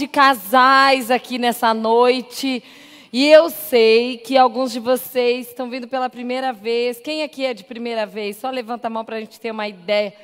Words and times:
de 0.00 0.08
casais 0.08 1.10
aqui 1.10 1.38
nessa 1.38 1.74
noite. 1.74 2.64
E 3.12 3.28
eu 3.28 3.50
sei 3.50 4.16
que 4.16 4.38
alguns 4.38 4.72
de 4.72 4.80
vocês 4.80 5.48
estão 5.48 5.68
vindo 5.68 5.86
pela 5.86 6.08
primeira 6.08 6.54
vez. 6.54 6.98
Quem 6.98 7.22
aqui 7.22 7.44
é 7.44 7.52
de 7.52 7.64
primeira 7.64 8.06
vez? 8.06 8.38
Só 8.38 8.48
levanta 8.48 8.86
a 8.86 8.90
mão 8.90 9.04
para 9.04 9.16
a 9.16 9.20
gente 9.20 9.38
ter 9.38 9.50
uma 9.50 9.68
ideia. 9.68 10.14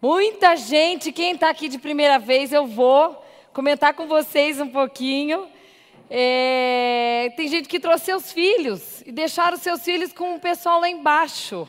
Muita 0.00 0.54
gente, 0.54 1.10
quem 1.10 1.32
está 1.32 1.50
aqui 1.50 1.68
de 1.68 1.76
primeira 1.76 2.20
vez, 2.20 2.52
eu 2.52 2.68
vou 2.68 3.20
comentar 3.52 3.94
com 3.94 4.06
vocês 4.06 4.60
um 4.60 4.68
pouquinho. 4.68 5.48
É, 6.08 7.32
tem 7.36 7.48
gente 7.48 7.68
que 7.68 7.80
trouxe 7.80 8.04
seus 8.04 8.30
filhos 8.30 9.02
e 9.04 9.10
deixaram 9.10 9.56
seus 9.56 9.82
filhos 9.82 10.12
com 10.12 10.36
o 10.36 10.40
pessoal 10.40 10.78
lá 10.78 10.88
embaixo. 10.88 11.68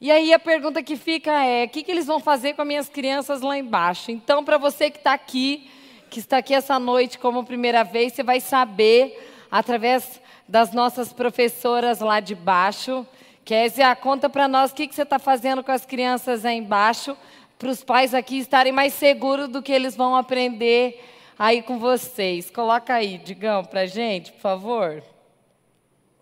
E 0.00 0.12
aí 0.12 0.32
a 0.32 0.38
pergunta 0.38 0.80
que 0.80 0.94
fica 0.94 1.44
é: 1.44 1.64
o 1.64 1.68
que, 1.68 1.82
que 1.82 1.90
eles 1.90 2.06
vão 2.06 2.20
fazer 2.20 2.54
com 2.54 2.62
as 2.62 2.68
minhas 2.68 2.88
crianças 2.88 3.40
lá 3.40 3.58
embaixo? 3.58 4.12
Então, 4.12 4.44
para 4.44 4.58
você 4.58 4.92
que 4.92 4.98
está 4.98 5.12
aqui, 5.12 5.68
que 6.08 6.18
está 6.20 6.38
aqui 6.38 6.54
essa 6.54 6.78
noite 6.78 7.18
como 7.18 7.44
primeira 7.44 7.84
vez, 7.84 8.12
você 8.12 8.22
vai 8.22 8.40
saber 8.40 9.46
através 9.50 10.20
das 10.48 10.72
nossas 10.72 11.12
professoras 11.12 12.00
lá 12.00 12.20
de 12.20 12.34
baixo. 12.34 13.06
Kézia, 13.44 13.94
conta 13.96 14.28
para 14.28 14.48
nós 14.48 14.70
o 14.70 14.74
que, 14.74 14.86
que 14.86 14.94
você 14.94 15.02
está 15.02 15.18
fazendo 15.18 15.62
com 15.62 15.72
as 15.72 15.86
crianças 15.86 16.44
aí 16.44 16.58
embaixo, 16.58 17.16
para 17.58 17.70
os 17.70 17.82
pais 17.82 18.14
aqui 18.14 18.38
estarem 18.38 18.72
mais 18.72 18.94
seguros 18.94 19.48
do 19.48 19.62
que 19.62 19.72
eles 19.72 19.96
vão 19.96 20.14
aprender 20.14 21.02
aí 21.38 21.62
com 21.62 21.78
vocês. 21.78 22.50
Coloca 22.50 22.94
aí, 22.94 23.18
Digão, 23.18 23.64
para 23.64 23.86
gente, 23.86 24.32
por 24.32 24.40
favor. 24.40 25.02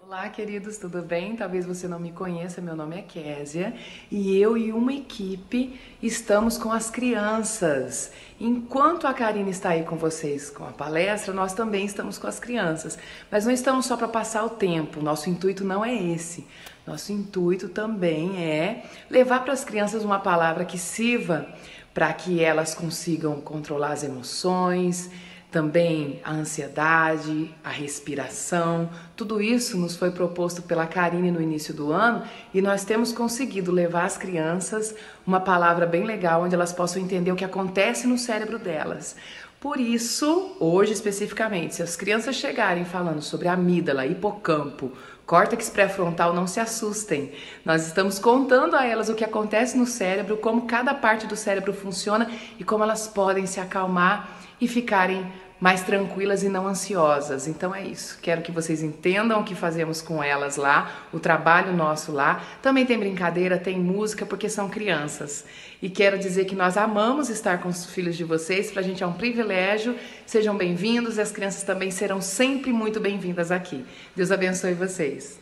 Olá, 0.08 0.28
queridos, 0.28 0.78
tudo 0.78 1.02
bem? 1.02 1.34
Talvez 1.34 1.66
você 1.66 1.88
não 1.88 1.98
me 1.98 2.12
conheça, 2.12 2.60
meu 2.60 2.76
nome 2.76 2.96
é 2.96 3.02
Késia 3.02 3.74
e 4.08 4.40
eu 4.40 4.56
e 4.56 4.70
uma 4.70 4.92
equipe 4.92 5.80
estamos 6.00 6.56
com 6.56 6.70
as 6.70 6.88
crianças. 6.88 8.12
Enquanto 8.38 9.08
a 9.08 9.12
Karine 9.12 9.50
está 9.50 9.70
aí 9.70 9.82
com 9.82 9.96
vocês 9.96 10.48
com 10.48 10.62
a 10.62 10.70
palestra, 10.70 11.34
nós 11.34 11.54
também 11.54 11.84
estamos 11.84 12.18
com 12.18 12.28
as 12.28 12.38
crianças. 12.38 12.96
Mas 13.28 13.46
não 13.46 13.52
estamos 13.52 13.86
só 13.86 13.96
para 13.96 14.06
passar 14.06 14.44
o 14.44 14.50
tempo, 14.50 15.02
nosso 15.02 15.28
intuito 15.28 15.64
não 15.64 15.84
é 15.84 15.92
esse. 15.92 16.46
Nosso 16.86 17.12
intuito 17.12 17.68
também 17.68 18.40
é 18.40 18.84
levar 19.10 19.40
para 19.42 19.54
as 19.54 19.64
crianças 19.64 20.04
uma 20.04 20.20
palavra 20.20 20.64
que 20.64 20.78
sirva 20.78 21.48
para 21.92 22.12
que 22.12 22.44
elas 22.44 22.76
consigam 22.76 23.40
controlar 23.40 23.90
as 23.90 24.04
emoções, 24.04 25.10
também 25.50 26.20
a 26.24 26.32
ansiedade, 26.32 27.54
a 27.62 27.70
respiração, 27.70 28.90
tudo 29.16 29.40
isso 29.40 29.76
nos 29.78 29.96
foi 29.96 30.10
proposto 30.10 30.62
pela 30.62 30.86
Karine 30.86 31.30
no 31.30 31.40
início 31.40 31.72
do 31.72 31.92
ano 31.92 32.24
e 32.52 32.60
nós 32.60 32.84
temos 32.84 33.12
conseguido 33.12 33.70
levar 33.70 34.04
às 34.04 34.18
crianças 34.18 34.94
uma 35.26 35.40
palavra 35.40 35.86
bem 35.86 36.04
legal 36.04 36.42
onde 36.42 36.54
elas 36.54 36.72
possam 36.72 37.00
entender 37.00 37.32
o 37.32 37.36
que 37.36 37.44
acontece 37.44 38.06
no 38.06 38.18
cérebro 38.18 38.58
delas. 38.58 39.16
Por 39.58 39.80
isso, 39.80 40.56
hoje 40.60 40.92
especificamente, 40.92 41.76
se 41.76 41.82
as 41.82 41.96
crianças 41.96 42.36
chegarem 42.36 42.84
falando 42.84 43.22
sobre 43.22 43.48
amígdala, 43.48 44.06
hipocampo, 44.06 44.92
córtex 45.26 45.68
pré-frontal, 45.68 46.32
não 46.32 46.46
se 46.46 46.60
assustem. 46.60 47.32
Nós 47.64 47.86
estamos 47.86 48.18
contando 48.18 48.76
a 48.76 48.86
elas 48.86 49.08
o 49.08 49.14
que 49.14 49.24
acontece 49.24 49.76
no 49.76 49.86
cérebro, 49.86 50.36
como 50.36 50.66
cada 50.66 50.94
parte 50.94 51.26
do 51.26 51.34
cérebro 51.34 51.72
funciona 51.72 52.30
e 52.58 52.64
como 52.64 52.84
elas 52.84 53.08
podem 53.08 53.46
se 53.46 53.58
acalmar 53.58 54.35
e 54.60 54.66
ficarem 54.68 55.26
mais 55.58 55.82
tranquilas 55.82 56.42
e 56.42 56.48
não 56.48 56.66
ansiosas. 56.66 57.48
Então 57.48 57.74
é 57.74 57.82
isso. 57.82 58.18
Quero 58.20 58.42
que 58.42 58.52
vocês 58.52 58.82
entendam 58.82 59.40
o 59.40 59.44
que 59.44 59.54
fazemos 59.54 60.02
com 60.02 60.22
elas 60.22 60.56
lá, 60.56 61.06
o 61.12 61.18
trabalho 61.18 61.72
nosso 61.72 62.12
lá. 62.12 62.42
Também 62.60 62.84
tem 62.84 62.98
brincadeira, 62.98 63.58
tem 63.58 63.78
música, 63.78 64.26
porque 64.26 64.48
são 64.48 64.68
crianças. 64.68 65.44
E 65.80 65.88
quero 65.88 66.18
dizer 66.18 66.44
que 66.44 66.54
nós 66.54 66.76
amamos 66.76 67.30
estar 67.30 67.62
com 67.62 67.68
os 67.68 67.86
filhos 67.86 68.16
de 68.16 68.24
vocês, 68.24 68.70
para 68.70 68.80
a 68.80 68.84
gente 68.84 69.02
é 69.02 69.06
um 69.06 69.14
privilégio. 69.14 69.96
Sejam 70.26 70.56
bem-vindos 70.56 71.16
e 71.16 71.20
as 71.20 71.32
crianças 71.32 71.62
também 71.62 71.90
serão 71.90 72.20
sempre 72.20 72.72
muito 72.72 73.00
bem-vindas 73.00 73.50
aqui. 73.50 73.84
Deus 74.14 74.30
abençoe 74.30 74.74
vocês. 74.74 75.40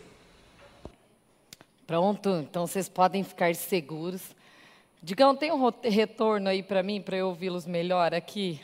Pronto, 1.86 2.30
então 2.48 2.66
vocês 2.66 2.88
podem 2.88 3.22
ficar 3.22 3.54
seguros. 3.54 4.22
Digam, 5.02 5.36
tem 5.36 5.52
um 5.52 5.70
retorno 5.82 6.48
aí 6.48 6.62
para 6.62 6.82
mim, 6.82 7.02
para 7.02 7.16
eu 7.16 7.26
ouvi-los 7.28 7.66
melhor 7.66 8.14
aqui? 8.14 8.58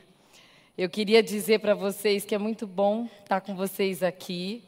Eu 0.81 0.89
queria 0.89 1.23
dizer 1.23 1.61
para 1.61 1.75
vocês 1.75 2.25
que 2.25 2.35
é 2.35 2.39
muito 2.39 2.67
bom 2.67 3.07
estar 3.23 3.43
com 3.43 3.55
vocês 3.55 4.03
aqui. 4.03 4.65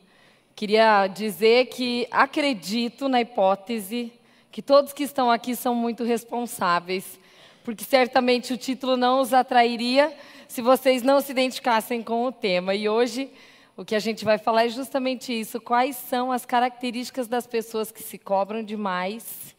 Queria 0.55 1.07
dizer 1.07 1.69
que 1.69 2.07
acredito 2.11 3.09
na 3.09 3.23
hipótese 3.23 4.13
que 4.51 4.61
todos 4.61 4.93
que 4.93 5.05
estão 5.05 5.31
aqui 5.31 5.57
são 5.57 5.75
muito 5.75 6.05
responsáveis, 6.05 7.19
porque 7.65 7.83
certamente 7.83 8.53
o 8.53 8.59
título 8.59 8.95
não 8.95 9.23
os 9.23 9.33
atrairia 9.33 10.15
se 10.47 10.61
vocês 10.61 11.03
não 11.03 11.19
se 11.23 11.33
identificassem 11.33 12.03
com 12.03 12.27
o 12.27 12.31
tema. 12.31 12.75
E 12.75 12.91
hoje 12.91 13.31
o 13.75 13.83
que 13.83 13.95
a 13.95 13.99
gente 13.99 14.23
vai 14.23 14.37
falar 14.37 14.67
é 14.67 14.69
justamente 14.69 15.33
isso: 15.33 15.63
quais 15.63 15.97
são 15.97 16.31
as 16.31 16.45
características 16.45 17.27
das 17.27 17.47
pessoas 17.47 17.91
que 17.91 18.03
se 18.03 18.19
cobram 18.19 18.63
demais. 18.63 19.57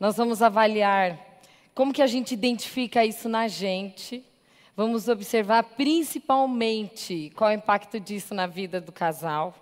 Nós 0.00 0.16
vamos 0.16 0.40
avaliar 0.40 1.20
como 1.74 1.92
que 1.92 2.00
a 2.00 2.06
gente 2.06 2.32
identifica 2.32 3.04
isso 3.04 3.28
na 3.28 3.46
gente 3.46 4.24
Vamos 4.76 5.08
observar 5.08 5.62
principalmente 5.62 7.32
qual 7.34 7.48
é 7.48 7.54
o 7.54 7.56
impacto 7.56 7.98
disso 7.98 8.34
na 8.34 8.46
vida 8.46 8.78
do 8.78 8.92
casal. 8.92 9.54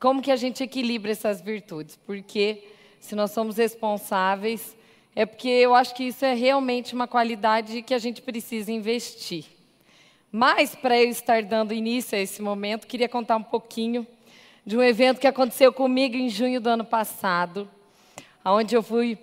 Como 0.00 0.20
que 0.20 0.32
a 0.32 0.36
gente 0.36 0.64
equilibra 0.64 1.12
essas 1.12 1.40
virtudes? 1.40 1.94
Porque 1.94 2.64
se 2.98 3.14
nós 3.14 3.30
somos 3.30 3.56
responsáveis, 3.56 4.76
é 5.14 5.24
porque 5.24 5.46
eu 5.46 5.76
acho 5.76 5.94
que 5.94 6.08
isso 6.08 6.24
é 6.24 6.34
realmente 6.34 6.92
uma 6.92 7.06
qualidade 7.06 7.82
que 7.82 7.94
a 7.94 8.00
gente 8.00 8.20
precisa 8.20 8.72
investir. 8.72 9.44
Mas, 10.32 10.74
para 10.74 11.00
eu 11.00 11.08
estar 11.08 11.40
dando 11.44 11.72
início 11.72 12.18
a 12.18 12.20
esse 12.20 12.42
momento, 12.42 12.88
queria 12.88 13.08
contar 13.08 13.36
um 13.36 13.44
pouquinho 13.44 14.04
de 14.66 14.76
um 14.76 14.82
evento 14.82 15.20
que 15.20 15.28
aconteceu 15.28 15.72
comigo 15.72 16.16
em 16.16 16.28
junho 16.28 16.60
do 16.60 16.68
ano 16.68 16.84
passado, 16.84 17.70
onde 18.44 18.74
eu 18.74 18.82
fui 18.82 19.16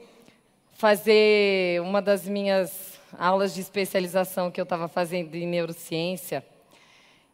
fazer 0.72 1.81
uma 1.81 2.02
das 2.02 2.25
minhas 2.25 2.95
aulas 3.20 3.53
de 3.53 3.62
especialização 3.62 4.52
que 4.52 4.59
eu 4.59 4.64
estava 4.64 4.88
fazendo 4.88 5.36
em 5.36 5.48
neurociência. 5.48 6.46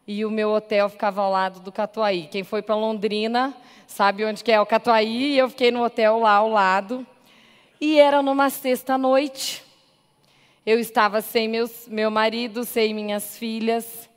E 0.08 0.26
o 0.26 0.32
meu 0.32 0.52
hotel 0.52 0.90
ficava 0.90 1.22
ao 1.22 1.32
lado 1.32 1.60
do 1.60 1.72
Catuaí. 1.72 2.28
Quem 2.32 2.44
foi 2.44 2.62
para 2.62 2.76
Londrina 2.76 3.56
sabe 3.88 4.26
onde 4.26 4.44
que 4.44 4.52
é 4.52 4.60
o 4.60 4.66
Catuaí, 4.66 5.34
e 5.34 5.38
eu 5.38 5.50
fiquei 5.50 5.72
no 5.72 5.84
hotel 5.84 6.20
lá 6.20 6.36
ao 6.36 6.50
lado. 6.50 7.06
E 7.80 8.00
era 8.00 8.22
numa 8.22 8.50
sexta-noite. 8.50 9.64
Eu 10.66 10.80
estava 10.80 11.22
sem 11.22 11.48
meus, 11.48 11.88
meu 11.88 12.12
marido, 12.12 12.64
sem 12.64 12.94
minhas 12.94 13.38
filhas. 13.38 14.10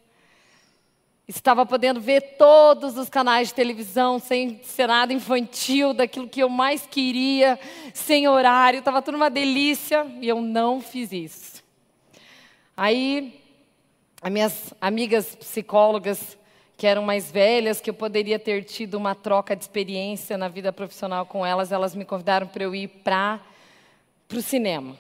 Estava 1.27 1.65
podendo 1.65 2.03
ver 2.03 2.37
todos 2.37 2.99
os 2.99 3.09
canais 3.09 3.49
de 3.49 3.55
televisão, 3.55 4.19
sem 4.19 4.61
ser 4.63 4.87
nada 4.87 5.11
infantil, 5.11 5.95
daquilo 5.95 6.29
que 6.29 6.43
eu 6.43 6.51
mais 6.51 6.87
queria, 6.87 7.59
sem 7.95 8.29
horário, 8.29 8.81
estava 8.81 9.01
tudo 9.01 9.15
uma 9.15 9.31
delícia, 9.31 10.07
e 10.21 10.29
eu 10.29 10.43
não 10.43 10.83
fiz 10.83 11.13
isso. 11.13 11.54
Aí, 12.77 13.41
as 14.21 14.33
minhas 14.33 14.75
amigas 14.81 15.37
psicólogas, 15.37 16.37
que 16.77 16.89
eram 16.89 17.03
mais 17.03 17.31
velhas, 17.31 17.81
que 17.81 17.89
eu 17.89 17.95
poderia 17.95 18.39
ter 18.39 18.65
tido 18.65 18.95
uma 18.95 19.15
troca 19.15 19.55
de 19.55 19.63
experiência 19.63 20.37
na 20.37 20.49
vida 20.49 20.73
profissional 20.73 21.25
com 21.25 21.47
elas, 21.47 21.71
elas 21.71 21.95
me 21.95 22.05
convidaram 22.05 22.49
para 22.49 22.65
eu 22.65 22.75
ir 22.75 22.89
para 22.89 23.41
o 24.33 24.43
cinema. 24.43 24.97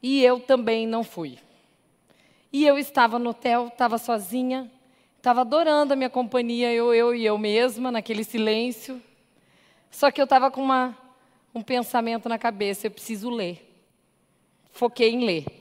E 0.00 0.22
eu 0.24 0.38
também 0.38 0.86
não 0.86 1.02
fui. 1.02 1.38
E 2.52 2.64
eu 2.64 2.78
estava 2.78 3.18
no 3.18 3.30
hotel, 3.30 3.66
estava 3.66 3.98
sozinha, 3.98 4.70
estava 5.16 5.40
adorando 5.40 5.92
a 5.92 5.96
minha 5.96 6.08
companhia, 6.08 6.72
eu, 6.72 6.94
eu 6.94 7.12
e 7.14 7.26
eu 7.26 7.36
mesma, 7.36 7.90
naquele 7.90 8.22
silêncio. 8.22 9.02
Só 9.90 10.10
que 10.12 10.20
eu 10.20 10.24
estava 10.24 10.52
com 10.52 10.62
uma, 10.62 10.96
um 11.52 11.62
pensamento 11.62 12.28
na 12.28 12.38
cabeça: 12.38 12.86
eu 12.86 12.92
preciso 12.92 13.28
ler. 13.28 13.64
Foquei 14.70 15.10
em 15.10 15.24
ler. 15.24 15.57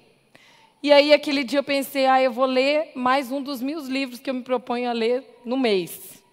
E 0.87 0.91
aí, 0.93 1.11
aquele 1.11 1.43
dia 1.43 1.59
eu 1.59 1.63
pensei, 1.65 2.05
ah, 2.05 2.21
eu 2.21 2.31
vou 2.31 2.45
ler 2.45 2.93
mais 2.95 3.29
um 3.29 3.41
dos 3.41 3.61
mil 3.61 3.77
livros 3.81 4.21
que 4.21 4.29
eu 4.29 4.33
me 4.33 4.41
proponho 4.41 4.89
a 4.89 4.93
ler 4.93 5.21
no 5.43 5.57
mês. 5.57 6.23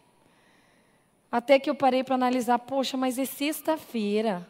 Até 1.29 1.59
que 1.59 1.69
eu 1.69 1.75
parei 1.75 2.05
para 2.05 2.15
analisar, 2.15 2.61
poxa, 2.61 2.97
mas 2.97 3.19
é 3.19 3.25
sexta-feira, 3.25 4.49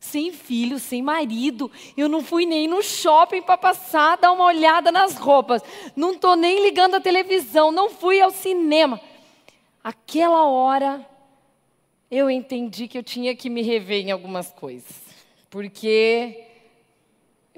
sem 0.00 0.32
filho, 0.32 0.80
sem 0.80 1.02
marido, 1.02 1.70
eu 1.96 2.08
não 2.08 2.20
fui 2.20 2.46
nem 2.46 2.66
no 2.66 2.82
shopping 2.82 3.40
para 3.40 3.56
passar, 3.56 4.16
dar 4.16 4.32
uma 4.32 4.44
olhada 4.44 4.90
nas 4.90 5.16
roupas, 5.16 5.62
não 5.94 6.14
estou 6.14 6.34
nem 6.34 6.60
ligando 6.60 6.96
a 6.96 7.00
televisão, 7.00 7.70
não 7.70 7.90
fui 7.90 8.20
ao 8.20 8.32
cinema. 8.32 9.00
Aquela 9.84 10.48
hora, 10.48 11.08
eu 12.10 12.28
entendi 12.28 12.88
que 12.88 12.98
eu 12.98 13.04
tinha 13.04 13.36
que 13.36 13.48
me 13.48 13.62
rever 13.62 14.04
em 14.04 14.10
algumas 14.10 14.50
coisas, 14.50 14.96
porque 15.48 16.47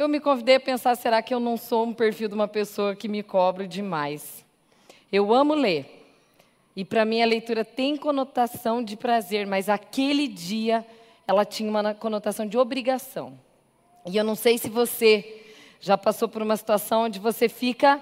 eu 0.02 0.08
me 0.08 0.18
convidei 0.18 0.54
a 0.56 0.60
pensar: 0.60 0.96
será 0.96 1.20
que 1.20 1.34
eu 1.34 1.38
não 1.38 1.56
sou 1.56 1.84
um 1.84 1.92
perfil 1.92 2.28
de 2.28 2.34
uma 2.34 2.48
pessoa 2.48 2.96
que 2.96 3.06
me 3.06 3.22
cobra 3.22 3.68
demais? 3.68 4.44
Eu 5.12 5.32
amo 5.32 5.54
ler. 5.54 5.98
E 6.74 6.84
para 6.84 7.04
mim 7.04 7.20
a 7.20 7.26
leitura 7.26 7.64
tem 7.64 7.96
conotação 7.96 8.82
de 8.82 8.96
prazer, 8.96 9.46
mas 9.46 9.68
aquele 9.68 10.26
dia 10.26 10.86
ela 11.26 11.44
tinha 11.44 11.68
uma 11.68 11.92
conotação 11.92 12.46
de 12.46 12.56
obrigação. 12.56 13.38
E 14.06 14.16
eu 14.16 14.24
não 14.24 14.34
sei 14.34 14.56
se 14.56 14.70
você 14.70 15.42
já 15.80 15.98
passou 15.98 16.28
por 16.28 16.40
uma 16.40 16.56
situação 16.56 17.02
onde 17.02 17.18
você 17.18 17.48
fica 17.48 18.00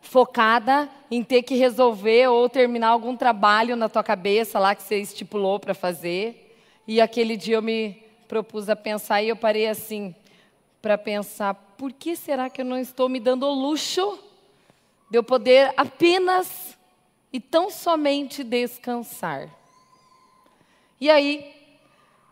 focada 0.00 0.88
em 1.10 1.22
ter 1.22 1.42
que 1.42 1.54
resolver 1.54 2.28
ou 2.28 2.48
terminar 2.48 2.88
algum 2.88 3.16
trabalho 3.16 3.76
na 3.76 3.88
tua 3.88 4.02
cabeça 4.02 4.58
lá 4.58 4.74
que 4.74 4.82
você 4.82 4.96
estipulou 4.96 5.60
para 5.60 5.74
fazer. 5.74 6.56
E 6.88 7.00
aquele 7.00 7.36
dia 7.36 7.56
eu 7.56 7.62
me 7.62 8.02
propus 8.26 8.68
a 8.68 8.74
pensar 8.74 9.22
e 9.22 9.28
eu 9.28 9.36
parei 9.36 9.68
assim 9.68 10.14
para 10.86 10.96
pensar, 10.96 11.52
por 11.76 11.92
que 11.92 12.14
será 12.14 12.48
que 12.48 12.60
eu 12.60 12.64
não 12.64 12.78
estou 12.78 13.08
me 13.08 13.18
dando 13.18 13.44
o 13.44 13.52
luxo 13.52 14.20
de 15.10 15.18
eu 15.18 15.24
poder 15.24 15.74
apenas 15.76 16.78
e 17.32 17.40
tão 17.40 17.70
somente 17.70 18.44
descansar? 18.44 19.48
E 21.00 21.10
aí 21.10 21.52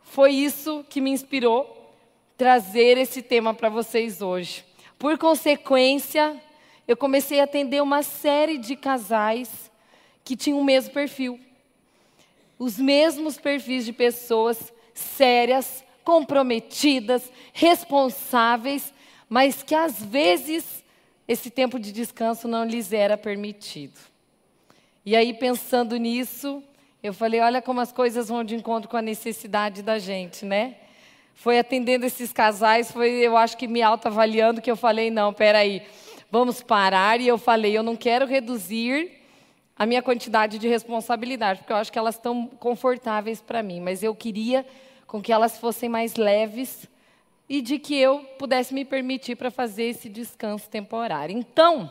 foi 0.05 0.31
isso 0.31 0.87
que 0.89 1.01
me 1.01 1.11
inspirou 1.11 1.93
trazer 2.37 2.97
esse 2.97 3.23
tema 3.23 3.53
para 3.53 3.69
vocês 3.69 4.23
hoje. 4.23 4.65
Por 5.01 5.19
consequência, 5.19 6.41
eu 6.87 6.97
comecei 6.97 7.41
a 7.41 7.45
atender 7.45 7.83
uma 7.83 8.05
série 8.05 8.57
de 8.57 8.77
casais 8.77 9.69
que 10.23 10.37
tinham 10.37 10.61
o 10.61 10.65
mesmo 10.65 10.95
perfil. 10.95 11.41
Os 12.57 12.79
mesmos 12.79 13.37
perfis 13.37 13.85
de 13.85 13.93
pessoas 13.93 14.73
sérias, 14.95 15.84
comprometidas, 16.05 17.31
responsáveis, 17.53 18.93
mas 19.29 19.63
que 19.63 19.75
às 19.75 20.05
vezes 20.05 20.85
esse 21.27 21.51
tempo 21.51 21.79
de 21.79 21.91
descanso 21.91 22.47
não 22.47 22.65
lhes 22.65 22.93
era 22.93 23.17
permitido. 23.17 23.99
E 25.05 25.17
aí, 25.17 25.33
pensando 25.35 25.97
nisso, 25.97 26.63
eu 27.03 27.13
falei: 27.13 27.41
olha 27.41 27.61
como 27.61 27.81
as 27.81 27.93
coisas 27.93 28.29
vão 28.29 28.45
de 28.45 28.55
encontro 28.55 28.89
com 28.89 28.97
a 28.97 29.03
necessidade 29.03 29.83
da 29.83 29.99
gente, 29.99 30.45
né? 30.45 30.77
Foi 31.35 31.59
atendendo 31.59 32.07
esses 32.07 32.33
casais, 32.33 32.93
foi, 32.93 33.11
eu 33.11 33.37
acho 33.37 33.57
que 33.57 33.67
me 33.67 33.83
autoavaliando, 33.83 34.63
que 34.63 34.71
eu 34.71 34.77
falei: 34.77 35.11
não, 35.11 35.33
peraí, 35.33 35.83
vamos 36.31 36.63
parar. 36.63 37.21
E 37.21 37.27
eu 37.27 37.39
falei: 37.39 37.77
eu 37.77 37.83
não 37.83 37.97
quero 37.97 38.27
reduzir 38.27 39.21
a 39.77 39.85
minha 39.85 40.03
quantidade 40.03 40.59
de 40.59 40.69
responsabilidade, 40.69 41.61
porque 41.61 41.73
eu 41.73 41.77
acho 41.77 41.93
que 41.93 41.99
elas 41.99 42.15
estão 42.15 42.47
confortáveis 42.47 43.41
para 43.41 43.63
mim, 43.63 43.81
mas 43.81 44.03
eu 44.03 44.15
queria 44.15 44.65
com 45.15 45.23
que 45.23 45.33
elas 45.33 45.57
fossem 45.59 45.89
mais 45.89 46.17
leves 46.17 46.89
e 47.49 47.63
de 47.63 47.79
que 47.79 47.97
eu 47.97 48.19
pudesse 48.37 48.75
me 48.75 48.85
permitir 48.85 49.37
para 49.37 49.49
fazer 49.49 49.85
esse 49.85 50.09
descanso 50.09 50.69
temporário. 50.69 51.39
Então, 51.39 51.89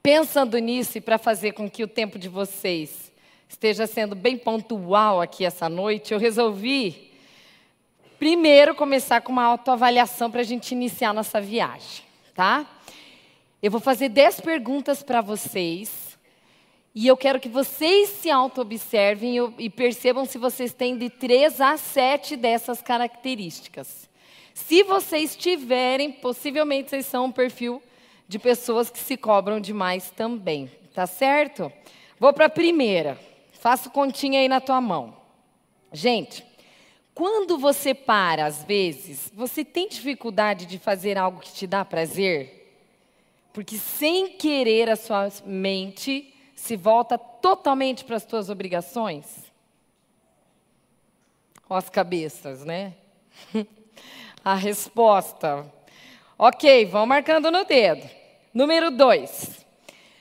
pensando 0.00 0.56
nisso 0.58 0.98
e 0.98 1.00
para 1.00 1.18
fazer 1.18 1.50
com 1.50 1.68
que 1.68 1.82
o 1.82 1.88
tempo 1.88 2.16
de 2.16 2.28
vocês 2.28 3.10
esteja 3.48 3.88
sendo 3.88 4.14
bem 4.14 4.38
pontual 4.38 5.20
aqui 5.20 5.44
essa 5.44 5.68
noite, 5.68 6.14
eu 6.14 6.20
resolvi 6.20 7.10
primeiro 8.20 8.72
começar 8.72 9.20
com 9.22 9.32
uma 9.32 9.42
autoavaliação 9.42 10.30
para 10.30 10.42
a 10.42 10.44
gente 10.44 10.70
iniciar 10.70 11.12
nossa 11.12 11.40
viagem, 11.40 12.04
tá? 12.36 12.70
Eu 13.60 13.68
vou 13.68 13.80
fazer 13.80 14.10
dez 14.10 14.40
perguntas 14.40 15.02
para 15.02 15.20
vocês 15.20 16.09
e 16.94 17.06
eu 17.06 17.16
quero 17.16 17.38
que 17.38 17.48
vocês 17.48 18.08
se 18.08 18.30
auto-observem 18.30 19.36
e 19.58 19.70
percebam 19.70 20.24
se 20.24 20.38
vocês 20.38 20.72
têm 20.72 20.98
de 20.98 21.08
três 21.08 21.60
a 21.60 21.76
sete 21.76 22.36
dessas 22.36 22.82
características. 22.82 24.08
Se 24.52 24.82
vocês 24.82 25.36
tiverem, 25.36 26.10
possivelmente 26.10 26.90
vocês 26.90 27.06
são 27.06 27.26
um 27.26 27.32
perfil 27.32 27.80
de 28.26 28.38
pessoas 28.38 28.90
que 28.90 28.98
se 28.98 29.16
cobram 29.16 29.60
demais 29.60 30.10
também, 30.10 30.70
tá 30.92 31.06
certo? 31.06 31.72
Vou 32.18 32.32
para 32.32 32.46
a 32.46 32.50
primeira. 32.50 33.18
Faço 33.52 33.90
continha 33.90 34.40
aí 34.40 34.48
na 34.48 34.60
tua 34.60 34.80
mão. 34.80 35.16
Gente, 35.92 36.44
quando 37.14 37.58
você 37.58 37.94
para, 37.94 38.46
às 38.46 38.64
vezes, 38.64 39.30
você 39.34 39.64
tem 39.64 39.88
dificuldade 39.88 40.66
de 40.66 40.78
fazer 40.78 41.18
algo 41.18 41.40
que 41.40 41.52
te 41.52 41.66
dá 41.66 41.84
prazer? 41.84 42.74
Porque 43.52 43.76
sem 43.76 44.28
querer 44.30 44.88
a 44.88 44.96
sua 44.96 45.28
mente 45.44 46.32
se 46.60 46.76
volta 46.76 47.16
totalmente 47.16 48.04
para 48.04 48.16
as 48.16 48.22
suas 48.22 48.50
obrigações? 48.50 49.50
Ó 51.68 51.74
as 51.74 51.88
cabeças, 51.88 52.66
né? 52.66 52.92
a 54.44 54.54
resposta. 54.54 55.66
Ok, 56.38 56.84
vão 56.84 57.06
marcando 57.06 57.50
no 57.50 57.64
dedo. 57.64 58.06
Número 58.52 58.90
dois. 58.90 59.64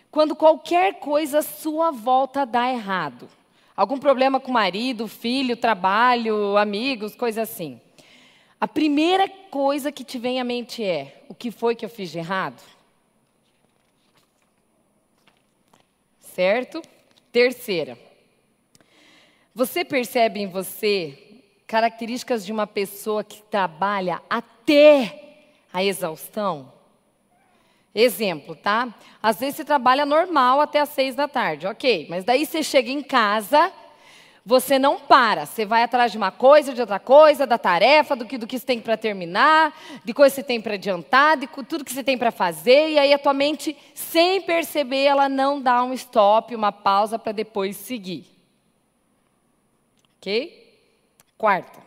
Quando 0.09 0.33
qualquer 0.33 0.99
coisa 0.99 1.39
à 1.39 1.41
sua 1.41 1.91
volta 1.91 2.45
dá 2.45 2.71
errado. 2.71 3.27
Algum 3.75 3.97
problema 3.97 4.39
com 4.39 4.49
o 4.49 4.53
marido, 4.53 5.09
filho, 5.09 5.57
trabalho, 5.57 6.55
amigos, 6.55 7.15
coisa 7.15 7.41
assim. 7.41 7.81
A 8.61 8.67
primeira 8.67 9.27
coisa 9.27 9.91
que 9.91 10.05
te 10.05 10.17
vem 10.17 10.39
à 10.39 10.45
mente 10.45 10.81
é: 10.81 11.21
o 11.27 11.35
que 11.35 11.51
foi 11.51 11.75
que 11.75 11.83
eu 11.83 11.89
fiz 11.89 12.09
de 12.09 12.17
errado? 12.17 12.63
Certo? 16.39 16.81
Terceira, 17.33 17.97
você 19.53 19.83
percebe 19.83 20.39
em 20.39 20.47
você 20.47 21.41
características 21.67 22.45
de 22.45 22.53
uma 22.53 22.65
pessoa 22.65 23.25
que 23.25 23.41
trabalha 23.41 24.21
até 24.29 25.41
a 25.73 25.83
exaustão? 25.83 26.71
Exemplo, 27.93 28.55
tá? 28.55 28.87
Às 29.21 29.41
vezes 29.41 29.57
você 29.57 29.65
trabalha 29.65 30.05
normal 30.05 30.61
até 30.61 30.79
às 30.79 30.87
seis 30.87 31.13
da 31.13 31.27
tarde, 31.27 31.67
ok, 31.67 32.07
mas 32.09 32.23
daí 32.23 32.45
você 32.45 32.63
chega 32.63 32.89
em 32.89 33.03
casa 33.03 33.69
você 34.45 34.79
não 34.79 34.99
para, 34.99 35.45
você 35.45 35.65
vai 35.65 35.83
atrás 35.83 36.11
de 36.11 36.17
uma 36.17 36.31
coisa, 36.31 36.73
de 36.73 36.81
outra 36.81 36.99
coisa, 36.99 37.45
da 37.45 37.57
tarefa, 37.57 38.15
do 38.15 38.25
que, 38.25 38.37
do 38.37 38.47
que 38.47 38.57
você 38.57 38.65
tem 38.65 38.79
para 38.79 38.97
terminar, 38.97 39.77
de 40.03 40.13
coisa 40.13 40.33
que 40.33 40.41
você 40.41 40.47
tem 40.47 40.61
para 40.61 40.73
adiantar, 40.73 41.37
de 41.37 41.47
tudo 41.47 41.85
que 41.85 41.93
você 41.93 42.03
tem 42.03 42.17
para 42.17 42.31
fazer, 42.31 42.89
e 42.89 42.99
aí 42.99 43.13
a 43.13 43.19
tua 43.19 43.33
mente, 43.33 43.75
sem 43.93 44.41
perceber, 44.41 45.03
ela 45.03 45.29
não 45.29 45.61
dá 45.61 45.83
um 45.83 45.93
stop, 45.93 46.55
uma 46.55 46.71
pausa 46.71 47.19
para 47.19 47.31
depois 47.31 47.75
seguir. 47.77 48.25
Ok? 50.17 50.67
Quarta. 51.37 51.79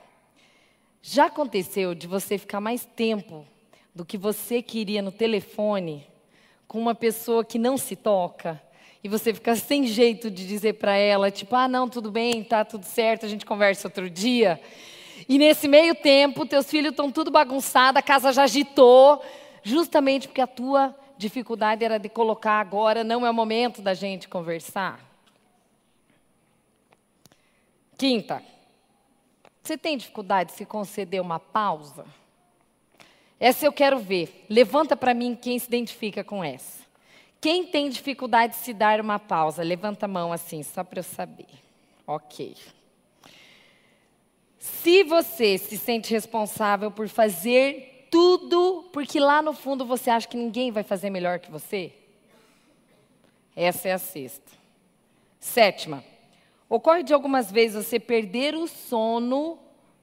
Já 1.03 1.27
aconteceu 1.27 1.95
de 1.95 2.07
você 2.07 2.39
ficar 2.39 2.61
mais 2.61 2.85
tempo 2.85 3.47
do 3.95 4.05
que 4.05 4.17
você 4.17 4.63
queria 4.63 5.03
no 5.03 5.13
telefone 5.13 6.07
com 6.67 6.79
uma 6.79 6.95
pessoa 6.95 7.45
que 7.45 7.59
não 7.59 7.77
se 7.77 7.97
toca? 7.97 8.63
E 9.05 9.09
você 9.09 9.35
fica 9.35 9.57
sem 9.57 9.87
jeito 9.87 10.31
de 10.31 10.47
dizer 10.47 10.75
para 10.75 10.95
ela, 10.95 11.31
tipo, 11.31 11.57
ah, 11.57 11.67
não, 11.67 11.89
tudo 11.89 12.11
bem, 12.11 12.45
tá 12.45 12.65
tudo 12.65 12.85
certo, 12.85 13.27
a 13.27 13.29
gente 13.29 13.45
conversa 13.45 13.89
outro 13.89 14.09
dia. 14.09 14.61
E 15.29 15.39
nesse 15.39 15.67
meio 15.67 15.95
tempo, 15.95 16.47
teus 16.47 16.71
filhos 16.71 16.91
estão 16.91 17.11
tudo 17.11 17.31
bagunçado, 17.31 17.99
a 17.99 18.03
casa 18.03 18.33
já 18.33 18.45
agitou, 18.45 19.23
justamente 19.63 20.29
porque 20.29 20.41
a 20.41 20.47
tua 20.47 20.95
dificuldade 21.17 21.85
era 21.85 21.99
de 21.99 22.09
colocar 22.09 22.61
agora, 22.61 23.03
não 23.03 23.27
é 23.27 23.31
o 23.31 23.35
momento 23.35 23.83
da 23.83 23.95
gente 23.95 24.29
conversar. 24.29 25.01
Quinta, 27.97 28.43
você 29.63 29.79
tem 29.79 29.97
dificuldade 29.97 30.51
de 30.51 30.57
se 30.57 30.65
conceder 30.65 31.21
uma 31.21 31.39
pausa? 31.39 32.05
Essa 33.39 33.67
eu 33.67 33.73
quero 33.73 33.99
ver. 33.99 34.45
Levanta 34.49 34.97
para 34.97 35.15
mim 35.15 35.37
quem 35.41 35.59
se 35.59 35.67
identifica 35.67 36.25
com 36.25 36.43
essa. 36.43 36.82
Quem 37.43 37.67
tem 37.67 37.91
dificuldade 37.91 38.53
de 38.53 38.61
se 38.61 38.73
dar 38.73 39.01
uma 39.01 39.19
pausa? 39.19 39.65
Levanta 39.65 40.07
a 40.07 40.09
mão 40.09 40.33
assim, 40.33 40.63
só 40.63 40.85
para 40.85 41.01
eu 41.01 41.03
saber. 41.03 41.49
Ok. 42.07 42.57
Se 44.61 45.03
você 45.03 45.59
se 45.59 45.77
sente 45.77 46.13
responsável 46.13 46.89
por 46.89 47.09
fazer 47.09 48.07
tudo, 48.13 48.89
porque 48.93 49.19
lá 49.19 49.43
no 49.43 49.53
fundo 49.53 49.85
você 49.85 50.09
acha 50.09 50.29
que 50.29 50.37
ninguém 50.37 50.71
vai 50.71 50.85
fazer 50.85 51.11
melhor 51.11 51.41
que 51.41 51.51
você, 51.51 51.93
essa 53.57 53.89
é 53.89 53.93
a 53.93 53.99
sexta. 53.99 54.53
Sétima, 55.41 56.05
ocorre 56.69 57.03
de 57.03 57.13
algumas 57.13 57.51
vezes 57.51 57.85
você 57.85 57.99
perder 57.99 58.55
o 58.55 58.69
sono 58.69 59.59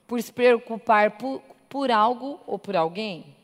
por 0.05 0.21
se 0.21 0.33
preocupar 0.33 1.11
por, 1.11 1.41
por 1.69 1.89
algo 1.89 2.37
ou 2.45 2.59
por 2.59 2.75
alguém? 2.75 3.38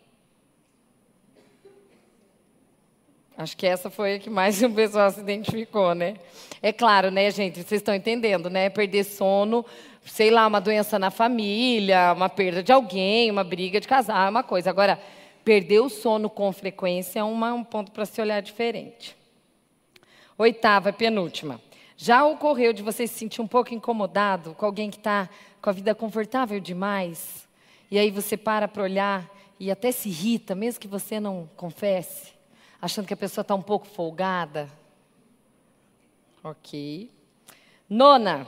Acho 3.38 3.58
que 3.58 3.68
essa 3.68 3.89
foi 3.89 4.15
a 4.15 4.20
que 4.20 4.30
mais 4.30 4.62
o 4.63 4.70
pessoal 4.70 5.12
se 5.12 5.20
identificou, 5.20 5.94
né? 5.94 6.15
É 6.62 6.72
claro, 6.72 7.12
né, 7.12 7.30
gente? 7.32 7.56
Vocês 7.56 7.82
estão 7.82 7.94
entendendo, 7.94 8.50
né? 8.50 8.70
Perder 8.70 9.04
sono, 9.04 9.65
sei 10.06 10.32
lá, 10.32 10.48
uma 10.48 10.62
doença 10.62 10.98
na 10.98 11.12
família, 11.12 12.13
uma 12.13 12.30
perda 12.30 12.63
de 12.63 12.72
alguém, 12.72 13.30
uma 13.30 13.44
briga 13.44 13.80
de 13.80 13.88
casal, 13.88 14.27
é 14.27 14.30
uma 14.30 14.44
coisa. 14.44 14.70
Agora, 14.70 15.00
perder 15.44 15.82
o 15.82 15.89
sono 15.89 16.30
com 16.30 16.51
frequência 16.54 17.20
é 17.20 17.24
uma, 17.24 17.54
um 17.54 17.63
ponto 17.63 17.92
para 17.92 18.06
se 18.06 18.22
olhar 18.22 18.42
diferente. 18.42 19.15
Oitava, 20.38 20.94
penúltima. 20.94 21.62
Já 21.98 22.25
ocorreu 22.25 22.74
de 22.74 22.84
você 22.84 23.08
se 23.08 23.13
sentir 23.13 23.42
um 23.42 23.48
pouco 23.48 23.74
incomodado 23.74 24.54
com 24.54 24.65
alguém 24.65 24.89
que 24.89 24.98
está 24.98 25.30
com 25.62 25.70
a 25.70 25.74
vida 25.74 25.96
confortável 25.96 26.60
demais? 26.60 27.48
E 27.89 27.98
aí 27.98 28.12
você 28.12 28.36
para 28.36 28.68
para 28.68 28.84
olhar 28.84 29.30
e 29.60 29.72
até 29.72 29.92
se 29.92 30.10
irrita, 30.10 30.54
mesmo 30.54 30.80
que 30.80 30.88
você 30.88 31.20
não 31.20 31.50
confesse? 31.56 32.35
Achando 32.82 33.08
que 33.08 33.13
a 33.13 33.17
pessoa 33.17 33.41
está 33.41 33.55
um 33.55 33.62
pouco 33.62 33.88
folgada? 33.88 34.70
Ok. 36.44 37.10
Nona, 37.89 38.48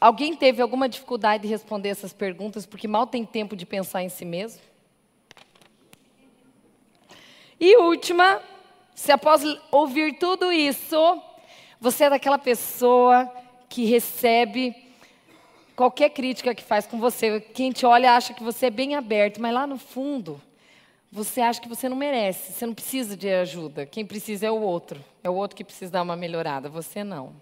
alguém 0.00 0.36
teve 0.36 0.60
alguma 0.60 0.88
dificuldade 0.88 1.42
de 1.42 1.48
responder 1.48 1.88
essas 1.88 2.12
perguntas 2.12 2.66
porque 2.66 2.88
mal 2.88 3.06
tem 3.06 3.24
tempo 3.24 3.56
de 3.56 3.64
pensar 3.64 4.02
em 4.02 4.08
si 4.08 4.24
mesmo? 4.24 4.62
E 7.58 7.76
última, 7.76 8.42
se 8.94 9.12
após 9.12 9.42
ouvir 9.70 10.18
tudo 10.18 10.52
isso, 10.52 11.22
você 11.80 12.04
é 12.04 12.10
daquela 12.10 12.38
pessoa 12.38 13.30
que 13.68 13.84
recebe 13.84 14.74
qualquer 15.74 16.10
crítica 16.10 16.54
que 16.54 16.62
faz 16.62 16.86
com 16.86 16.98
você, 16.98 17.40
quem 17.40 17.72
te 17.72 17.84
olha 17.84 18.12
acha 18.12 18.34
que 18.34 18.42
você 18.42 18.66
é 18.66 18.70
bem 18.70 18.94
aberto, 18.94 19.40
mas 19.40 19.52
lá 19.52 19.66
no 19.66 19.76
fundo, 19.76 20.40
você 21.14 21.40
acha 21.40 21.60
que 21.60 21.68
você 21.68 21.88
não 21.88 21.96
merece, 21.96 22.52
você 22.52 22.66
não 22.66 22.74
precisa 22.74 23.16
de 23.16 23.30
ajuda. 23.30 23.86
Quem 23.86 24.04
precisa 24.04 24.46
é 24.46 24.50
o 24.50 24.60
outro, 24.60 25.02
é 25.22 25.30
o 25.30 25.34
outro 25.34 25.56
que 25.56 25.62
precisa 25.62 25.92
dar 25.92 26.02
uma 26.02 26.16
melhorada, 26.16 26.68
você 26.68 27.04
não. 27.04 27.32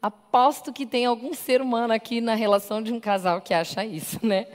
Aposto 0.00 0.72
que 0.72 0.86
tem 0.86 1.04
algum 1.04 1.34
ser 1.34 1.60
humano 1.60 1.92
aqui 1.92 2.20
na 2.20 2.36
relação 2.36 2.80
de 2.80 2.92
um 2.92 3.00
casal 3.00 3.40
que 3.40 3.52
acha 3.52 3.84
isso, 3.84 4.24
né? 4.24 4.46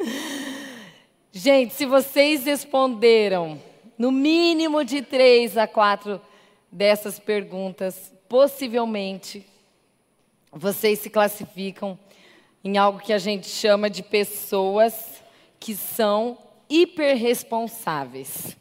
Gente, 1.30 1.74
se 1.74 1.84
vocês 1.84 2.46
responderam 2.46 3.60
no 3.98 4.10
mínimo 4.10 4.82
de 4.82 5.02
três 5.02 5.58
a 5.58 5.66
quatro 5.66 6.18
dessas 6.72 7.18
perguntas, 7.18 8.14
possivelmente 8.30 9.44
vocês 10.50 11.00
se 11.00 11.10
classificam 11.10 11.98
em 12.64 12.78
algo 12.78 12.98
que 12.98 13.12
a 13.12 13.18
gente 13.18 13.46
chama 13.46 13.90
de 13.90 14.02
pessoas 14.02 15.22
que 15.60 15.76
são 15.76 16.45
hiperresponsáveis. 16.68 18.56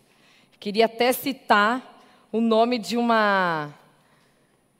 Queria 0.59 0.85
até 0.85 1.11
citar 1.11 2.01
o 2.31 2.41
nome 2.41 2.77
de 2.77 2.97
uma 2.97 3.73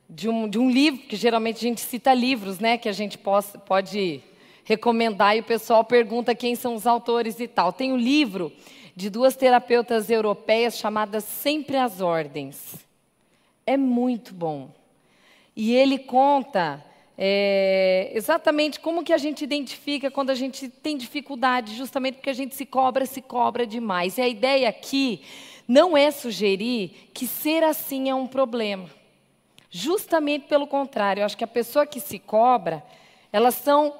de 0.08 0.28
um, 0.28 0.48
de 0.48 0.58
um 0.58 0.70
livro, 0.70 1.02
que 1.02 1.16
geralmente 1.16 1.56
a 1.56 1.68
gente 1.68 1.80
cita 1.80 2.14
livros, 2.14 2.60
né, 2.60 2.78
que 2.78 2.88
a 2.88 2.92
gente 2.92 3.18
possa, 3.18 3.58
pode 3.58 4.22
recomendar 4.64 5.36
e 5.36 5.40
o 5.40 5.44
pessoal 5.44 5.84
pergunta 5.84 6.34
quem 6.34 6.54
são 6.54 6.74
os 6.74 6.86
autores 6.86 7.40
e 7.40 7.48
tal. 7.48 7.72
Tem 7.72 7.92
um 7.92 7.96
livro 7.96 8.52
de 8.94 9.10
duas 9.10 9.36
terapeutas 9.36 10.08
europeias 10.08 10.78
chamadas 10.78 11.24
Sempre 11.24 11.76
as 11.76 12.00
Ordens. 12.00 12.76
É 13.66 13.76
muito 13.76 14.32
bom. 14.32 14.70
E 15.56 15.74
ele 15.74 15.98
conta 15.98 16.84
é, 17.18 18.10
exatamente 18.14 18.78
como 18.78 19.02
que 19.02 19.12
a 19.12 19.18
gente 19.18 19.42
identifica 19.42 20.10
quando 20.10 20.30
a 20.30 20.34
gente 20.34 20.68
tem 20.68 20.96
dificuldade, 20.96 21.74
justamente 21.74 22.16
porque 22.16 22.30
a 22.30 22.34
gente 22.34 22.54
se 22.54 22.66
cobra, 22.66 23.06
se 23.06 23.22
cobra 23.22 23.66
demais. 23.66 24.18
E 24.18 24.22
a 24.22 24.28
ideia 24.28 24.68
aqui 24.68 25.22
não 25.66 25.96
é 25.96 26.10
sugerir 26.10 27.10
que 27.14 27.26
ser 27.26 27.62
assim 27.64 28.10
é 28.10 28.14
um 28.14 28.26
problema. 28.26 28.88
Justamente 29.70 30.46
pelo 30.46 30.66
contrário, 30.66 31.22
eu 31.22 31.26
acho 31.26 31.36
que 31.36 31.44
a 31.44 31.48
pessoa 31.48 31.86
que 31.86 32.00
se 32.00 32.18
cobra, 32.18 32.84
elas 33.32 33.54
são 33.54 33.94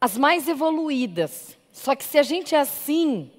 as 0.00 0.16
mais 0.16 0.48
evoluídas. 0.48 1.56
Só 1.72 1.94
que 1.94 2.04
se 2.04 2.18
a 2.18 2.22
gente 2.22 2.54
é 2.54 2.60
assim, 2.60 3.30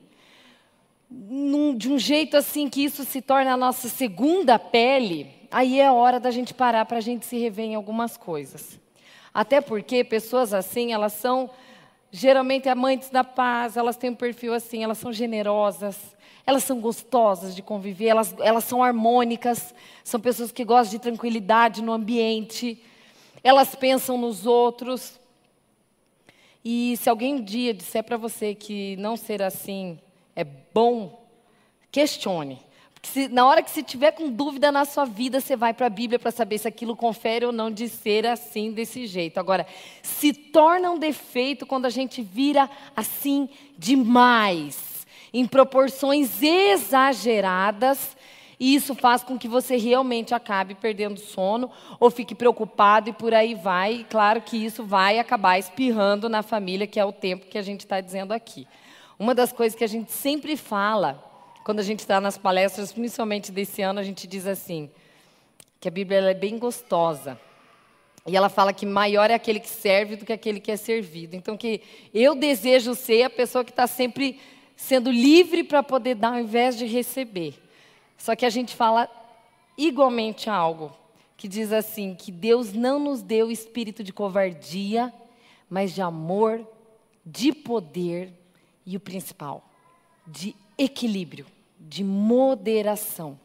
num, 1.15 1.77
de 1.77 1.89
um 1.89 1.99
jeito 1.99 2.35
assim 2.35 2.67
que 2.67 2.83
isso 2.83 3.03
se 3.03 3.21
torna 3.21 3.53
a 3.53 3.57
nossa 3.57 3.87
segunda 3.87 4.57
pele, 4.57 5.27
aí 5.51 5.79
é 5.79 5.91
hora 5.91 6.19
da 6.19 6.31
gente 6.31 6.53
parar 6.53 6.85
para 6.85 6.97
a 6.97 7.01
gente 7.01 7.25
se 7.25 7.37
rever 7.37 7.65
em 7.65 7.75
algumas 7.75 8.17
coisas. 8.17 8.79
Até 9.31 9.61
porque 9.61 10.03
pessoas 10.03 10.53
assim, 10.53 10.91
elas 10.91 11.13
são 11.13 11.49
geralmente 12.11 12.67
amantes 12.67 13.09
da 13.09 13.23
paz, 13.23 13.77
elas 13.77 13.95
têm 13.95 14.09
um 14.09 14.15
perfil 14.15 14.53
assim, 14.53 14.83
elas 14.83 14.97
são 14.97 15.13
generosas, 15.13 15.97
elas 16.45 16.63
são 16.63 16.79
gostosas 16.79 17.55
de 17.55 17.61
conviver, 17.61 18.07
elas, 18.07 18.35
elas 18.39 18.63
são 18.63 18.83
harmônicas, 18.83 19.73
são 20.03 20.19
pessoas 20.19 20.51
que 20.51 20.65
gostam 20.65 20.97
de 20.97 20.99
tranquilidade 20.99 21.81
no 21.81 21.91
ambiente, 21.91 22.83
elas 23.43 23.75
pensam 23.75 24.17
nos 24.17 24.45
outros. 24.45 25.19
E 26.65 26.97
se 26.97 27.09
alguém 27.09 27.35
um 27.35 27.43
dia 27.43 27.73
disser 27.73 28.03
para 28.03 28.17
você 28.17 28.55
que 28.55 28.95
não 28.97 29.15
ser 29.15 29.41
assim 29.41 29.99
é 30.35 30.43
bom, 30.43 31.27
questione. 31.91 32.59
Se, 33.03 33.27
na 33.27 33.45
hora 33.45 33.61
que 33.61 33.69
você 33.69 33.83
tiver 33.83 34.13
com 34.13 34.29
dúvida 34.29 34.71
na 34.71 34.85
sua 34.85 35.03
vida, 35.03 35.41
você 35.41 35.57
vai 35.57 35.73
para 35.73 35.87
a 35.87 35.89
Bíblia 35.89 36.17
para 36.17 36.31
saber 36.31 36.57
se 36.57 36.67
aquilo 36.67 36.95
confere 36.95 37.45
ou 37.45 37.51
não 37.51 37.69
de 37.69 37.89
ser 37.89 38.25
assim, 38.25 38.71
desse 38.71 39.05
jeito. 39.05 39.39
Agora, 39.39 39.67
se 40.01 40.31
torna 40.33 40.89
um 40.89 40.97
defeito 40.97 41.65
quando 41.65 41.85
a 41.85 41.89
gente 41.89 42.21
vira 42.21 42.69
assim 42.95 43.49
demais 43.77 45.05
em 45.33 45.45
proporções 45.45 46.41
exageradas, 46.41 48.15
e 48.59 48.75
isso 48.75 48.95
faz 48.95 49.23
com 49.23 49.37
que 49.37 49.47
você 49.47 49.75
realmente 49.75 50.33
acabe 50.33 50.73
perdendo 50.73 51.19
sono 51.19 51.69
ou 51.99 52.09
fique 52.09 52.33
preocupado 52.33 53.09
e 53.09 53.13
por 53.13 53.33
aí 53.33 53.55
vai. 53.55 53.95
E 53.95 54.03
claro 54.05 54.41
que 54.41 54.55
isso 54.55 54.85
vai 54.85 55.19
acabar 55.19 55.59
espirrando 55.59 56.29
na 56.29 56.41
família, 56.41 56.87
que 56.87 56.99
é 56.99 57.03
o 57.03 57.11
tempo 57.11 57.47
que 57.47 57.57
a 57.57 57.61
gente 57.61 57.81
está 57.81 57.99
dizendo 57.99 58.31
aqui. 58.31 58.65
Uma 59.23 59.33
das 59.33 59.53
coisas 59.53 59.73
que 59.73 59.85
a 59.85 59.87
gente 59.87 60.11
sempre 60.11 60.57
fala, 60.57 61.23
quando 61.63 61.79
a 61.79 61.81
gente 61.81 61.99
está 61.99 62.19
nas 62.19 62.37
palestras, 62.37 62.91
principalmente 62.91 63.53
desse 63.53 63.81
ano, 63.81 64.01
a 64.01 64.03
gente 64.03 64.27
diz 64.27 64.45
assim, 64.45 64.91
que 65.79 65.87
a 65.87 65.91
Bíblia 65.91 66.19
é 66.19 66.33
bem 66.33 66.59
gostosa. 66.59 67.39
E 68.27 68.35
ela 68.35 68.49
fala 68.49 68.73
que 68.73 68.85
maior 68.85 69.31
é 69.31 69.33
aquele 69.33 69.61
que 69.61 69.69
serve 69.69 70.17
do 70.17 70.25
que 70.25 70.33
aquele 70.33 70.59
que 70.59 70.69
é 70.69 70.75
servido. 70.75 71.37
Então, 71.37 71.55
que 71.55 71.81
eu 72.13 72.35
desejo 72.35 72.93
ser 72.93 73.23
a 73.23 73.29
pessoa 73.29 73.63
que 73.63 73.71
está 73.71 73.87
sempre 73.87 74.41
sendo 74.75 75.09
livre 75.09 75.63
para 75.63 75.81
poder 75.81 76.15
dar 76.15 76.33
ao 76.33 76.39
invés 76.41 76.77
de 76.77 76.85
receber. 76.85 77.53
Só 78.17 78.35
que 78.35 78.45
a 78.45 78.49
gente 78.49 78.75
fala 78.75 79.09
igualmente 79.77 80.49
algo 80.49 80.91
que 81.37 81.47
diz 81.47 81.71
assim: 81.71 82.13
que 82.13 82.29
Deus 82.29 82.73
não 82.73 82.99
nos 82.99 83.21
deu 83.21 83.49
espírito 83.49 84.03
de 84.03 84.11
covardia, 84.11 85.13
mas 85.69 85.93
de 85.95 86.01
amor, 86.01 86.67
de 87.25 87.53
poder 87.53 88.42
e 88.85 88.95
o 88.97 88.99
principal, 88.99 89.69
de 90.25 90.55
equilíbrio, 90.77 91.45
de 91.79 92.03
moderação. 92.03 93.39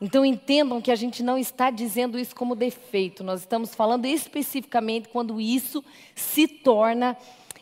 Então 0.00 0.24
entendam 0.24 0.80
que 0.80 0.90
a 0.90 0.96
gente 0.96 1.22
não 1.22 1.38
está 1.38 1.70
dizendo 1.70 2.18
isso 2.18 2.34
como 2.34 2.56
defeito, 2.56 3.22
nós 3.22 3.40
estamos 3.40 3.74
falando 3.74 4.04
especificamente 4.04 5.08
quando 5.08 5.40
isso 5.40 5.84
se 6.14 6.48
torna 6.48 7.16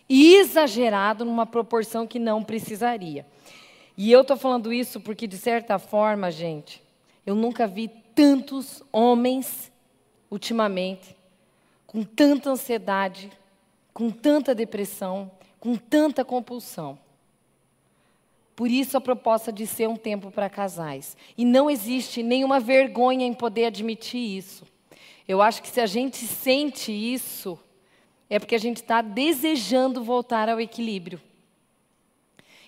exagerado 0.08 1.24
numa 1.24 1.46
proporção 1.46 2.06
que 2.06 2.18
não 2.18 2.42
precisaria. 2.42 3.26
E 3.96 4.10
eu 4.10 4.22
estou 4.22 4.36
falando 4.36 4.72
isso 4.72 5.00
porque, 5.00 5.26
de 5.26 5.36
certa 5.36 5.78
forma, 5.78 6.30
gente, 6.30 6.82
eu 7.26 7.34
nunca 7.34 7.66
vi 7.66 7.88
tantos 8.14 8.82
homens, 8.90 9.70
ultimamente, 10.30 11.14
com 11.86 12.02
tanta 12.02 12.50
ansiedade, 12.50 13.30
com 13.92 14.10
tanta 14.10 14.54
depressão, 14.54 15.30
com 15.60 15.76
tanta 15.76 16.24
compulsão. 16.24 16.98
Por 18.56 18.70
isso 18.70 18.96
a 18.96 19.00
proposta 19.00 19.52
de 19.52 19.66
ser 19.66 19.88
um 19.88 19.96
tempo 19.96 20.30
para 20.30 20.50
casais. 20.50 21.16
E 21.36 21.44
não 21.44 21.70
existe 21.70 22.22
nenhuma 22.22 22.58
vergonha 22.58 23.26
em 23.26 23.32
poder 23.32 23.66
admitir 23.66 24.36
isso. 24.36 24.66
Eu 25.28 25.40
acho 25.40 25.62
que 25.62 25.68
se 25.68 25.80
a 25.80 25.86
gente 25.86 26.26
sente 26.26 26.90
isso, 26.90 27.58
é 28.28 28.38
porque 28.38 28.54
a 28.54 28.60
gente 28.60 28.78
está 28.78 29.00
desejando 29.00 30.02
voltar 30.02 30.48
ao 30.48 30.60
equilíbrio. 30.60 31.20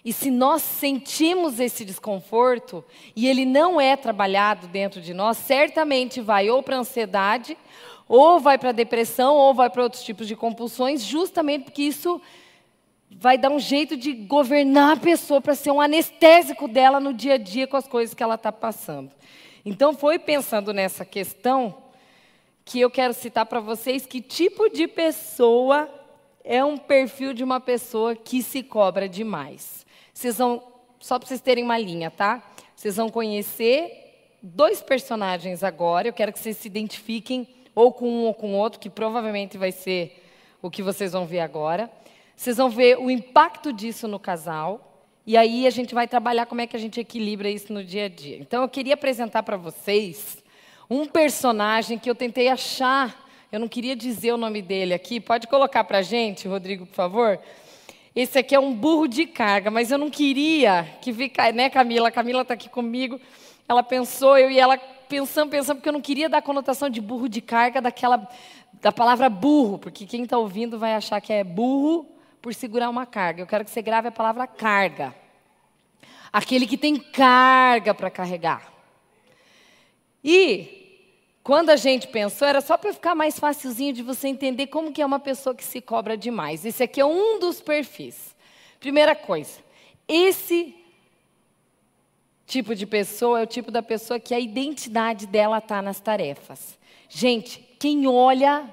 E 0.05 0.13
se 0.13 0.31
nós 0.31 0.63
sentimos 0.63 1.61
esse 1.61 1.85
desconforto 1.85 2.85
e 3.15 3.29
ele 3.29 3.45
não 3.45 3.81
é 3.81 3.97
trabalhado 3.97 4.67
dentro 4.67 5.01
de 5.01 5.15
nós, 5.15 5.37
certamente 5.39 6.21
vai 6.21 6.51
ou 6.51 6.63
para 6.63 6.79
ansiedade, 6.79 7.57
ou 8.09 8.41
vai 8.41 8.59
para 8.59 8.73
depressão, 8.73 9.37
ou 9.37 9.55
vai 9.55 9.71
para 9.71 9.85
outros 9.85 10.03
tipos 10.03 10.27
de 10.27 10.35
compulsões, 10.35 11.05
justamente 11.05 11.65
porque 11.65 11.83
isso 11.83 12.21
vai 13.19 13.39
dar 13.39 13.51
um 13.51 13.59
jeito 13.59 13.97
de 13.97 14.13
governar 14.13 14.97
a 14.97 15.01
pessoa 15.01 15.41
para 15.41 15.55
ser 15.55 15.71
um 15.71 15.81
anestésico 15.81 16.67
dela 16.67 17.01
no 17.01 17.13
dia 17.13 17.35
a 17.35 17.39
dia 17.39 17.67
com 17.67 17.77
as 17.77 17.87
coisas 17.87 18.15
que 18.15 18.23
ela 18.23 18.35
está 18.35 18.51
passando. 18.51 19.11
Então, 19.65 19.95
foi 19.95 20.19
pensando 20.19 20.73
nessa 20.73 21.05
questão 21.05 21.75
que 22.65 22.81
eu 22.81 22.91
quero 22.91 23.15
citar 23.15 23.47
para 23.47 23.61
vocês 23.61 24.07
que 24.07 24.21
tipo 24.21 24.69
de 24.69 24.87
pessoa 24.87 25.89
é 26.45 26.65
um 26.65 26.77
perfil 26.77 27.33
de 27.33 27.45
uma 27.45 27.61
pessoa 27.61 28.17
que 28.17 28.43
se 28.43 28.63
cobra 28.63 29.09
demais. 29.09 29.87
Vocês 30.13 30.39
vão, 30.39 30.63
só 30.99 31.19
para 31.19 31.29
vocês 31.29 31.41
terem 31.41 31.65
uma 31.65 31.79
linha, 31.79 32.11
tá? 32.11 32.43
Vocês 32.75 32.97
vão 32.97 33.09
conhecer 33.09 34.37
dois 34.43 34.83
personagens 34.83 35.63
agora. 35.63 36.09
Eu 36.09 36.13
quero 36.13 36.33
que 36.33 36.39
vocês 36.39 36.57
se 36.57 36.67
identifiquem 36.67 37.47
ou 37.75 37.93
com 37.93 38.09
um 38.09 38.25
ou 38.25 38.35
com 38.35 38.55
outro, 38.55 38.81
que 38.81 38.91
provavelmente 38.91 39.57
vai 39.57 39.73
ser 39.73 40.21
o 40.61 40.71
que 40.71 40.83
vocês 40.83 41.13
vão 41.13 41.27
ver 41.27 41.41
agora. 41.41 41.91
Vocês 42.43 42.57
vão 42.57 42.69
ver 42.69 42.99
o 42.99 43.09
impacto 43.09 43.73
disso 43.73 44.09
no 44.09 44.19
casal. 44.19 45.07
E 45.25 45.37
aí 45.37 45.65
a 45.65 45.71
gente 45.71 45.95
vai 45.95 46.09
trabalhar 46.09 46.45
como 46.45 46.61
é 46.61 46.67
que 46.67 46.75
a 46.75 46.81
gente 46.81 46.99
equilibra 46.99 47.49
isso 47.49 47.73
no 47.73 47.85
dia 47.85 48.07
a 48.07 48.09
dia. 48.09 48.37
Então 48.37 48.63
eu 48.63 48.69
queria 48.69 48.95
apresentar 48.95 49.45
para 49.45 49.57
vocês 49.57 50.43
um 50.91 51.07
personagem 51.07 52.01
que 52.01 52.11
eu 52.11 52.17
tentei 52.17 52.49
achar, 52.49 53.29
eu 53.53 53.61
não 53.61 53.69
queria 53.69 53.95
dizer 53.95 54.33
o 54.33 54.37
nome 54.37 54.61
dele 54.61 54.93
aqui, 54.93 55.21
pode 55.21 55.47
colocar 55.47 55.85
para 55.85 55.99
a 55.99 56.03
gente, 56.03 56.49
Rodrigo, 56.49 56.85
por 56.85 56.97
favor? 56.97 57.39
Esse 58.13 58.41
aqui 58.41 58.57
é 58.57 58.59
um 58.59 58.75
burro 58.75 59.07
de 59.07 59.25
carga, 59.25 59.71
mas 59.71 59.93
eu 59.93 59.99
não 59.99 60.11
queria 60.11 60.85
que 61.01 61.13
ficasse, 61.13 61.53
né, 61.53 61.71
Camila? 61.71 62.09
A 62.09 62.11
Camila 62.11 62.43
está 62.43 62.55
aqui 62.55 62.69
comigo. 62.69 63.21
Ela 63.69 63.85
pensou, 63.85 64.37
eu 64.37 64.51
e 64.51 64.59
ela 64.59 64.77
pensando, 65.09 65.49
pensando, 65.49 65.77
porque 65.77 65.91
eu 65.91 65.93
não 65.93 66.01
queria 66.01 66.29
dar 66.29 66.39
a 66.39 66.43
conotação 66.43 66.91
de 66.91 67.01
burro 67.01 67.29
de 67.29 67.41
carga 67.41 67.81
daquela 67.81 68.29
da 68.81 68.91
palavra 68.91 69.29
burro, 69.29 69.79
porque 69.79 70.07
quem 70.07 70.25
está 70.25 70.37
ouvindo 70.37 70.77
vai 70.77 70.95
achar 70.95 71.21
que 71.21 71.33
é 71.33 71.45
burro 71.45 72.12
por 72.43 72.53
segurar 72.53 72.91
uma 72.91 73.07
carga. 73.07 73.41
Eu 73.41 73.47
quero 73.47 73.65
que 73.65 73.71
você 73.71 73.81
grave 73.81 74.09
a 74.09 74.13
palavra 74.13 74.47
carga. 74.47 75.15
Aquele 76.33 76.67
que 76.67 76.77
tem 76.77 76.99
carga 76.99 77.95
para 77.95 78.11
carregar. 78.11 78.73
E 80.25 80.83
quando 81.43 81.71
a 81.71 81.77
gente 81.77 82.09
pensou, 82.09 82.47
era 82.47 82.61
só 82.61 82.77
para 82.77 82.93
ficar 82.93 83.15
mais 83.15 83.39
facilzinho 83.39 83.93
de 83.93 84.03
você 84.03 84.29
entender 84.29 84.67
como 84.67 84.93
que 84.93 85.01
é 85.01 85.07
uma 85.07 85.21
pessoa 85.21 85.55
que 85.55 85.65
se 85.65 85.81
cobra 85.81 86.17
demais. 86.17 86.65
Esse 86.65 86.83
aqui 86.83 87.01
é 87.01 87.07
um 87.07 87.39
dos 87.39 87.61
perfis. 87.61 88.35
Primeira 88.81 89.15
coisa, 89.15 89.61
esse 90.09 90.75
tipo 92.47 92.75
de 92.75 92.87
pessoa 92.87 93.41
é 93.41 93.43
o 93.45 93.47
tipo 93.47 93.71
da 93.71 93.83
pessoa 93.83 94.19
que 94.19 94.35
a 94.35 94.41
identidade 94.41 95.27
dela 95.27 95.59
está 95.59 95.81
nas 95.81 96.01
tarefas. 96.01 96.79
Gente, 97.09 97.61
quem 97.79 98.07
olha 98.07 98.69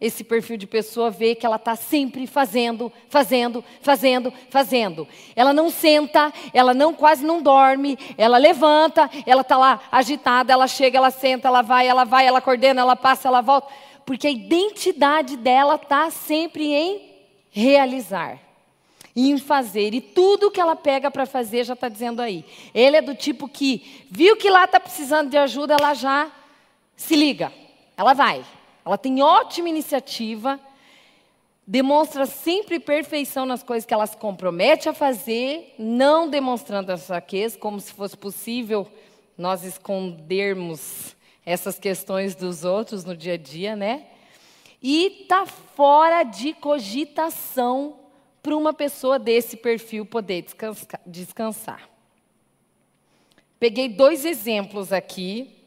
esse 0.00 0.24
perfil 0.24 0.56
de 0.56 0.66
pessoa 0.66 1.10
vê 1.10 1.34
que 1.34 1.44
ela 1.44 1.56
está 1.56 1.76
sempre 1.76 2.26
fazendo, 2.26 2.90
fazendo, 3.08 3.62
fazendo, 3.82 4.32
fazendo. 4.48 5.06
Ela 5.36 5.52
não 5.52 5.68
senta, 5.68 6.32
ela 6.54 6.72
não 6.72 6.94
quase 6.94 7.24
não 7.24 7.42
dorme, 7.42 7.98
ela 8.16 8.38
levanta, 8.38 9.10
ela 9.26 9.42
está 9.42 9.58
lá 9.58 9.80
agitada, 9.92 10.52
ela 10.52 10.66
chega, 10.66 10.96
ela 10.96 11.10
senta, 11.10 11.48
ela 11.48 11.60
vai, 11.60 11.86
ela 11.86 12.04
vai, 12.04 12.26
ela 12.26 12.40
coordena, 12.40 12.80
ela 12.80 12.96
passa, 12.96 13.28
ela 13.28 13.42
volta. 13.42 13.68
Porque 14.06 14.26
a 14.26 14.30
identidade 14.30 15.36
dela 15.36 15.74
está 15.74 16.10
sempre 16.10 16.72
em 16.72 17.02
realizar 17.50 18.38
em 19.14 19.36
fazer. 19.38 19.92
E 19.92 20.00
tudo 20.00 20.50
que 20.50 20.60
ela 20.60 20.76
pega 20.76 21.10
para 21.10 21.26
fazer 21.26 21.64
já 21.64 21.74
está 21.74 21.88
dizendo 21.88 22.22
aí. 22.22 22.44
Ele 22.72 22.96
é 22.96 23.02
do 23.02 23.14
tipo 23.14 23.48
que 23.48 24.06
viu 24.10 24.36
que 24.36 24.48
lá 24.48 24.64
está 24.64 24.80
precisando 24.80 25.28
de 25.28 25.36
ajuda, 25.36 25.74
ela 25.74 25.94
já 25.94 26.30
se 26.96 27.16
liga. 27.16 27.52
Ela 27.96 28.14
vai. 28.14 28.44
Ela 28.90 28.98
tem 28.98 29.22
ótima 29.22 29.68
iniciativa, 29.68 30.58
demonstra 31.64 32.26
sempre 32.26 32.80
perfeição 32.80 33.46
nas 33.46 33.62
coisas 33.62 33.86
que 33.86 33.94
ela 33.94 34.04
se 34.04 34.16
compromete 34.16 34.88
a 34.88 34.92
fazer, 34.92 35.76
não 35.78 36.28
demonstrando 36.28 36.90
a 36.90 36.96
fraqueza, 36.96 37.56
como 37.56 37.78
se 37.78 37.92
fosse 37.92 38.16
possível 38.16 38.90
nós 39.38 39.62
escondermos 39.62 41.14
essas 41.46 41.78
questões 41.78 42.34
dos 42.34 42.64
outros 42.64 43.04
no 43.04 43.16
dia 43.16 43.34
a 43.34 43.36
dia, 43.36 43.76
né? 43.76 44.06
E 44.82 45.20
está 45.22 45.46
fora 45.46 46.24
de 46.24 46.52
cogitação 46.54 47.94
para 48.42 48.56
uma 48.56 48.72
pessoa 48.72 49.20
desse 49.20 49.56
perfil 49.56 50.04
poder 50.04 50.44
descansar. 51.06 51.88
Peguei 53.60 53.88
dois 53.88 54.24
exemplos 54.24 54.92
aqui, 54.92 55.59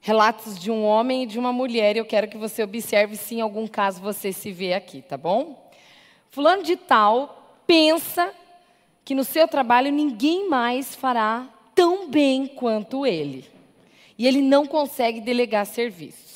relatos 0.00 0.58
de 0.58 0.70
um 0.70 0.84
homem 0.84 1.24
e 1.24 1.26
de 1.26 1.38
uma 1.38 1.52
mulher, 1.52 1.96
e 1.96 1.98
eu 1.98 2.04
quero 2.04 2.28
que 2.28 2.36
você 2.36 2.62
observe 2.62 3.16
se 3.16 3.36
em 3.36 3.40
algum 3.40 3.66
caso 3.66 4.00
você 4.00 4.32
se 4.32 4.50
vê 4.52 4.74
aqui, 4.74 5.02
tá 5.02 5.16
bom? 5.16 5.70
Fulano 6.30 6.62
de 6.62 6.76
tal 6.76 7.60
pensa 7.66 8.32
que 9.04 9.14
no 9.14 9.24
seu 9.24 9.48
trabalho 9.48 9.90
ninguém 9.90 10.48
mais 10.48 10.94
fará 10.94 11.48
tão 11.74 12.10
bem 12.10 12.46
quanto 12.46 13.06
ele. 13.06 13.44
E 14.18 14.26
ele 14.26 14.42
não 14.42 14.66
consegue 14.66 15.20
delegar 15.20 15.64
serviço 15.64 16.28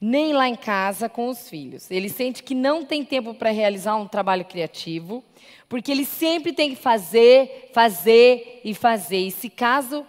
nem 0.00 0.32
lá 0.32 0.48
em 0.48 0.54
casa 0.54 1.08
com 1.08 1.28
os 1.28 1.48
filhos. 1.48 1.90
Ele 1.90 2.08
sente 2.08 2.42
que 2.42 2.54
não 2.54 2.84
tem 2.84 3.04
tempo 3.04 3.34
para 3.34 3.50
realizar 3.50 3.96
um 3.96 4.08
trabalho 4.08 4.46
criativo, 4.46 5.22
porque 5.68 5.92
ele 5.92 6.06
sempre 6.06 6.52
tem 6.54 6.70
que 6.70 6.76
fazer, 6.76 7.70
fazer 7.74 8.62
e 8.64 8.72
fazer. 8.72 9.18
E 9.18 9.30
se 9.30 9.50
caso 9.50 10.06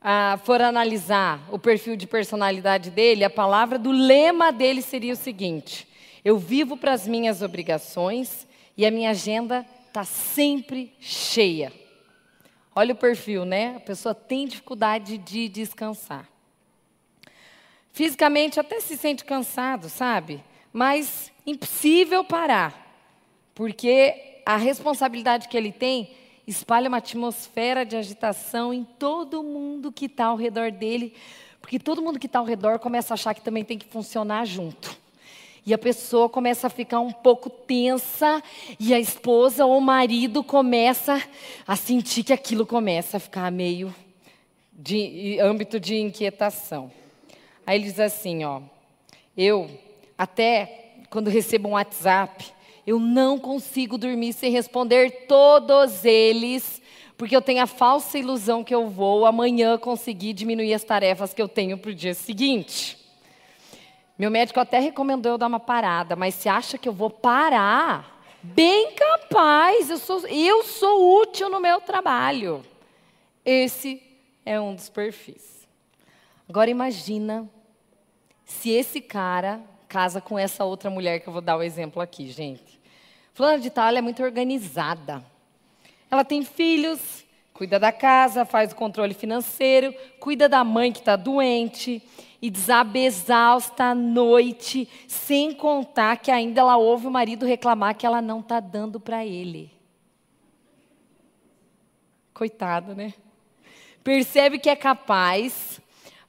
ah, 0.00 0.38
for 0.44 0.60
analisar 0.60 1.46
o 1.50 1.58
perfil 1.58 1.96
de 1.96 2.06
personalidade 2.06 2.90
dele, 2.90 3.24
a 3.24 3.30
palavra 3.30 3.78
do 3.78 3.90
lema 3.90 4.52
dele 4.52 4.82
seria 4.82 5.12
o 5.12 5.16
seguinte: 5.16 5.88
eu 6.24 6.38
vivo 6.38 6.76
para 6.76 6.92
as 6.92 7.06
minhas 7.06 7.42
obrigações 7.42 8.46
e 8.76 8.84
a 8.84 8.90
minha 8.90 9.10
agenda 9.10 9.66
está 9.88 10.04
sempre 10.04 10.94
cheia. 11.00 11.72
Olha 12.74 12.92
o 12.92 12.96
perfil, 12.96 13.44
né? 13.44 13.76
A 13.76 13.80
pessoa 13.80 14.14
tem 14.14 14.46
dificuldade 14.46 15.16
de 15.16 15.48
descansar. 15.48 16.28
Fisicamente 17.90 18.60
até 18.60 18.78
se 18.80 18.94
sente 18.96 19.24
cansado, 19.24 19.88
sabe? 19.88 20.44
Mas 20.70 21.32
impossível 21.46 22.22
parar, 22.22 22.94
porque 23.54 24.42
a 24.44 24.58
responsabilidade 24.58 25.48
que 25.48 25.56
ele 25.56 25.72
tem 25.72 26.14
espalha 26.46 26.88
uma 26.88 26.98
atmosfera 26.98 27.84
de 27.84 27.96
agitação 27.96 28.72
em 28.72 28.84
todo 28.84 29.42
mundo 29.42 29.90
que 29.90 30.06
está 30.06 30.26
ao 30.26 30.36
redor 30.36 30.70
dele, 30.70 31.14
porque 31.60 31.78
todo 31.78 32.00
mundo 32.00 32.18
que 32.18 32.26
está 32.26 32.38
ao 32.38 32.44
redor 32.44 32.78
começa 32.78 33.12
a 33.12 33.16
achar 33.16 33.34
que 33.34 33.40
também 33.40 33.64
tem 33.64 33.76
que 33.76 33.86
funcionar 33.86 34.44
junto. 34.44 34.96
E 35.64 35.74
a 35.74 35.78
pessoa 35.78 36.28
começa 36.28 36.68
a 36.68 36.70
ficar 36.70 37.00
um 37.00 37.10
pouco 37.10 37.50
tensa, 37.50 38.40
e 38.78 38.94
a 38.94 39.00
esposa 39.00 39.66
ou 39.66 39.78
o 39.78 39.80
marido 39.80 40.44
começa 40.44 41.20
a 41.66 41.74
sentir 41.74 42.22
que 42.22 42.32
aquilo 42.32 42.64
começa 42.64 43.16
a 43.16 43.20
ficar 43.20 43.50
meio 43.50 43.92
de 44.72 45.40
âmbito 45.40 45.80
de 45.80 45.96
inquietação. 45.96 46.92
Aí 47.66 47.78
ele 47.78 47.86
diz 47.86 47.98
assim, 47.98 48.44
ó, 48.44 48.60
eu 49.36 49.68
até 50.16 50.84
quando 51.10 51.30
recebo 51.30 51.68
um 51.68 51.72
WhatsApp, 51.72 52.52
eu 52.86 53.00
não 53.00 53.38
consigo 53.38 53.98
dormir 53.98 54.32
sem 54.32 54.52
responder 54.52 55.26
todos 55.26 56.04
eles, 56.04 56.80
porque 57.16 57.34
eu 57.34 57.42
tenho 57.42 57.62
a 57.62 57.66
falsa 57.66 58.16
ilusão 58.16 58.62
que 58.62 58.74
eu 58.74 58.88
vou 58.88 59.26
amanhã 59.26 59.76
conseguir 59.76 60.32
diminuir 60.32 60.72
as 60.72 60.84
tarefas 60.84 61.34
que 61.34 61.42
eu 61.42 61.48
tenho 61.48 61.76
para 61.76 61.90
o 61.90 61.94
dia 61.94 62.14
seguinte. 62.14 62.96
Meu 64.16 64.30
médico 64.30 64.60
até 64.60 64.78
recomendou 64.78 65.32
eu 65.32 65.38
dar 65.38 65.48
uma 65.48 65.58
parada, 65.58 66.14
mas 66.14 66.34
se 66.34 66.48
acha 66.48 66.78
que 66.78 66.88
eu 66.88 66.92
vou 66.92 67.10
parar, 67.10 68.22
bem 68.40 68.92
capaz, 68.94 69.90
eu 69.90 69.98
sou, 69.98 70.26
eu 70.28 70.62
sou 70.62 71.20
útil 71.20 71.50
no 71.50 71.60
meu 71.60 71.80
trabalho. 71.80 72.64
Esse 73.44 74.00
é 74.44 74.60
um 74.60 74.74
dos 74.74 74.88
perfis. 74.88 75.66
Agora 76.48 76.70
imagina 76.70 77.50
se 78.44 78.70
esse 78.70 79.00
cara 79.00 79.60
casa 79.88 80.20
com 80.20 80.38
essa 80.38 80.64
outra 80.64 80.90
mulher 80.90 81.20
que 81.20 81.28
eu 81.28 81.32
vou 81.32 81.42
dar 81.42 81.56
o 81.56 81.62
exemplo 81.62 82.00
aqui, 82.00 82.28
gente. 82.28 82.75
Fulana 83.36 83.58
de 83.58 83.68
tal, 83.68 83.94
é 83.94 84.00
muito 84.00 84.22
organizada. 84.22 85.22
Ela 86.10 86.24
tem 86.24 86.42
filhos, 86.42 87.22
cuida 87.52 87.78
da 87.78 87.92
casa, 87.92 88.46
faz 88.46 88.72
o 88.72 88.74
controle 88.74 89.12
financeiro, 89.12 89.94
cuida 90.18 90.48
da 90.48 90.64
mãe 90.64 90.90
que 90.90 91.00
está 91.00 91.16
doente 91.16 92.02
e 92.40 92.48
desaba 92.48 92.96
exausta 92.96 93.90
à 93.90 93.94
noite, 93.94 94.88
sem 95.06 95.52
contar 95.52 96.16
que 96.16 96.30
ainda 96.30 96.62
ela 96.62 96.78
ouve 96.78 97.08
o 97.08 97.10
marido 97.10 97.44
reclamar 97.44 97.94
que 97.94 98.06
ela 98.06 98.22
não 98.22 98.40
está 98.40 98.58
dando 98.58 98.98
para 98.98 99.22
ele. 99.22 99.70
Coitado, 102.32 102.94
né? 102.94 103.12
Percebe 104.02 104.58
que 104.58 104.70
é 104.70 104.76
capaz, 104.76 105.78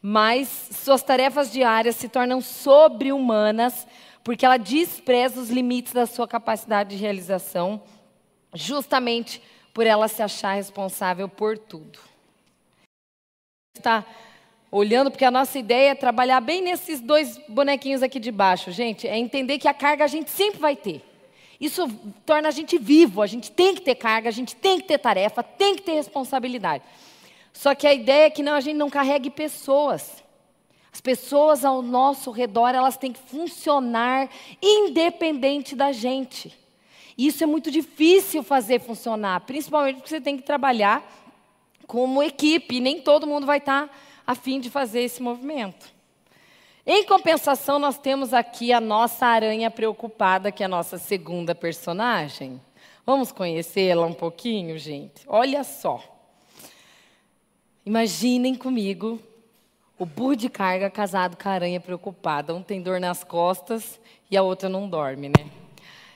mas 0.01 0.49
suas 0.73 1.03
tarefas 1.03 1.53
diárias 1.53 1.95
se 1.95 2.09
tornam 2.09 2.41
sobre-humanas 2.41 3.87
porque 4.27 4.45
ela 4.45 4.57
despreza 4.57 5.39
os 5.39 5.49
limites 5.49 5.93
da 5.93 6.05
sua 6.05 6.27
capacidade 6.27 6.89
de 6.89 7.01
realização, 7.01 7.81
justamente 8.53 9.41
por 9.73 9.87
ela 9.87 10.09
se 10.09 10.21
achar 10.21 10.51
responsável 10.51 11.29
por 11.29 11.57
tudo. 11.57 11.97
Está 13.73 14.05
olhando 14.69 15.09
porque 15.09 15.23
a 15.23 15.31
nossa 15.31 15.57
ideia 15.57 15.91
é 15.91 15.95
trabalhar 15.95 16.41
bem 16.41 16.61
nesses 16.61 16.99
dois 16.99 17.37
bonequinhos 17.47 18.03
aqui 18.03 18.19
de 18.19 18.29
baixo, 18.29 18.69
gente, 18.69 19.07
é 19.07 19.17
entender 19.17 19.59
que 19.59 19.67
a 19.69 19.73
carga 19.73 20.03
a 20.03 20.07
gente 20.07 20.29
sempre 20.29 20.59
vai 20.59 20.75
ter. 20.75 21.01
Isso 21.57 21.87
torna 22.25 22.49
a 22.49 22.51
gente 22.51 22.77
vivo, 22.77 23.21
a 23.21 23.27
gente 23.27 23.49
tem 23.49 23.75
que 23.75 23.81
ter 23.81 23.95
carga, 23.95 24.27
a 24.27 24.33
gente 24.33 24.57
tem 24.57 24.81
que 24.81 24.89
ter 24.89 24.97
tarefa, 24.97 25.41
tem 25.41 25.73
que 25.73 25.83
ter 25.83 25.93
responsabilidade. 25.93 26.83
Só 27.53 27.73
que 27.73 27.87
a 27.87 27.93
ideia 27.93 28.25
é 28.25 28.29
que 28.29 28.43
não, 28.43 28.55
a 28.55 28.59
gente 28.59 28.75
não 28.75 28.89
carregue 28.89 29.29
pessoas. 29.29 30.21
As 30.97 31.01
pessoas 31.01 31.63
ao 31.63 31.83
nosso 31.83 32.31
redor, 32.31 32.69
elas 32.69 32.97
têm 32.97 33.13
que 33.13 33.19
funcionar 33.19 34.31
independente 34.59 35.75
da 35.75 35.91
gente. 35.91 36.51
E 37.15 37.27
isso 37.27 37.43
é 37.43 37.45
muito 37.45 37.69
difícil 37.69 38.41
fazer 38.41 38.79
funcionar, 38.79 39.41
principalmente 39.41 39.97
porque 39.97 40.09
você 40.09 40.19
tem 40.19 40.35
que 40.35 40.41
trabalhar 40.41 41.07
como 41.85 42.23
equipe, 42.23 42.77
e 42.77 42.79
nem 42.79 42.99
todo 42.99 43.27
mundo 43.27 43.45
vai 43.45 43.59
estar 43.59 43.95
a 44.25 44.33
fim 44.33 44.59
de 44.59 44.71
fazer 44.71 45.01
esse 45.01 45.21
movimento. 45.21 45.87
Em 46.83 47.03
compensação, 47.03 47.77
nós 47.77 47.99
temos 47.99 48.33
aqui 48.33 48.73
a 48.73 48.81
nossa 48.81 49.27
aranha 49.27 49.69
preocupada, 49.69 50.51
que 50.51 50.63
é 50.63 50.65
a 50.65 50.69
nossa 50.69 50.97
segunda 50.97 51.53
personagem. 51.53 52.59
Vamos 53.05 53.31
conhecê-la 53.31 54.07
um 54.07 54.13
pouquinho, 54.13 54.79
gente? 54.79 55.21
Olha 55.27 55.63
só. 55.63 56.01
Imaginem 57.85 58.55
comigo 58.55 59.21
o 59.97 60.05
burro 60.05 60.35
de 60.35 60.49
carga 60.49 60.89
casado 60.89 61.35
com 61.35 61.49
a 61.49 61.53
aranha 61.53 61.79
preocupada. 61.79 62.53
Um 62.53 62.61
tem 62.61 62.81
dor 62.81 62.99
nas 62.99 63.23
costas 63.23 63.99
e 64.29 64.37
a 64.37 64.43
outra 64.43 64.69
não 64.69 64.87
dorme, 64.87 65.29
né? 65.29 65.49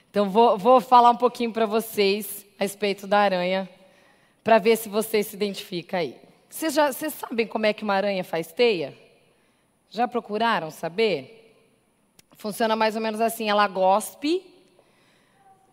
Então, 0.10 0.30
vou, 0.30 0.58
vou 0.58 0.82
falar 0.82 1.10
um 1.10 1.16
pouquinho 1.16 1.52
para 1.52 1.66
vocês 1.66 2.46
a 2.60 2.64
respeito 2.64 3.08
da 3.08 3.20
aranha, 3.20 3.70
para 4.44 4.60
ver 4.60 4.76
se 4.76 4.90
vocês 4.90 5.28
se 5.28 5.36
identificam 5.36 6.00
aí. 6.00 6.16
Vocês, 6.50 6.74
já, 6.74 6.92
vocês 6.92 7.14
sabem 7.14 7.48
como 7.48 7.66
é 7.66 7.74
que 7.74 7.84
uma 7.84 7.94
aranha 7.94 8.24
faz 8.24 8.52
teia? 8.52 8.94
Já 9.90 10.08
procuraram 10.08 10.70
saber? 10.70 11.56
Funciona 12.34 12.76
mais 12.76 12.96
ou 12.96 13.02
menos 13.02 13.22
assim: 13.22 13.50
ela 13.50 13.68
gospe 13.68 14.46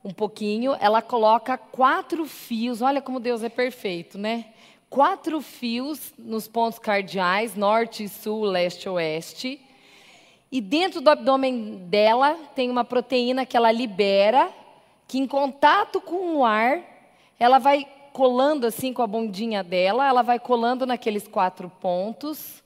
um 0.05 0.13
pouquinho, 0.13 0.77
ela 0.81 1.03
coloca 1.03 1.59
quatro 1.59 2.25
fios. 2.27 2.81
Olha 2.81 3.03
como 3.03 3.19
Deus 3.19 3.43
é 3.43 3.49
perfeito, 3.49 4.17
né? 4.17 4.47
Quatro 4.91 5.41
fios 5.41 6.13
nos 6.19 6.49
pontos 6.49 6.79
cardeais, 6.79 7.55
norte, 7.55 8.09
sul, 8.09 8.43
leste, 8.43 8.89
oeste. 8.89 9.61
E 10.51 10.61
dentro 10.61 11.01
do 11.01 11.11
abdômen 11.11 11.87
dela 11.89 12.37
tem 12.55 12.71
uma 12.71 12.85
proteína 12.85 13.45
que 13.45 13.57
ela 13.57 13.71
libera, 13.71 14.51
que 15.07 15.19
em 15.19 15.27
contato 15.27 16.01
com 16.01 16.37
o 16.37 16.45
ar, 16.45 16.83
ela 17.39 17.59
vai 17.59 17.87
colando 18.13 18.67
assim 18.67 18.93
com 18.93 19.03
a 19.03 19.07
bundinha 19.07 19.63
dela, 19.63 20.07
ela 20.07 20.23
vai 20.23 20.39
colando 20.39 20.87
naqueles 20.87 21.29
quatro 21.29 21.71
pontos 21.81 22.63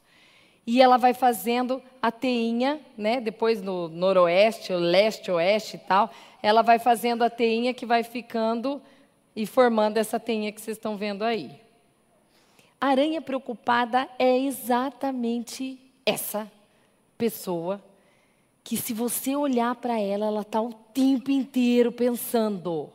e 0.67 0.81
ela 0.81 0.97
vai 0.97 1.13
fazendo 1.13 1.83
a 2.01 2.13
teinha, 2.13 2.81
né? 2.97 3.21
Depois 3.21 3.61
no 3.61 3.89
noroeste, 3.89 4.73
leste, 4.73 5.31
oeste 5.31 5.77
e 5.77 5.81
tal, 5.81 6.11
ela 6.43 6.63
vai 6.63 6.79
fazendo 6.79 7.23
a 7.23 7.31
teinha 7.31 7.75
que 7.75 7.85
vai 7.85 8.05
ficando 8.05 8.81
e 9.35 9.45
formando 9.45 9.99
essa 9.99 10.21
teinha 10.21 10.53
que 10.53 10.61
vocês 10.61 10.77
estão 10.77 10.97
vendo 10.97 11.25
aí. 11.25 11.62
A 12.83 12.89
aranha 12.89 13.23
preocupada 13.23 14.09
é 14.19 14.37
exatamente 14.41 15.79
essa 16.05 16.51
pessoa 17.17 17.81
que, 18.65 18.77
se 18.77 18.93
você 18.93 19.37
olhar 19.37 19.77
para 19.77 20.01
ela, 20.01 20.27
ela 20.27 20.41
está 20.41 20.61
o 20.61 20.73
tempo 20.73 21.31
inteiro 21.31 21.93
pensando. 21.93 22.91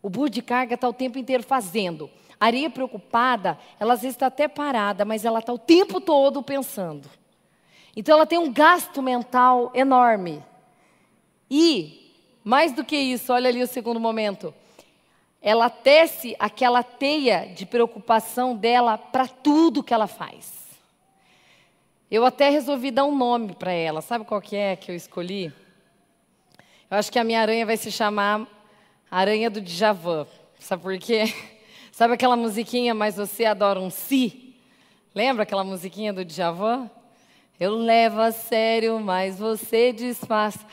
O 0.00 0.08
burro 0.08 0.30
de 0.30 0.40
carga 0.40 0.74
está 0.74 0.88
o 0.88 0.94
tempo 0.94 1.18
inteiro 1.18 1.42
fazendo. 1.42 2.08
A 2.40 2.46
areia 2.46 2.70
preocupada, 2.70 3.58
ela 3.78 3.92
às 3.92 4.00
vezes 4.00 4.16
está 4.16 4.28
até 4.28 4.48
parada, 4.48 5.04
mas 5.04 5.22
ela 5.22 5.40
está 5.40 5.52
o 5.52 5.58
tempo 5.58 6.00
todo 6.00 6.42
pensando. 6.42 7.10
Então 7.94 8.14
ela 8.16 8.24
tem 8.24 8.38
um 8.38 8.50
gasto 8.50 9.02
mental 9.02 9.70
enorme. 9.74 10.42
E, 11.50 12.10
mais 12.42 12.72
do 12.72 12.82
que 12.82 12.96
isso, 12.96 13.34
olha 13.34 13.50
ali 13.50 13.62
o 13.62 13.66
segundo 13.66 14.00
momento. 14.00 14.54
Ela 15.40 15.70
tece 15.70 16.34
aquela 16.38 16.82
teia 16.82 17.46
de 17.54 17.64
preocupação 17.64 18.56
dela 18.56 18.98
para 18.98 19.28
tudo 19.28 19.82
que 19.82 19.94
ela 19.94 20.06
faz. 20.06 20.66
Eu 22.10 22.24
até 22.24 22.48
resolvi 22.48 22.90
dar 22.90 23.04
um 23.04 23.14
nome 23.14 23.54
para 23.54 23.72
ela. 23.72 24.00
Sabe 24.00 24.24
qual 24.24 24.40
que 24.40 24.56
é 24.56 24.74
que 24.74 24.90
eu 24.90 24.96
escolhi? 24.96 25.52
Eu 26.90 26.96
acho 26.96 27.12
que 27.12 27.18
a 27.18 27.24
minha 27.24 27.40
aranha 27.40 27.66
vai 27.66 27.76
se 27.76 27.92
chamar 27.92 28.46
Aranha 29.10 29.50
do 29.50 29.60
Djavan. 29.60 30.26
Sabe 30.58 30.82
por 30.82 30.98
quê? 30.98 31.24
Sabe 31.92 32.14
aquela 32.14 32.36
musiquinha, 32.36 32.94
mas 32.94 33.16
você 33.16 33.44
adora 33.44 33.78
um 33.78 33.90
si? 33.90 34.54
Lembra 35.14 35.42
aquela 35.42 35.64
musiquinha 35.64 36.12
do 36.12 36.24
Djavan? 36.24 36.90
Eu 37.60 37.74
levo 37.74 38.20
a 38.20 38.32
sério, 38.32 38.98
mas 39.00 39.38
você 39.38 39.92
disfarça. 39.92 40.64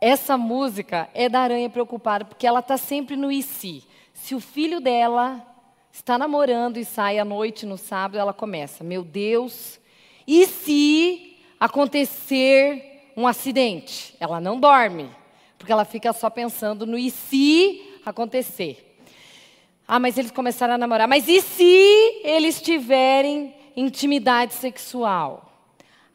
Essa 0.00 0.38
música 0.38 1.10
é 1.12 1.28
da 1.28 1.40
aranha 1.40 1.68
preocupada, 1.68 2.24
porque 2.24 2.46
ela 2.46 2.60
está 2.60 2.76
sempre 2.76 3.16
no 3.16 3.30
e 3.30 3.42
se. 3.42 3.84
Se 4.22 4.36
o 4.36 4.40
filho 4.40 4.80
dela 4.80 5.44
está 5.90 6.16
namorando 6.16 6.76
e 6.76 6.84
sai 6.84 7.18
à 7.18 7.24
noite 7.24 7.66
no 7.66 7.76
sábado, 7.76 8.20
ela 8.20 8.32
começa: 8.32 8.84
Meu 8.84 9.02
Deus, 9.02 9.80
e 10.24 10.46
se 10.46 11.38
acontecer 11.58 13.10
um 13.16 13.26
acidente? 13.26 14.14
Ela 14.20 14.40
não 14.40 14.60
dorme, 14.60 15.10
porque 15.58 15.72
ela 15.72 15.84
fica 15.84 16.12
só 16.12 16.30
pensando 16.30 16.86
no 16.86 16.96
e 16.96 17.10
se 17.10 17.98
acontecer. 18.06 18.96
Ah, 19.88 19.98
mas 19.98 20.16
eles 20.16 20.30
começaram 20.30 20.74
a 20.74 20.78
namorar. 20.78 21.08
Mas 21.08 21.26
e 21.26 21.42
se 21.42 22.20
eles 22.22 22.62
tiverem 22.62 23.52
intimidade 23.74 24.54
sexual? 24.54 25.52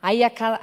Aí 0.01 0.23
aquela, 0.23 0.61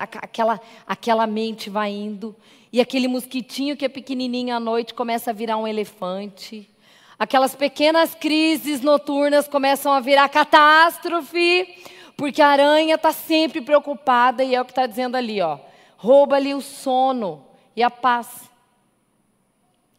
aquela, 0.87 1.27
mente 1.27 1.69
vai 1.69 1.91
indo, 1.91 2.35
e 2.73 2.81
aquele 2.81 3.07
mosquitinho 3.07 3.77
que 3.77 3.85
é 3.85 3.89
pequenininho 3.91 4.57
à 4.57 4.59
noite 4.59 4.95
começa 4.95 5.31
a 5.31 5.35
virar 5.35 5.59
um 5.59 5.69
elefante. 5.69 6.71
Aquelas 7.19 7.55
pequenas 7.55 8.15
crises 8.15 8.81
noturnas 8.81 9.47
começam 9.47 9.93
a 9.93 10.01
virar 10.01 10.29
catástrofe, 10.29 11.83
porque 12.17 12.43
a 12.43 12.49
aranha 12.49 12.97
está 12.97 13.13
sempre 13.13 13.61
preocupada, 13.61 14.43
e 14.43 14.55
é 14.55 14.61
o 14.61 14.65
que 14.65 14.73
está 14.73 14.87
dizendo 14.87 15.17
ali, 15.17 15.41
ó. 15.41 15.59
Rouba-lhe 15.97 16.55
o 16.55 16.61
sono 16.61 17.47
e 17.77 17.83
a 17.83 17.91
paz. 17.91 18.51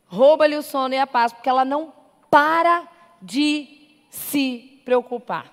Rouba-lhe 0.07 0.55
o 0.55 0.61
sono 0.61 0.93
e 0.93 0.97
a 0.97 1.07
paz, 1.07 1.31
porque 1.33 1.49
ela 1.49 1.65
não 1.65 1.93
para 2.29 2.87
de 3.21 3.67
se 4.09 4.81
preocupar. 4.83 5.51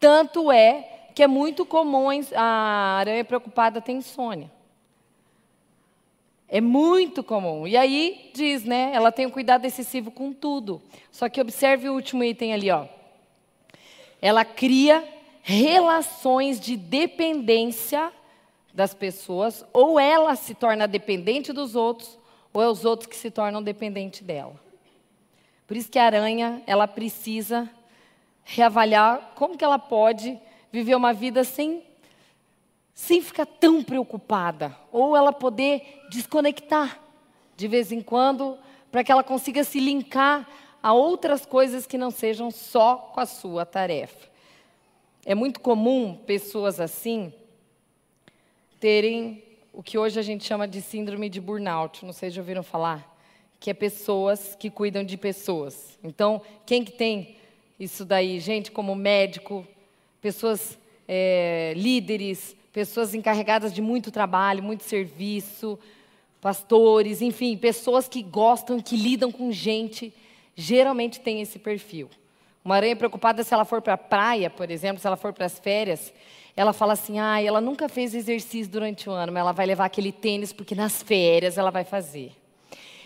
Tanto 0.00 0.50
é 0.50 1.10
que 1.14 1.22
é 1.22 1.26
muito 1.26 1.66
comum 1.66 2.08
a 2.34 2.98
aranha 2.98 3.24
preocupada 3.24 3.80
ter 3.80 3.92
insônia. 3.92 4.50
É 6.48 6.60
muito 6.60 7.22
comum. 7.22 7.66
E 7.66 7.76
aí 7.76 8.30
diz, 8.34 8.64
né? 8.64 8.90
Ela 8.94 9.12
tem 9.12 9.26
um 9.26 9.30
cuidado 9.30 9.66
excessivo 9.66 10.10
com 10.10 10.32
tudo. 10.32 10.80
Só 11.12 11.28
que 11.28 11.40
observe 11.40 11.88
o 11.88 11.94
último 11.94 12.24
item 12.24 12.54
ali, 12.54 12.70
ó. 12.70 12.86
Ela 14.20 14.44
cria 14.44 15.06
relações 15.42 16.58
de 16.58 16.76
dependência 16.76 18.12
das 18.72 18.94
pessoas, 18.94 19.64
ou 19.72 19.98
ela 19.98 20.36
se 20.36 20.54
torna 20.54 20.86
dependente 20.86 21.52
dos 21.52 21.74
outros, 21.74 22.18
ou 22.52 22.62
é 22.62 22.68
os 22.68 22.84
outros 22.84 23.08
que 23.08 23.16
se 23.16 23.30
tornam 23.30 23.62
dependentes 23.62 24.22
dela. 24.22 24.54
Por 25.66 25.76
isso 25.76 25.90
que 25.90 25.98
a 25.98 26.04
aranha, 26.04 26.62
ela 26.66 26.86
precisa 26.86 27.68
reavaliar 28.44 29.32
como 29.34 29.56
que 29.56 29.64
ela 29.64 29.78
pode 29.78 30.38
viver 30.70 30.94
uma 30.94 31.12
vida 31.12 31.44
sem 31.44 31.82
sem 32.98 33.22
ficar 33.22 33.46
tão 33.46 33.80
preocupada, 33.80 34.76
ou 34.90 35.16
ela 35.16 35.32
poder 35.32 36.02
desconectar 36.10 37.00
de 37.56 37.68
vez 37.68 37.92
em 37.92 38.00
quando, 38.00 38.58
para 38.90 39.04
que 39.04 39.12
ela 39.12 39.22
consiga 39.22 39.62
se 39.62 39.78
linkar 39.78 40.48
a 40.82 40.92
outras 40.92 41.46
coisas 41.46 41.86
que 41.86 41.96
não 41.96 42.10
sejam 42.10 42.50
só 42.50 42.96
com 42.96 43.20
a 43.20 43.24
sua 43.24 43.64
tarefa. 43.64 44.28
É 45.24 45.32
muito 45.32 45.60
comum 45.60 46.16
pessoas 46.26 46.80
assim 46.80 47.32
terem 48.80 49.44
o 49.72 49.80
que 49.80 49.96
hoje 49.96 50.18
a 50.18 50.22
gente 50.22 50.44
chama 50.44 50.66
de 50.66 50.82
síndrome 50.82 51.28
de 51.28 51.40
burnout, 51.40 52.04
não 52.04 52.12
sei 52.12 52.30
se 52.30 52.34
já 52.34 52.42
ouviram 52.42 52.64
falar 52.64 53.16
que 53.60 53.70
é 53.70 53.74
pessoas 53.74 54.56
que 54.56 54.70
cuidam 54.70 55.04
de 55.04 55.16
pessoas. 55.16 55.96
Então, 56.02 56.42
quem 56.66 56.84
que 56.84 56.92
tem 56.92 57.36
isso 57.78 58.04
daí? 58.04 58.40
Gente 58.40 58.72
como 58.72 58.96
médico, 58.96 59.64
pessoas 60.20 60.76
é, 61.06 61.74
líderes, 61.76 62.56
pessoas 62.78 63.12
encarregadas 63.12 63.74
de 63.74 63.82
muito 63.82 64.08
trabalho, 64.12 64.62
muito 64.62 64.84
serviço, 64.84 65.76
pastores, 66.40 67.20
enfim, 67.20 67.56
pessoas 67.56 68.06
que 68.06 68.22
gostam, 68.22 68.78
que 68.78 68.96
lidam 68.96 69.32
com 69.32 69.50
gente, 69.50 70.14
geralmente 70.54 71.18
tem 71.18 71.40
esse 71.40 71.58
perfil. 71.58 72.08
Uma 72.64 72.76
aranha 72.76 72.94
preocupada 72.94 73.42
se 73.42 73.52
ela 73.52 73.64
for 73.64 73.82
para 73.82 73.94
a 73.94 73.98
praia, 73.98 74.48
por 74.48 74.70
exemplo, 74.70 75.00
se 75.00 75.08
ela 75.08 75.16
for 75.16 75.32
para 75.32 75.46
as 75.46 75.58
férias, 75.58 76.12
ela 76.54 76.72
fala 76.72 76.92
assim: 76.92 77.18
ah, 77.18 77.42
ela 77.42 77.60
nunca 77.60 77.88
fez 77.88 78.14
exercício 78.14 78.70
durante 78.70 79.10
o 79.10 79.12
ano, 79.12 79.32
mas 79.32 79.40
ela 79.40 79.50
vai 79.50 79.66
levar 79.66 79.86
aquele 79.86 80.12
tênis 80.12 80.52
porque 80.52 80.76
nas 80.76 81.02
férias 81.02 81.58
ela 81.58 81.72
vai 81.72 81.82
fazer. 81.82 82.30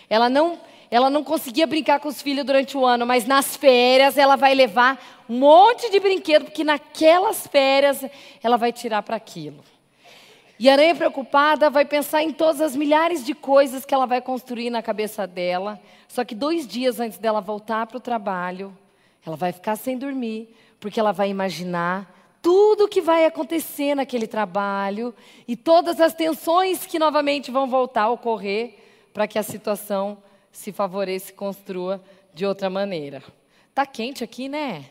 Ela 0.07 0.29
não, 0.29 0.59
ela 0.93 1.09
não 1.09 1.23
conseguia 1.23 1.65
brincar 1.65 1.99
com 1.99 2.07
os 2.07 2.21
filhos 2.21 2.45
durante 2.45 2.77
o 2.77 2.85
ano, 2.85 3.03
mas 3.03 3.25
nas 3.25 3.55
férias 3.57 4.15
ela 4.15 4.35
vai 4.35 4.53
levar 4.53 5.03
um 5.27 5.39
monte 5.39 5.89
de 5.89 5.99
brinquedo, 5.99 6.45
porque 6.45 6.63
naquelas 6.63 7.47
férias 7.47 8.05
ela 8.43 8.57
vai 8.57 8.71
tirar 8.71 9.01
para 9.01 9.15
aquilo. 9.15 9.63
E 10.59 10.69
a 10.69 10.73
aranha 10.73 10.93
preocupada 10.93 11.67
vai 11.71 11.83
pensar 11.83 12.21
em 12.21 12.31
todas 12.31 12.61
as 12.61 12.75
milhares 12.75 13.25
de 13.25 13.33
coisas 13.33 13.83
que 13.83 13.91
ela 13.91 14.05
vai 14.05 14.21
construir 14.21 14.69
na 14.69 14.83
cabeça 14.83 15.25
dela. 15.25 15.81
Só 16.07 16.23
que 16.23 16.35
dois 16.35 16.67
dias 16.67 16.99
antes 16.99 17.17
dela 17.17 17.41
voltar 17.41 17.87
para 17.87 17.97
o 17.97 17.99
trabalho, 17.99 18.71
ela 19.25 19.35
vai 19.35 19.51
ficar 19.51 19.75
sem 19.75 19.97
dormir, 19.97 20.55
porque 20.79 20.99
ela 20.99 21.11
vai 21.11 21.27
imaginar 21.27 22.07
tudo 22.39 22.83
o 22.85 22.87
que 22.87 23.01
vai 23.01 23.25
acontecer 23.25 23.95
naquele 23.95 24.27
trabalho 24.27 25.11
e 25.47 25.55
todas 25.55 25.99
as 25.99 26.13
tensões 26.13 26.85
que 26.85 26.99
novamente 26.99 27.49
vão 27.49 27.67
voltar 27.67 28.03
a 28.03 28.11
ocorrer 28.11 28.75
para 29.11 29.27
que 29.27 29.39
a 29.39 29.43
situação 29.43 30.19
se 30.53 30.71
favoreça 30.71 31.31
e 31.31 31.35
construa 31.35 32.01
de 32.33 32.45
outra 32.45 32.69
maneira. 32.69 33.21
Tá 33.73 33.85
quente 33.85 34.23
aqui, 34.23 34.47
né? 34.47 34.85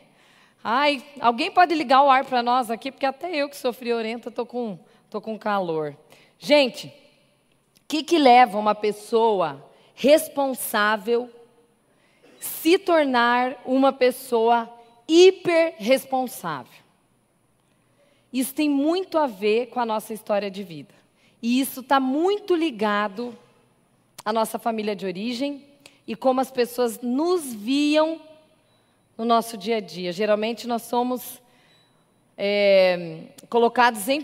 Ai, 0.62 1.02
alguém 1.20 1.50
pode 1.50 1.74
ligar 1.74 2.02
o 2.02 2.10
ar 2.10 2.24
para 2.24 2.42
nós 2.42 2.70
aqui, 2.70 2.90
porque 2.90 3.06
até 3.06 3.34
eu 3.34 3.48
que 3.48 3.56
sou 3.56 3.72
friorenta 3.72 4.28
estou 4.28 4.44
com, 4.44 4.78
tô 5.08 5.20
com 5.20 5.38
calor. 5.38 5.96
Gente, 6.38 6.88
o 6.88 7.88
que, 7.88 8.02
que 8.02 8.18
leva 8.18 8.58
uma 8.58 8.74
pessoa 8.74 9.64
responsável 9.94 11.30
se 12.38 12.78
tornar 12.78 13.56
uma 13.64 13.92
pessoa 13.92 14.68
hiperresponsável? 15.08 16.82
Isso 18.32 18.54
tem 18.54 18.68
muito 18.68 19.18
a 19.18 19.26
ver 19.26 19.66
com 19.66 19.78
a 19.78 19.86
nossa 19.86 20.12
história 20.12 20.50
de 20.50 20.62
vida. 20.62 20.94
E 21.40 21.60
isso 21.60 21.80
está 21.80 22.00
muito 22.00 22.54
ligado 22.54 23.36
a 24.24 24.32
nossa 24.32 24.58
família 24.58 24.94
de 24.94 25.06
origem 25.06 25.64
e 26.06 26.14
como 26.14 26.40
as 26.40 26.50
pessoas 26.50 27.00
nos 27.00 27.52
viam 27.52 28.20
no 29.16 29.24
nosso 29.24 29.56
dia 29.56 29.76
a 29.76 29.80
dia. 29.80 30.12
Geralmente 30.12 30.66
nós 30.66 30.82
somos 30.82 31.40
é, 32.36 33.24
colocados 33.48 34.08
em 34.08 34.22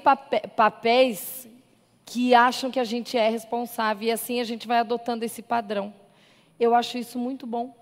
papéis 0.56 1.48
que 2.04 2.34
acham 2.34 2.70
que 2.70 2.80
a 2.80 2.84
gente 2.84 3.16
é 3.16 3.28
responsável 3.28 4.08
e 4.08 4.11
assim 4.11 4.40
a 4.40 4.44
gente 4.44 4.66
vai 4.66 4.78
adotando 4.78 5.24
esse 5.24 5.42
padrão. 5.42 5.92
Eu 6.58 6.74
acho 6.74 6.96
isso 6.98 7.18
muito 7.18 7.46
bom. 7.46 7.76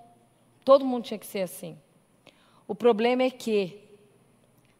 Todo 0.64 0.84
mundo 0.84 1.04
tinha 1.04 1.18
que 1.18 1.26
ser 1.26 1.42
assim. 1.42 1.78
O 2.66 2.74
problema 2.74 3.22
é 3.22 3.30
que 3.30 3.80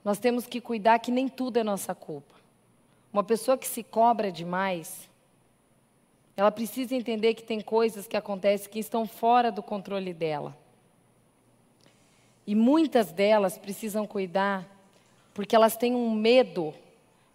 nós 0.05 0.19
temos 0.19 0.47
que 0.47 0.61
cuidar 0.61 0.99
que 0.99 1.11
nem 1.11 1.29
tudo 1.29 1.59
é 1.59 1.65
nossa 1.65 1.95
culpa. 1.95 2.35
Uma 3.13 3.23
pessoa 3.23 3.57
que 3.57 3.67
se 3.67 3.83
cobra 3.83 4.31
demais, 4.31 5.09
ela 6.37 6.51
precisa 6.51 6.95
entender 6.95 7.35
que 7.35 7.43
tem 7.43 7.61
coisas 7.61 8.07
que 8.07 8.17
acontecem 8.17 8.71
que 8.71 8.79
estão 8.79 9.07
fora 9.07 9.51
do 9.51 9.63
controle 9.63 10.13
dela. 10.13 10.57
E 12.47 12.55
muitas 12.55 13.11
delas 13.11 13.57
precisam 13.57 14.07
cuidar 14.07 14.69
porque 15.33 15.57
elas 15.57 15.77
têm 15.77 15.95
um 15.95 16.11
medo, 16.15 16.73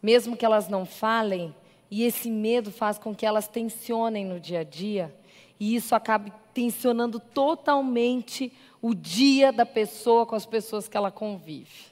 mesmo 0.01 0.37
que 0.37 0.45
elas 0.45 0.67
não 0.67 0.85
falem, 0.85 1.53
e 1.89 2.03
esse 2.03 2.31
medo 2.31 2.71
faz 2.71 2.97
com 2.97 3.13
que 3.13 3.25
elas 3.25 3.47
tensionem 3.47 4.25
no 4.25 4.39
dia 4.39 4.61
a 4.61 4.63
dia, 4.63 5.13
e 5.59 5.75
isso 5.75 5.93
acaba 5.93 6.31
tensionando 6.53 7.19
totalmente 7.19 8.51
o 8.81 8.95
dia 8.95 9.51
da 9.51 9.65
pessoa 9.65 10.25
com 10.25 10.33
as 10.33 10.45
pessoas 10.45 10.87
que 10.87 10.97
ela 10.97 11.11
convive. 11.11 11.91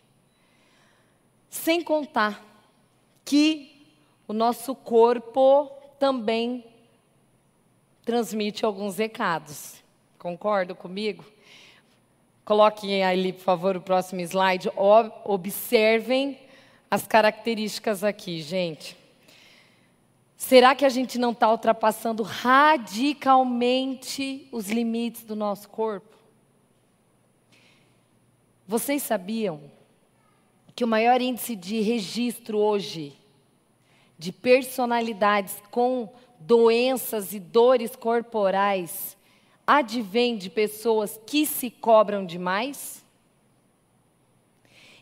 Sem 1.49 1.83
contar 1.83 2.43
que 3.23 3.85
o 4.27 4.33
nosso 4.33 4.73
corpo 4.73 5.71
também 5.99 6.63
transmite 8.05 8.65
alguns 8.65 8.97
recados. 8.97 9.75
Concordam 10.17 10.75
comigo? 10.75 11.23
Coloquem 12.43 13.03
ali, 13.03 13.31
por 13.31 13.43
favor, 13.43 13.77
o 13.77 13.81
próximo 13.81 14.21
slide. 14.21 14.71
Observem 15.23 16.39
as 16.89 17.05
características 17.05 18.03
aqui, 18.03 18.41
gente. 18.41 18.97
Será 20.35 20.73
que 20.73 20.85
a 20.85 20.89
gente 20.89 21.19
não 21.19 21.29
está 21.31 21.51
ultrapassando 21.51 22.23
radicalmente 22.23 24.47
os 24.51 24.69
limites 24.69 25.23
do 25.23 25.35
nosso 25.35 25.69
corpo? 25.69 26.17
Vocês 28.65 29.03
sabiam 29.03 29.61
que 30.75 30.83
o 30.83 30.87
maior 30.87 31.21
índice 31.21 31.55
de 31.55 31.79
registro 31.81 32.57
hoje 32.57 33.13
de 34.17 34.31
personalidades 34.31 35.61
com 35.69 36.11
doenças 36.39 37.33
e 37.33 37.39
dores 37.39 37.95
corporais 37.95 39.17
advém 39.65 40.35
de 40.35 40.49
pessoas 40.49 41.19
que 41.27 41.45
se 41.45 41.69
cobram 41.69 42.25
demais? 42.25 43.05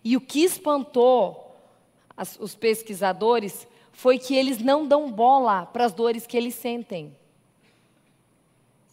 E 0.03 0.17
o 0.17 0.21
que 0.21 0.43
espantou 0.43 1.55
as, 2.15 2.37
os 2.39 2.55
pesquisadores 2.55 3.67
foi 3.91 4.19
que 4.19 4.35
eles 4.35 4.59
não 4.59 4.85
dão 4.85 5.11
bola 5.11 5.65
para 5.65 5.85
as 5.85 5.93
dores 5.93 6.27
que 6.27 6.35
eles 6.35 6.55
sentem. 6.55 7.15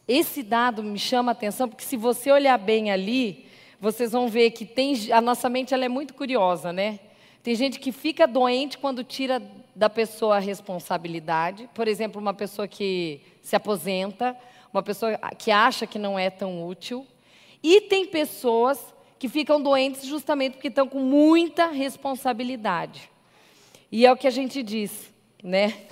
Esse 0.06 0.42
dado 0.42 0.82
me 0.82 0.98
chama 0.98 1.30
a 1.30 1.32
atenção, 1.32 1.68
porque 1.68 1.84
se 1.84 1.96
você 1.96 2.30
olhar 2.30 2.58
bem 2.58 2.90
ali, 2.90 3.46
vocês 3.80 4.12
vão 4.12 4.28
ver 4.28 4.50
que 4.50 4.64
tem, 4.64 5.12
a 5.12 5.20
nossa 5.20 5.48
mente 5.48 5.74
ela 5.74 5.84
é 5.84 5.88
muito 5.88 6.14
curiosa, 6.14 6.72
né? 6.72 7.00
Tem 7.42 7.54
gente 7.54 7.78
que 7.78 7.92
fica 7.92 8.26
doente 8.26 8.78
quando 8.78 9.02
tira 9.02 9.42
da 9.74 9.90
pessoa 9.90 10.36
a 10.36 10.40
responsabilidade. 10.40 11.68
Por 11.74 11.88
exemplo, 11.88 12.20
uma 12.20 12.34
pessoa 12.34 12.68
que 12.68 13.20
se 13.42 13.56
aposenta, 13.56 14.36
uma 14.72 14.82
pessoa 14.82 15.16
que 15.38 15.50
acha 15.50 15.86
que 15.86 15.98
não 15.98 16.18
é 16.18 16.30
tão 16.30 16.66
útil. 16.66 17.06
E 17.62 17.80
tem 17.82 18.06
pessoas 18.06 18.94
que 19.18 19.28
ficam 19.28 19.60
doentes 19.60 20.04
justamente 20.04 20.54
porque 20.54 20.68
estão 20.68 20.86
com 20.86 21.00
muita 21.00 21.66
responsabilidade. 21.66 23.10
E 23.90 24.04
é 24.04 24.12
o 24.12 24.16
que 24.16 24.26
a 24.26 24.30
gente 24.30 24.62
diz, 24.62 25.12
né? 25.42 25.86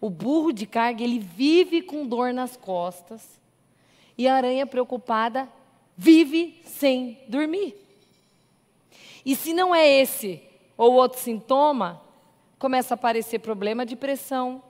O 0.00 0.08
burro 0.08 0.50
de 0.50 0.64
carga, 0.64 1.04
ele 1.04 1.18
vive 1.18 1.82
com 1.82 2.06
dor 2.06 2.32
nas 2.32 2.56
costas. 2.56 3.38
E 4.16 4.26
a 4.26 4.34
aranha 4.34 4.66
preocupada 4.66 5.46
vive 5.94 6.58
sem 6.64 7.18
dormir. 7.28 7.76
E 9.26 9.36
se 9.36 9.52
não 9.52 9.74
é 9.74 9.86
esse 9.86 10.42
ou 10.76 10.94
outro 10.94 11.20
sintoma, 11.20 12.00
começa 12.60 12.92
a 12.92 12.96
aparecer 12.96 13.38
problema 13.38 13.86
de 13.86 13.96
pressão, 13.96 14.62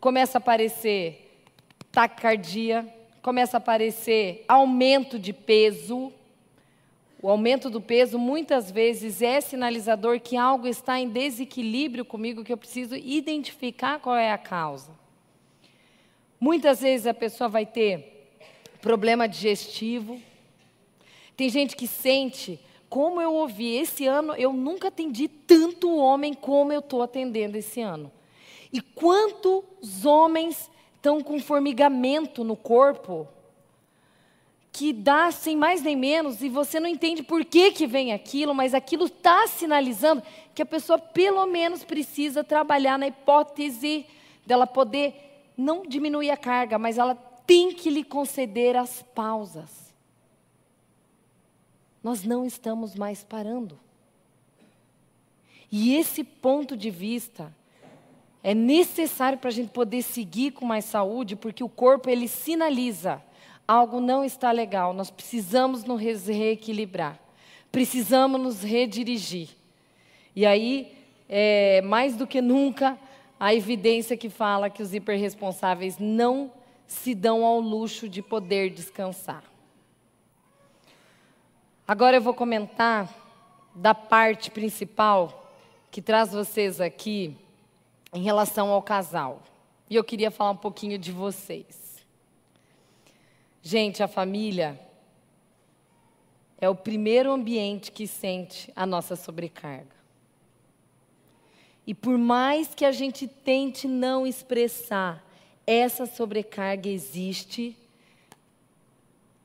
começa 0.00 0.38
a 0.38 0.40
aparecer 0.40 1.44
taquicardia, 1.92 2.88
começa 3.20 3.58
a 3.58 3.58
aparecer 3.58 4.42
aumento 4.48 5.18
de 5.18 5.34
peso, 5.34 6.10
o 7.20 7.28
aumento 7.28 7.68
do 7.68 7.78
peso 7.78 8.18
muitas 8.18 8.70
vezes 8.70 9.20
é 9.20 9.38
sinalizador 9.38 10.18
que 10.18 10.34
algo 10.34 10.66
está 10.66 10.98
em 10.98 11.10
desequilíbrio 11.10 12.06
comigo, 12.06 12.42
que 12.42 12.52
eu 12.52 12.56
preciso 12.56 12.96
identificar 12.96 13.98
qual 14.00 14.16
é 14.16 14.32
a 14.32 14.38
causa. 14.38 14.92
Muitas 16.40 16.80
vezes 16.80 17.06
a 17.06 17.12
pessoa 17.12 17.48
vai 17.48 17.66
ter 17.66 18.30
problema 18.80 19.28
digestivo. 19.28 20.18
Tem 21.36 21.50
gente 21.50 21.76
que 21.76 21.86
sente, 21.86 22.58
como 22.88 23.20
eu 23.20 23.34
ouvi 23.34 23.76
esse 23.76 24.06
ano, 24.06 24.34
eu 24.34 24.52
nunca 24.52 24.88
atendi 24.88 25.28
tanto 25.28 25.94
homem 25.96 26.32
como 26.32 26.72
eu 26.72 26.80
estou 26.80 27.02
atendendo 27.02 27.56
esse 27.56 27.80
ano. 27.80 28.10
E 28.72 28.80
quantos 28.80 30.04
homens 30.04 30.70
estão 30.96 31.20
com 31.22 31.38
formigamento 31.40 32.42
no 32.44 32.56
corpo 32.56 33.28
que 34.72 34.92
dá 34.92 35.30
sem 35.30 35.56
mais 35.56 35.82
nem 35.82 35.96
menos 35.96 36.42
e 36.42 36.48
você 36.48 36.78
não 36.78 36.88
entende 36.88 37.22
por 37.22 37.44
que, 37.44 37.72
que 37.72 37.86
vem 37.86 38.12
aquilo, 38.12 38.54
mas 38.54 38.74
aquilo 38.74 39.06
está 39.06 39.46
sinalizando 39.46 40.22
que 40.54 40.62
a 40.62 40.66
pessoa 40.66 40.98
pelo 40.98 41.44
menos 41.46 41.82
precisa 41.82 42.44
trabalhar 42.44 42.98
na 42.98 43.08
hipótese 43.08 44.06
dela 44.46 44.66
poder 44.66 45.52
não 45.56 45.82
diminuir 45.82 46.30
a 46.30 46.36
carga, 46.36 46.78
mas 46.78 46.96
ela 46.96 47.14
tem 47.46 47.72
que 47.72 47.90
lhe 47.90 48.04
conceder 48.04 48.76
as 48.76 49.02
pausas. 49.14 49.87
Nós 52.02 52.24
não 52.24 52.44
estamos 52.44 52.94
mais 52.94 53.24
parando. 53.24 53.78
E 55.70 55.94
esse 55.96 56.24
ponto 56.24 56.76
de 56.76 56.90
vista 56.90 57.54
é 58.42 58.54
necessário 58.54 59.38
para 59.38 59.48
a 59.48 59.52
gente 59.52 59.70
poder 59.70 60.02
seguir 60.02 60.52
com 60.52 60.64
mais 60.64 60.84
saúde, 60.84 61.36
porque 61.36 61.62
o 61.62 61.68
corpo 61.68 62.08
ele 62.08 62.28
sinaliza 62.28 63.22
algo 63.68 64.00
não 64.00 64.24
está 64.24 64.50
legal, 64.50 64.94
nós 64.94 65.10
precisamos 65.10 65.84
nos 65.84 66.00
reequilibrar, 66.00 67.20
precisamos 67.70 68.40
nos 68.40 68.62
redirigir. 68.62 69.50
E 70.34 70.46
aí, 70.46 70.96
é, 71.28 71.82
mais 71.82 72.16
do 72.16 72.26
que 72.26 72.40
nunca, 72.40 72.98
a 73.38 73.54
evidência 73.54 74.16
que 74.16 74.30
fala 74.30 74.70
que 74.70 74.82
os 74.82 74.94
hiperresponsáveis 74.94 75.98
não 75.98 76.50
se 76.86 77.14
dão 77.14 77.44
ao 77.44 77.60
luxo 77.60 78.08
de 78.08 78.22
poder 78.22 78.70
descansar. 78.70 79.44
Agora 81.88 82.18
eu 82.18 82.20
vou 82.20 82.34
comentar 82.34 83.08
da 83.74 83.94
parte 83.94 84.50
principal 84.50 85.50
que 85.90 86.02
traz 86.02 86.32
vocês 86.32 86.82
aqui 86.82 87.34
em 88.12 88.22
relação 88.22 88.68
ao 88.68 88.82
casal. 88.82 89.42
E 89.88 89.96
eu 89.96 90.04
queria 90.04 90.30
falar 90.30 90.50
um 90.50 90.56
pouquinho 90.56 90.98
de 90.98 91.10
vocês. 91.10 92.06
Gente, 93.62 94.02
a 94.02 94.06
família 94.06 94.78
é 96.60 96.68
o 96.68 96.74
primeiro 96.74 97.32
ambiente 97.32 97.90
que 97.90 98.06
sente 98.06 98.70
a 98.76 98.84
nossa 98.84 99.16
sobrecarga. 99.16 99.96
E 101.86 101.94
por 101.94 102.18
mais 102.18 102.74
que 102.74 102.84
a 102.84 102.92
gente 102.92 103.26
tente 103.26 103.88
não 103.88 104.26
expressar, 104.26 105.24
essa 105.66 106.04
sobrecarga 106.04 106.86
existe. 106.86 107.74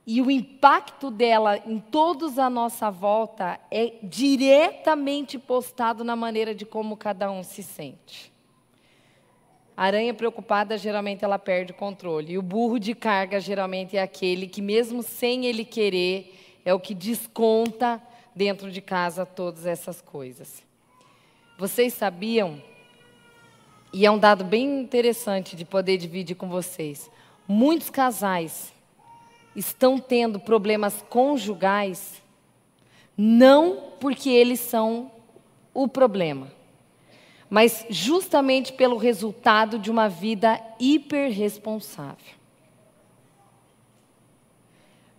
E 0.06 0.20
o 0.20 0.30
impacto 0.30 1.10
dela 1.10 1.56
em 1.66 1.78
todos 1.78 2.38
à 2.38 2.50
nossa 2.50 2.90
volta 2.90 3.58
é 3.70 3.94
diretamente 4.02 5.38
postado 5.38 6.04
na 6.04 6.14
maneira 6.14 6.54
de 6.54 6.66
como 6.66 6.96
cada 6.96 7.30
um 7.30 7.42
se 7.42 7.62
sente. 7.62 8.32
A 9.76 9.84
aranha 9.84 10.12
preocupada, 10.12 10.76
geralmente 10.76 11.24
ela 11.24 11.38
perde 11.38 11.72
o 11.72 11.74
controle. 11.74 12.34
E 12.34 12.38
o 12.38 12.42
burro 12.42 12.78
de 12.78 12.94
carga, 12.94 13.40
geralmente, 13.40 13.96
é 13.96 14.02
aquele 14.02 14.46
que, 14.46 14.60
mesmo 14.60 15.02
sem 15.02 15.46
ele 15.46 15.64
querer, 15.64 16.60
é 16.64 16.72
o 16.72 16.78
que 16.78 16.94
desconta 16.94 18.00
dentro 18.34 18.70
de 18.70 18.80
casa 18.80 19.24
todas 19.24 19.64
essas 19.64 20.00
coisas. 20.00 20.62
Vocês 21.58 21.94
sabiam, 21.94 22.62
e 23.92 24.04
é 24.04 24.10
um 24.10 24.18
dado 24.18 24.44
bem 24.44 24.80
interessante 24.80 25.56
de 25.56 25.64
poder 25.64 25.96
dividir 25.96 26.34
com 26.34 26.48
vocês, 26.48 27.10
muitos 27.48 27.90
casais 27.90 28.73
estão 29.54 29.98
tendo 29.98 30.38
problemas 30.38 31.04
conjugais 31.08 32.22
não 33.16 33.92
porque 34.00 34.28
eles 34.28 34.60
são 34.60 35.10
o 35.72 35.86
problema 35.86 36.50
mas 37.54 37.86
justamente 37.88 38.72
pelo 38.72 38.96
resultado 38.96 39.78
de 39.78 39.88
uma 39.88 40.08
vida 40.08 40.60
hiperresponsável. 40.80 42.34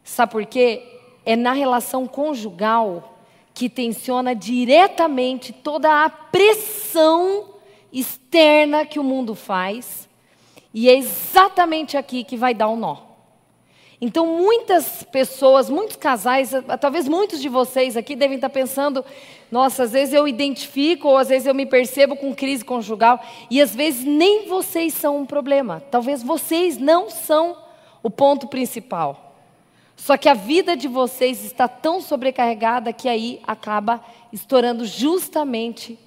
Sabe 0.03 0.33
por 0.33 0.45
quê? 0.45 0.83
É 1.25 1.35
na 1.37 1.53
relação 1.53 2.05
conjugal 2.05 3.17
que 3.53 3.69
tensiona 3.69 4.35
diretamente 4.35 5.53
toda 5.53 6.03
a 6.03 6.09
pressão 6.09 7.51
externa 7.91 8.85
que 8.85 8.99
o 8.99 9.03
mundo 9.03 9.33
faz, 9.33 10.09
e 10.73 10.89
é 10.89 10.97
exatamente 10.97 11.95
aqui 11.95 12.25
que 12.25 12.35
vai 12.35 12.53
dar 12.53 12.67
o 12.67 12.73
um 12.73 12.77
nó. 12.77 12.97
Então, 14.05 14.37
muitas 14.37 15.01
pessoas, 15.01 15.67
muitos 15.67 15.95
casais, 15.95 16.51
talvez 16.79 17.07
muitos 17.07 17.41
de 17.41 17.49
vocês 17.49 17.97
aqui 17.97 18.15
devem 18.15 18.35
estar 18.35 18.51
pensando: 18.51 19.03
nossa, 19.51 19.81
às 19.81 19.93
vezes 19.93 20.13
eu 20.13 20.27
identifico, 20.27 21.07
ou 21.07 21.17
às 21.17 21.29
vezes 21.29 21.47
eu 21.47 21.55
me 21.55 21.65
percebo 21.65 22.15
com 22.15 22.35
crise 22.35 22.63
conjugal, 22.63 23.19
e 23.49 23.59
às 23.59 23.75
vezes 23.75 24.05
nem 24.05 24.47
vocês 24.47 24.93
são 24.93 25.17
um 25.17 25.25
problema. 25.25 25.81
Talvez 25.89 26.21
vocês 26.21 26.77
não 26.77 27.09
são 27.09 27.57
o 28.03 28.11
ponto 28.11 28.47
principal. 28.47 29.39
Só 29.95 30.15
que 30.17 30.29
a 30.29 30.35
vida 30.35 30.77
de 30.77 30.87
vocês 30.87 31.43
está 31.43 31.67
tão 31.67 31.99
sobrecarregada 31.99 32.93
que 32.93 33.09
aí 33.09 33.41
acaba 33.47 34.05
estourando 34.31 34.85
justamente 34.85 35.97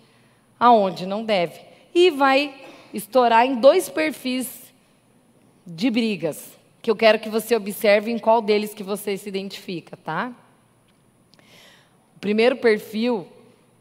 aonde 0.61 1.05
não 1.05 1.25
deve. 1.25 1.59
E 1.93 2.11
vai 2.13 2.55
estourar 2.95 3.45
em 3.45 3.57
dois 3.57 3.89
perfis 3.89 4.73
de 5.67 5.91
brigas, 5.91 6.58
que 6.81 6.91
eu 6.91 6.97
quero 6.97 7.19
que 7.19 7.29
você 7.29 7.57
observe 7.57 8.11
em 8.11 8.19
qual 8.19 8.41
deles 8.41 8.75
que 8.75 8.83
você 8.83 9.17
se 9.17 9.29
identifica, 9.29 9.97
tá? 9.97 10.33
O 12.17 12.21
primeiro 12.21 12.57
perfil 12.57 13.27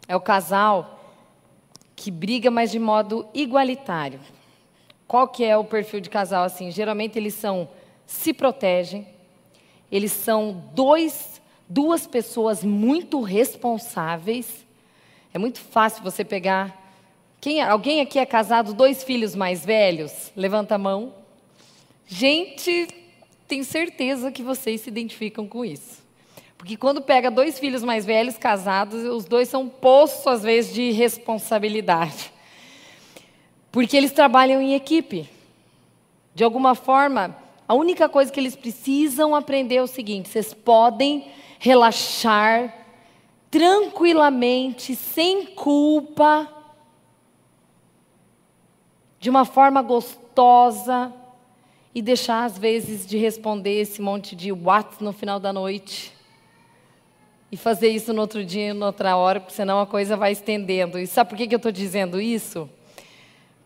é 0.08 0.16
o 0.16 0.22
casal 0.22 0.98
que 1.96 2.12
briga, 2.12 2.52
mas 2.52 2.72
de 2.72 2.80
modo 2.80 3.28
igualitário. 3.34 4.20
Qual 5.08 5.28
que 5.28 5.44
é 5.44 5.58
o 5.58 5.64
perfil 5.64 6.00
de 6.00 6.10
casal 6.10 6.44
assim? 6.44 6.70
Geralmente 6.70 7.18
eles 7.18 7.34
são 7.34 7.68
se 8.06 8.34
protegem, 8.34 9.08
eles 9.92 10.12
são 10.12 10.64
dois, 10.74 11.42
duas 11.68 12.06
pessoas 12.06 12.64
muito 12.64 13.22
responsáveis. 13.22 14.66
É 15.34 15.38
muito 15.38 15.60
fácil 15.60 16.04
você 16.04 16.24
pegar. 16.24 16.86
Quem, 17.40 17.62
alguém 17.62 18.02
aqui 18.02 18.20
é 18.20 18.26
casado, 18.26 18.74
dois 18.74 19.04
filhos 19.04 19.36
mais 19.36 19.66
velhos? 19.66 20.32
Levanta 20.36 20.76
a 20.76 20.78
mão. 20.78 21.14
Gente, 22.08 22.88
tenho 23.48 23.66
certeza 23.66 24.32
que 24.32 24.42
vocês 24.42 24.82
se 24.82 24.90
identificam 24.90 25.46
com 25.46 25.66
isso. 25.66 26.02
Porque 26.58 26.78
quando 26.78 27.02
pega 27.02 27.30
dois 27.30 27.60
filhos 27.60 27.84
mais 27.84 28.06
velhos 28.06 28.38
casados, 28.38 29.04
os 29.04 29.26
dois 29.26 29.50
são 29.50 29.68
poços, 29.68 30.26
às 30.26 30.42
vezes, 30.42 30.74
de 30.74 30.92
responsabilidade. 30.92 32.32
Porque 33.72 33.96
eles 33.96 34.14
trabalham 34.14 34.62
em 34.62 34.74
equipe. 34.74 35.30
De 36.34 36.44
alguma 36.44 36.76
forma, 36.76 37.38
a 37.68 37.74
única 37.74 38.08
coisa 38.08 38.32
que 38.32 38.40
eles 38.40 38.56
precisam 38.56 39.36
aprender 39.36 39.76
é 39.76 39.84
o 39.84 39.88
seguinte: 39.88 40.30
vocês 40.30 40.54
podem 40.54 41.28
relaxar 41.60 42.74
tranquilamente, 43.52 44.96
sem 44.96 45.46
culpa, 45.48 46.50
de 49.20 49.30
uma 49.30 49.46
forma 49.46 49.82
gostosa 49.82 51.14
e 51.98 52.02
deixar 52.02 52.46
às 52.46 52.58
vezes 52.58 53.06
de 53.08 53.18
responder 53.18 53.82
esse 53.82 54.02
monte 54.02 54.36
de 54.36 54.52
what 54.52 55.04
no 55.04 55.12
final 55.12 55.40
da 55.40 55.52
noite 55.52 56.14
e 57.52 57.58
fazer 57.58 57.90
isso 57.90 58.14
no 58.14 58.22
outro 58.22 58.46
dia, 58.46 58.70
em 58.70 58.84
outra 58.84 59.18
hora, 59.18 59.40
porque 59.40 59.56
senão 59.56 59.80
a 59.80 59.88
coisa 59.88 60.16
vai 60.16 60.32
estendendo. 60.32 61.00
E 61.00 61.08
sabe 61.08 61.30
por 61.30 61.38
que 61.38 61.54
eu 61.54 61.58
estou 61.58 61.72
dizendo 61.72 62.22
isso? 62.22 62.70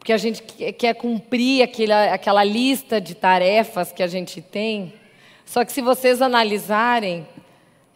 porque 0.01 0.13
a 0.13 0.17
gente 0.17 0.41
quer 0.41 0.95
cumprir 0.95 1.61
aquela, 1.61 2.13
aquela 2.13 2.43
lista 2.43 2.99
de 2.99 3.13
tarefas 3.13 3.91
que 3.91 4.01
a 4.01 4.07
gente 4.07 4.41
tem. 4.41 4.95
Só 5.45 5.63
que 5.63 5.71
se 5.71 5.79
vocês 5.79 6.23
analisarem, 6.23 7.27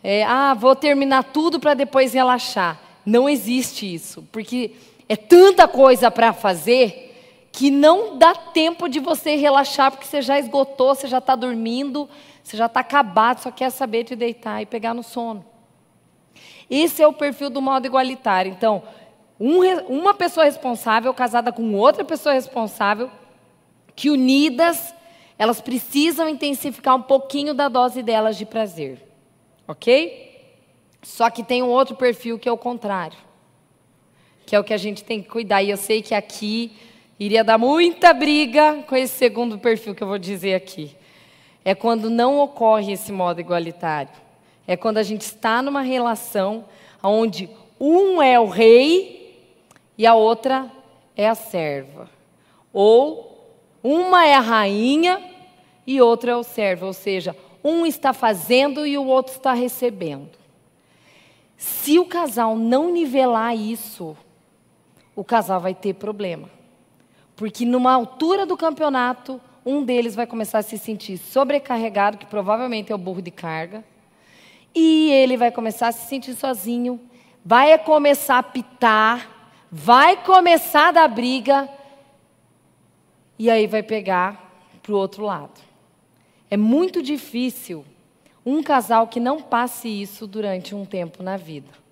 é, 0.03 0.23
ah, 0.23 0.53
vou 0.53 0.75
terminar 0.75 1.23
tudo 1.23 1.59
para 1.59 1.73
depois 1.73 2.13
relaxar. 2.13 2.79
Não 3.03 3.27
existe 3.27 3.91
isso, 3.91 4.23
porque 4.31 4.73
é 5.09 5.15
tanta 5.15 5.67
coisa 5.67 6.11
para 6.11 6.31
fazer 6.31 7.04
que 7.55 7.71
não 7.71 8.17
dá 8.17 8.35
tempo 8.35 8.89
de 8.89 8.99
você 8.99 9.37
relaxar, 9.37 9.89
porque 9.89 10.05
você 10.05 10.21
já 10.21 10.37
esgotou, 10.37 10.93
você 10.93 11.07
já 11.07 11.19
está 11.19 11.37
dormindo, 11.37 12.09
você 12.43 12.57
já 12.57 12.65
está 12.65 12.81
acabado, 12.81 13.39
só 13.39 13.49
quer 13.49 13.69
saber 13.69 14.03
de 14.03 14.13
deitar 14.13 14.61
e 14.61 14.65
pegar 14.65 14.93
no 14.93 15.01
sono. 15.01 15.45
Esse 16.69 17.01
é 17.01 17.07
o 17.07 17.13
perfil 17.13 17.49
do 17.49 17.61
modo 17.61 17.85
igualitário. 17.85 18.51
Então, 18.51 18.83
um, 19.39 19.63
uma 19.87 20.13
pessoa 20.13 20.43
responsável 20.43 21.13
casada 21.13 21.49
com 21.49 21.73
outra 21.75 22.03
pessoa 22.03 22.33
responsável, 22.33 23.09
que 23.95 24.09
unidas, 24.09 24.93
elas 25.37 25.61
precisam 25.61 26.27
intensificar 26.27 26.97
um 26.97 27.03
pouquinho 27.03 27.53
da 27.53 27.69
dose 27.69 28.03
delas 28.03 28.37
de 28.37 28.45
prazer. 28.45 29.01
Ok? 29.65 30.59
Só 31.01 31.29
que 31.29 31.41
tem 31.41 31.63
um 31.63 31.69
outro 31.69 31.95
perfil 31.95 32.37
que 32.37 32.49
é 32.49 32.51
o 32.51 32.57
contrário. 32.57 33.17
Que 34.45 34.57
é 34.57 34.59
o 34.59 34.63
que 34.63 34.73
a 34.73 34.77
gente 34.77 35.05
tem 35.05 35.23
que 35.23 35.29
cuidar. 35.29 35.63
E 35.63 35.69
eu 35.69 35.77
sei 35.77 36.01
que 36.01 36.13
aqui 36.13 36.75
iria 37.19 37.43
dar 37.43 37.57
muita 37.57 38.13
briga 38.13 38.83
com 38.87 38.95
esse 38.95 39.15
segundo 39.15 39.57
perfil 39.57 39.95
que 39.95 40.03
eu 40.03 40.07
vou 40.07 40.17
dizer 40.17 40.53
aqui. 40.53 40.95
É 41.63 41.73
quando 41.73 42.09
não 42.09 42.39
ocorre 42.39 42.93
esse 42.93 43.11
modo 43.11 43.39
igualitário. 43.39 44.11
É 44.67 44.75
quando 44.75 44.97
a 44.97 45.03
gente 45.03 45.21
está 45.21 45.61
numa 45.61 45.81
relação 45.81 46.65
onde 47.01 47.49
um 47.79 48.21
é 48.21 48.39
o 48.39 48.45
rei 48.45 49.43
e 49.97 50.05
a 50.05 50.15
outra 50.15 50.71
é 51.15 51.27
a 51.27 51.35
serva. 51.35 52.09
Ou 52.73 53.53
uma 53.83 54.25
é 54.25 54.33
a 54.33 54.39
rainha 54.39 55.21
e 55.85 56.01
outra 56.01 56.31
é 56.31 56.35
o 56.35 56.43
servo, 56.43 56.87
ou 56.87 56.93
seja, 56.93 57.35
um 57.63 57.85
está 57.85 58.13
fazendo 58.13 58.85
e 58.85 58.97
o 58.97 59.05
outro 59.05 59.33
está 59.33 59.53
recebendo. 59.53 60.31
Se 61.57 61.97
o 61.99 62.05
casal 62.05 62.55
não 62.55 62.91
nivelar 62.91 63.55
isso, 63.55 64.15
o 65.15 65.23
casal 65.23 65.59
vai 65.59 65.73
ter 65.73 65.93
problema. 65.93 66.54
Porque 67.35 67.65
numa 67.65 67.93
altura 67.93 68.45
do 68.45 68.55
campeonato, 68.55 69.41
um 69.65 69.83
deles 69.83 70.15
vai 70.15 70.27
começar 70.27 70.59
a 70.59 70.63
se 70.63 70.77
sentir 70.77 71.17
sobrecarregado, 71.17 72.17
que 72.17 72.25
provavelmente 72.25 72.91
é 72.91 72.95
o 72.95 72.99
burro 72.99 73.21
de 73.21 73.31
carga, 73.31 73.83
e 74.73 75.11
ele 75.11 75.37
vai 75.37 75.51
começar 75.51 75.87
a 75.87 75.91
se 75.91 76.07
sentir 76.07 76.35
sozinho, 76.35 76.99
vai 77.43 77.77
começar 77.79 78.37
a 78.37 78.43
pitar, 78.43 79.65
vai 79.71 80.17
começar 80.23 80.91
da 80.91 81.07
briga 81.07 81.69
e 83.37 83.49
aí 83.49 83.67
vai 83.67 83.83
pegar 83.83 84.77
para 84.81 84.93
o 84.93 84.97
outro 84.97 85.23
lado. 85.23 85.61
É 86.49 86.57
muito 86.57 87.01
difícil 87.01 87.85
um 88.45 88.61
casal 88.61 89.07
que 89.07 89.19
não 89.19 89.41
passe 89.41 89.89
isso 89.89 90.27
durante 90.27 90.75
um 90.75 90.85
tempo 90.85 91.23
na 91.23 91.35
vida. 91.35 91.84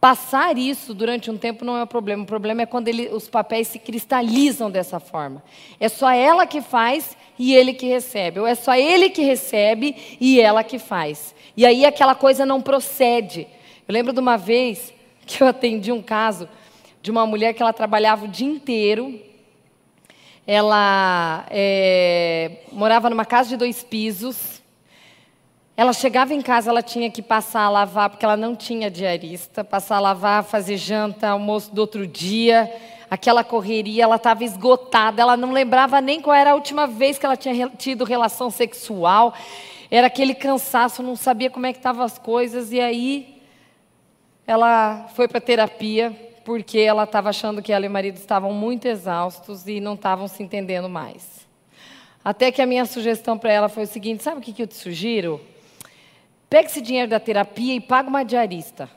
Passar 0.00 0.56
isso 0.56 0.94
durante 0.94 1.30
um 1.30 1.36
tempo 1.36 1.62
não 1.62 1.76
é 1.76 1.82
o 1.82 1.86
problema. 1.86 2.22
O 2.22 2.26
problema 2.26 2.62
é 2.62 2.66
quando 2.66 2.88
ele, 2.88 3.08
os 3.08 3.28
papéis 3.28 3.68
se 3.68 3.78
cristalizam 3.78 4.70
dessa 4.70 4.98
forma. 4.98 5.42
É 5.78 5.90
só 5.90 6.10
ela 6.10 6.46
que 6.46 6.62
faz 6.62 7.14
e 7.38 7.54
ele 7.54 7.74
que 7.74 7.86
recebe. 7.86 8.40
Ou 8.40 8.46
é 8.46 8.54
só 8.54 8.74
ele 8.74 9.10
que 9.10 9.20
recebe 9.20 9.94
e 10.18 10.40
ela 10.40 10.64
que 10.64 10.78
faz. 10.78 11.34
E 11.54 11.66
aí 11.66 11.84
aquela 11.84 12.14
coisa 12.14 12.46
não 12.46 12.62
procede. 12.62 13.46
Eu 13.86 13.92
lembro 13.92 14.14
de 14.14 14.20
uma 14.20 14.38
vez 14.38 14.94
que 15.26 15.42
eu 15.42 15.48
atendi 15.48 15.92
um 15.92 16.00
caso 16.00 16.48
de 17.02 17.10
uma 17.10 17.26
mulher 17.26 17.52
que 17.52 17.60
ela 17.60 17.72
trabalhava 17.72 18.24
o 18.24 18.28
dia 18.28 18.48
inteiro. 18.48 19.20
Ela 20.46 21.44
é, 21.50 22.62
morava 22.72 23.10
numa 23.10 23.26
casa 23.26 23.50
de 23.50 23.56
dois 23.58 23.82
pisos. 23.82 24.59
Ela 25.80 25.94
chegava 25.94 26.34
em 26.34 26.42
casa, 26.42 26.68
ela 26.68 26.82
tinha 26.82 27.10
que 27.10 27.22
passar 27.22 27.62
a 27.62 27.70
lavar, 27.70 28.10
porque 28.10 28.22
ela 28.22 28.36
não 28.36 28.54
tinha 28.54 28.90
diarista, 28.90 29.64
passar 29.64 29.96
a 29.96 30.00
lavar, 30.00 30.44
fazer 30.44 30.76
janta, 30.76 31.30
almoço 31.30 31.74
do 31.74 31.78
outro 31.78 32.06
dia, 32.06 32.70
aquela 33.10 33.42
correria, 33.42 34.04
ela 34.04 34.16
estava 34.16 34.44
esgotada, 34.44 35.22
ela 35.22 35.38
não 35.38 35.52
lembrava 35.52 35.98
nem 35.98 36.20
qual 36.20 36.36
era 36.36 36.50
a 36.50 36.54
última 36.54 36.86
vez 36.86 37.18
que 37.18 37.24
ela 37.24 37.34
tinha 37.34 37.70
tido 37.78 38.04
relação 38.04 38.50
sexual, 38.50 39.32
era 39.90 40.08
aquele 40.08 40.34
cansaço, 40.34 41.02
não 41.02 41.16
sabia 41.16 41.48
como 41.48 41.64
é 41.64 41.72
que 41.72 41.78
estavam 41.78 42.04
as 42.04 42.18
coisas, 42.18 42.72
e 42.72 42.78
aí 42.78 43.40
ela 44.46 45.08
foi 45.14 45.28
para 45.28 45.40
terapia, 45.40 46.14
porque 46.44 46.78
ela 46.78 47.04
estava 47.04 47.30
achando 47.30 47.62
que 47.62 47.72
ela 47.72 47.86
e 47.86 47.88
o 47.88 47.90
marido 47.90 48.16
estavam 48.16 48.52
muito 48.52 48.84
exaustos 48.86 49.66
e 49.66 49.80
não 49.80 49.94
estavam 49.94 50.28
se 50.28 50.42
entendendo 50.42 50.90
mais. 50.90 51.48
Até 52.22 52.52
que 52.52 52.60
a 52.60 52.66
minha 52.66 52.84
sugestão 52.84 53.38
para 53.38 53.50
ela 53.50 53.70
foi 53.70 53.84
o 53.84 53.86
seguinte: 53.86 54.22
sabe 54.22 54.40
o 54.40 54.42
que, 54.42 54.52
que 54.52 54.62
eu 54.62 54.66
te 54.66 54.74
sugiro? 54.74 55.40
Pega 56.50 56.68
esse 56.68 56.80
dinheiro 56.80 57.08
da 57.08 57.20
terapia 57.20 57.76
e 57.76 57.80
paga 57.80 58.08
uma 58.08 58.24
diarista. 58.24 58.90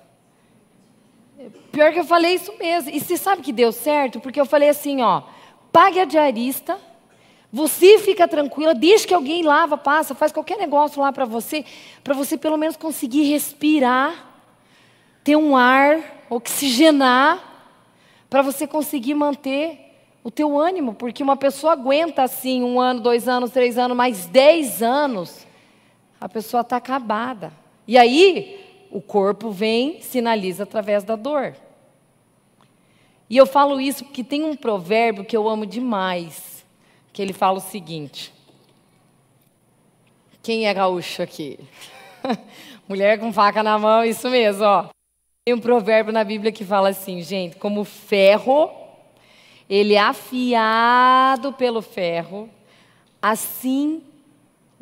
Pior 1.72 1.94
que 1.94 2.00
eu 2.00 2.04
falei 2.04 2.34
isso 2.34 2.54
mesmo. 2.58 2.90
E 2.90 3.00
você 3.00 3.16
sabe 3.16 3.44
que 3.44 3.54
deu 3.54 3.72
certo? 3.72 4.20
Porque 4.20 4.42
eu 4.42 4.46
falei 4.46 4.70
assim: 4.70 5.02
ó, 5.02 5.22
pague 5.72 6.00
a 6.00 6.06
diarista, 6.06 6.80
você 7.52 8.00
fica 8.00 8.28
tranquila, 8.28 8.74
deixa 8.74 9.08
que 9.08 9.14
alguém 9.14 9.44
lava, 9.44 9.78
passa, 9.78 10.16
faz 10.16 10.32
qualquer 10.32 10.58
negócio 10.58 11.00
lá 11.00 11.14
para 11.14 11.26
você, 11.26 11.64
para 12.04 12.16
você 12.16 12.36
pelo 12.36 12.58
menos 12.58 12.76
conseguir 12.76 13.24
respirar, 13.26 14.14
ter 15.24 15.36
um 15.36 15.56
ar 15.56 16.26
oxigenar 16.32 17.52
para 18.30 18.42
você 18.42 18.66
conseguir 18.66 19.14
manter 19.14 19.80
o 20.24 20.32
teu 20.32 20.58
ânimo, 20.58 20.96
porque 20.96 21.22
uma 21.22 21.36
pessoa 21.36 21.74
aguenta 21.74 22.24
assim 22.24 22.64
um 22.64 22.82
ano, 22.82 23.02
dois 23.02 23.28
anos, 23.28 23.52
três 23.52 23.78
anos, 23.78 23.96
mais 23.96 24.26
dez 24.26 24.82
anos, 24.82 25.43
a 26.24 26.30
pessoa 26.30 26.62
está 26.62 26.78
acabada. 26.78 27.52
E 27.86 27.98
aí 27.98 28.88
o 28.90 29.02
corpo 29.02 29.52
vem, 29.52 30.02
sinaliza 30.02 30.64
através 30.64 31.04
da 31.04 31.18
dor. 31.18 31.54
E 33.30 33.36
eu 33.36 33.46
falo 33.46 33.82
isso 33.82 34.06
porque 34.06 34.24
tem 34.24 34.46
um 34.46 34.56
provérbio 34.56 35.26
que 35.26 35.36
eu 35.36 35.50
amo 35.50 35.66
demais, 35.66 36.66
que 37.12 37.22
ele 37.22 37.34
fala 37.34 37.58
o 37.58 37.62
seguinte: 37.62 38.34
Quem 40.42 40.66
é 40.66 40.74
gaúcho 40.74 41.22
aqui? 41.22 41.60
Mulher 42.88 43.20
com 43.20 43.34
faca 43.34 43.62
na 43.62 43.78
mão, 43.78 44.06
isso 44.06 44.30
mesmo, 44.30 44.64
ó. 44.64 44.88
Tem 45.44 45.54
um 45.54 45.60
provérbio 45.60 46.14
na 46.14 46.24
Bíblia 46.24 46.54
que 46.54 46.64
fala 46.64 46.88
assim, 46.88 47.22
gente, 47.22 47.58
como 47.58 47.84
ferro, 47.84 48.72
ele 49.70 49.96
é 49.96 50.00
afiado 50.00 51.52
pelo 51.52 51.82
ferro, 51.82 52.50
assim 53.22 54.02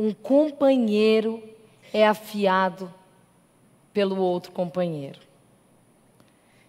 um 0.01 0.15
companheiro 0.15 1.43
é 1.93 2.07
afiado 2.07 2.91
pelo 3.93 4.17
outro 4.19 4.51
companheiro. 4.51 5.19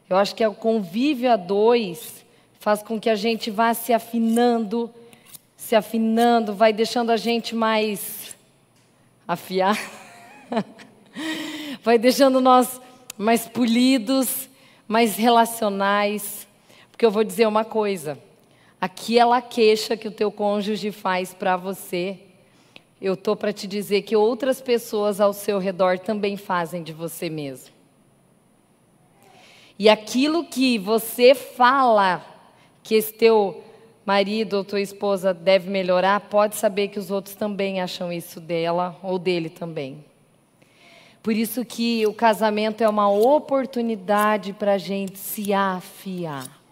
Eu 0.06 0.18
acho 0.18 0.34
que 0.34 0.46
o 0.46 0.52
convívio 0.52 1.32
a 1.32 1.36
dois 1.36 2.26
faz 2.60 2.82
com 2.82 3.00
que 3.00 3.08
a 3.08 3.14
gente 3.14 3.50
vá 3.50 3.72
se 3.72 3.90
afinando, 3.90 4.92
se 5.56 5.74
afinando, 5.74 6.54
vai 6.54 6.74
deixando 6.74 7.08
a 7.08 7.16
gente 7.16 7.54
mais 7.54 8.36
afiar, 9.26 9.78
vai 11.82 11.96
deixando 11.96 12.38
nós 12.38 12.82
mais 13.16 13.48
polidos, 13.48 14.46
mais 14.86 15.16
relacionais. 15.16 16.46
Porque 16.90 17.06
eu 17.06 17.10
vou 17.10 17.24
dizer 17.24 17.48
uma 17.48 17.64
coisa: 17.64 18.18
aquela 18.78 19.40
queixa 19.40 19.96
que 19.96 20.06
o 20.06 20.12
teu 20.12 20.30
cônjuge 20.30 20.92
faz 20.92 21.32
para 21.32 21.56
você, 21.56 22.20
eu 23.02 23.16
tô 23.16 23.34
para 23.34 23.52
te 23.52 23.66
dizer 23.66 24.02
que 24.02 24.14
outras 24.14 24.60
pessoas 24.60 25.20
ao 25.20 25.32
seu 25.32 25.58
redor 25.58 25.98
também 25.98 26.36
fazem 26.36 26.84
de 26.84 26.92
você 26.92 27.28
mesmo. 27.28 27.74
E 29.76 29.88
aquilo 29.88 30.44
que 30.44 30.78
você 30.78 31.34
fala 31.34 32.24
que 32.80 32.94
esse 32.94 33.12
teu 33.12 33.60
marido 34.06 34.54
ou 34.54 34.64
tua 34.64 34.80
esposa 34.80 35.34
deve 35.34 35.68
melhorar, 35.68 36.20
pode 36.20 36.54
saber 36.54 36.88
que 36.88 36.98
os 36.98 37.10
outros 37.10 37.34
também 37.34 37.80
acham 37.80 38.12
isso 38.12 38.40
dela 38.40 38.96
ou 39.02 39.18
dele 39.18 39.48
também. 39.48 40.04
Por 41.20 41.34
isso 41.34 41.64
que 41.64 42.06
o 42.06 42.14
casamento 42.14 42.84
é 42.84 42.88
uma 42.88 43.10
oportunidade 43.10 44.52
para 44.52 44.74
a 44.74 44.78
gente 44.78 45.18
se 45.18 45.52
afiar. 45.52 46.62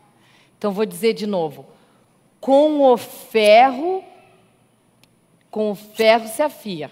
Então 0.56 0.70
vou 0.70 0.86
dizer 0.86 1.12
de 1.12 1.26
novo: 1.26 1.66
com 2.40 2.82
o 2.82 2.96
ferro, 2.96 4.04
com 5.50 5.70
o 5.70 5.74
ferro 5.74 6.28
se 6.28 6.42
afia. 6.42 6.90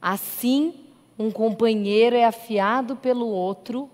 Assim, 0.00 0.74
um 1.18 1.30
companheiro 1.30 2.16
é 2.16 2.24
afiado 2.24 2.96
pelo 2.96 3.26
outro 3.26 3.88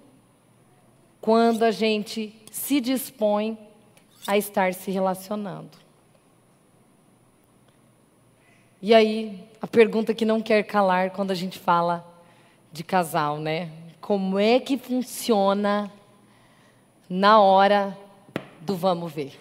quando 1.20 1.62
a 1.62 1.70
gente 1.70 2.34
se 2.50 2.80
dispõe 2.80 3.58
a 4.26 4.36
estar 4.36 4.72
se 4.74 4.90
relacionando. 4.90 5.78
E 8.82 8.94
aí, 8.94 9.46
a 9.60 9.66
pergunta 9.66 10.14
que 10.14 10.24
não 10.24 10.40
quer 10.40 10.62
calar 10.62 11.10
quando 11.10 11.30
a 11.30 11.34
gente 11.34 11.58
fala 11.58 12.06
de 12.72 12.82
casal, 12.82 13.38
né? 13.38 13.70
Como 14.00 14.38
é 14.38 14.58
que 14.58 14.78
funciona 14.78 15.92
na 17.08 17.40
hora 17.40 17.96
do 18.62 18.74
vamos 18.74 19.12
ver? 19.12 19.38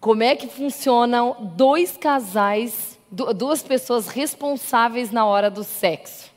Como 0.00 0.22
é 0.22 0.36
que 0.36 0.48
funcionam 0.48 1.50
dois 1.56 1.96
casais, 1.96 2.98
duas 3.14 3.62
pessoas 3.62 4.08
responsáveis 4.08 5.10
na 5.10 5.24
hora 5.24 5.50
do 5.50 5.62
sexo? 5.62 6.32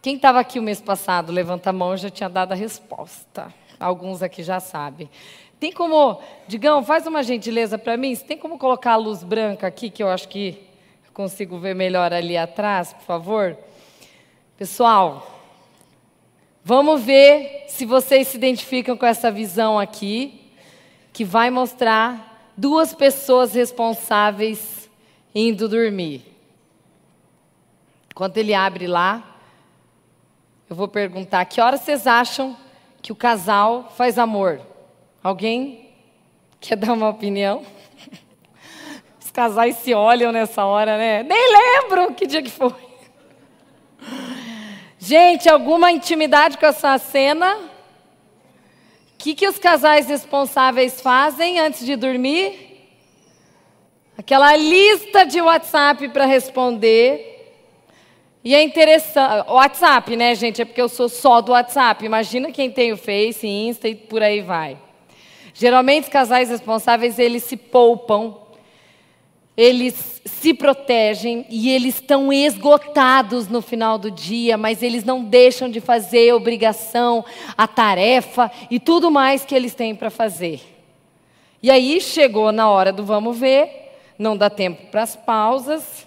Quem 0.00 0.16
estava 0.16 0.40
aqui 0.40 0.58
o 0.58 0.62
mês 0.62 0.80
passado, 0.80 1.32
levanta 1.32 1.70
a 1.70 1.72
mão, 1.72 1.96
já 1.96 2.10
tinha 2.10 2.28
dado 2.28 2.52
a 2.52 2.56
resposta. 2.56 3.52
Alguns 3.78 4.22
aqui 4.22 4.42
já 4.42 4.60
sabem. 4.60 5.08
Tem 5.58 5.72
como, 5.72 6.20
Digão, 6.48 6.82
faz 6.84 7.06
uma 7.06 7.22
gentileza 7.22 7.78
para 7.78 7.96
mim? 7.96 8.16
Tem 8.16 8.36
como 8.36 8.58
colocar 8.58 8.92
a 8.92 8.96
luz 8.96 9.22
branca 9.22 9.66
aqui, 9.66 9.90
que 9.90 10.02
eu 10.02 10.08
acho 10.08 10.28
que 10.28 10.58
consigo 11.12 11.58
ver 11.58 11.74
melhor 11.74 12.12
ali 12.12 12.36
atrás, 12.36 12.92
por 12.92 13.02
favor? 13.02 13.56
Pessoal, 14.56 15.40
vamos 16.64 17.02
ver 17.02 17.66
se 17.68 17.84
vocês 17.84 18.28
se 18.28 18.36
identificam 18.36 18.96
com 18.96 19.06
essa 19.06 19.30
visão 19.30 19.78
aqui, 19.78 20.50
que 21.12 21.24
vai 21.24 21.50
mostrar 21.50 22.50
duas 22.56 22.94
pessoas 22.94 23.54
responsáveis 23.54 24.81
indo 25.34 25.68
dormir. 25.68 26.24
Enquanto 28.10 28.36
ele 28.36 28.52
abre 28.52 28.86
lá, 28.86 29.36
eu 30.68 30.76
vou 30.76 30.88
perguntar: 30.88 31.44
que 31.44 31.60
horas 31.60 31.80
vocês 31.80 32.06
acham 32.06 32.56
que 33.00 33.12
o 33.12 33.16
casal 33.16 33.90
faz 33.96 34.18
amor? 34.18 34.60
Alguém 35.22 35.90
quer 36.60 36.76
dar 36.76 36.92
uma 36.92 37.08
opinião? 37.08 37.64
Os 39.20 39.30
casais 39.30 39.76
se 39.76 39.94
olham 39.94 40.30
nessa 40.32 40.64
hora, 40.64 40.98
né? 40.98 41.22
Nem 41.22 41.52
lembro 41.52 42.14
que 42.14 42.26
dia 42.26 42.42
que 42.42 42.50
foi. 42.50 42.74
Gente, 44.98 45.48
alguma 45.48 45.90
intimidade 45.90 46.56
com 46.58 46.66
essa 46.66 46.96
cena? 46.98 47.56
O 47.56 47.70
que, 49.18 49.34
que 49.34 49.48
os 49.48 49.58
casais 49.58 50.06
responsáveis 50.06 51.00
fazem 51.00 51.58
antes 51.60 51.84
de 51.84 51.96
dormir? 51.96 52.71
Aquela 54.16 54.54
lista 54.56 55.24
de 55.24 55.40
WhatsApp 55.40 56.08
para 56.10 56.26
responder. 56.26 57.30
E 58.44 58.54
é 58.54 58.62
interessante. 58.62 59.48
WhatsApp, 59.50 60.16
né, 60.16 60.34
gente? 60.34 60.60
É 60.60 60.64
porque 60.64 60.82
eu 60.82 60.88
sou 60.88 61.08
só 61.08 61.40
do 61.40 61.52
WhatsApp. 61.52 62.04
Imagina 62.04 62.52
quem 62.52 62.70
tem 62.70 62.92
o 62.92 62.96
Face, 62.96 63.46
Insta 63.46 63.88
e 63.88 63.94
por 63.94 64.22
aí 64.22 64.42
vai. 64.42 64.76
Geralmente, 65.54 66.04
os 66.04 66.08
casais 66.10 66.50
responsáveis, 66.50 67.18
eles 67.18 67.42
se 67.44 67.56
poupam, 67.56 68.36
eles 69.56 70.20
se 70.24 70.52
protegem 70.52 71.46
e 71.48 71.70
eles 71.70 71.94
estão 71.94 72.32
esgotados 72.32 73.48
no 73.48 73.62
final 73.62 73.96
do 73.96 74.10
dia, 74.10 74.56
mas 74.56 74.82
eles 74.82 75.04
não 75.04 75.24
deixam 75.24 75.70
de 75.70 75.80
fazer 75.80 76.30
a 76.30 76.36
obrigação, 76.36 77.24
a 77.56 77.66
tarefa 77.66 78.50
e 78.70 78.78
tudo 78.78 79.10
mais 79.10 79.44
que 79.44 79.54
eles 79.54 79.74
têm 79.74 79.94
para 79.94 80.10
fazer. 80.10 80.60
E 81.62 81.70
aí 81.70 82.00
chegou 82.00 82.50
na 82.52 82.68
hora 82.68 82.92
do 82.92 83.04
vamos 83.04 83.38
ver, 83.38 83.81
não 84.22 84.36
dá 84.36 84.48
tempo 84.48 84.86
para 84.90 85.02
as 85.02 85.16
pausas, 85.16 86.06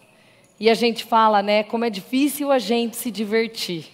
e 0.59 0.70
a 0.70 0.74
gente 0.74 1.03
fala, 1.03 1.43
né, 1.43 1.63
como 1.63 1.86
é 1.86 1.89
difícil 1.89 2.51
a 2.51 2.57
gente 2.57 2.95
se 2.95 3.11
divertir. 3.11 3.91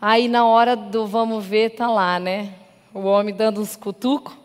Aí 0.00 0.28
na 0.28 0.46
hora 0.46 0.76
do 0.76 1.06
vamos 1.06 1.44
ver, 1.44 1.70
tá 1.70 1.88
lá, 1.88 2.20
né? 2.20 2.52
O 2.92 3.00
homem 3.00 3.34
dando 3.34 3.60
uns 3.60 3.74
cutucos 3.74 4.44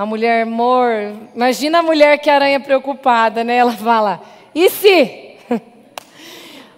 a 0.00 0.06
mulher, 0.06 0.44
amor, 0.44 0.90
imagina 1.34 1.80
a 1.80 1.82
mulher 1.82 2.18
que 2.18 2.30
aranha 2.30 2.60
preocupada, 2.60 3.42
né? 3.42 3.56
Ela 3.56 3.72
fala: 3.72 4.22
e 4.54 4.70
se? 4.70 5.36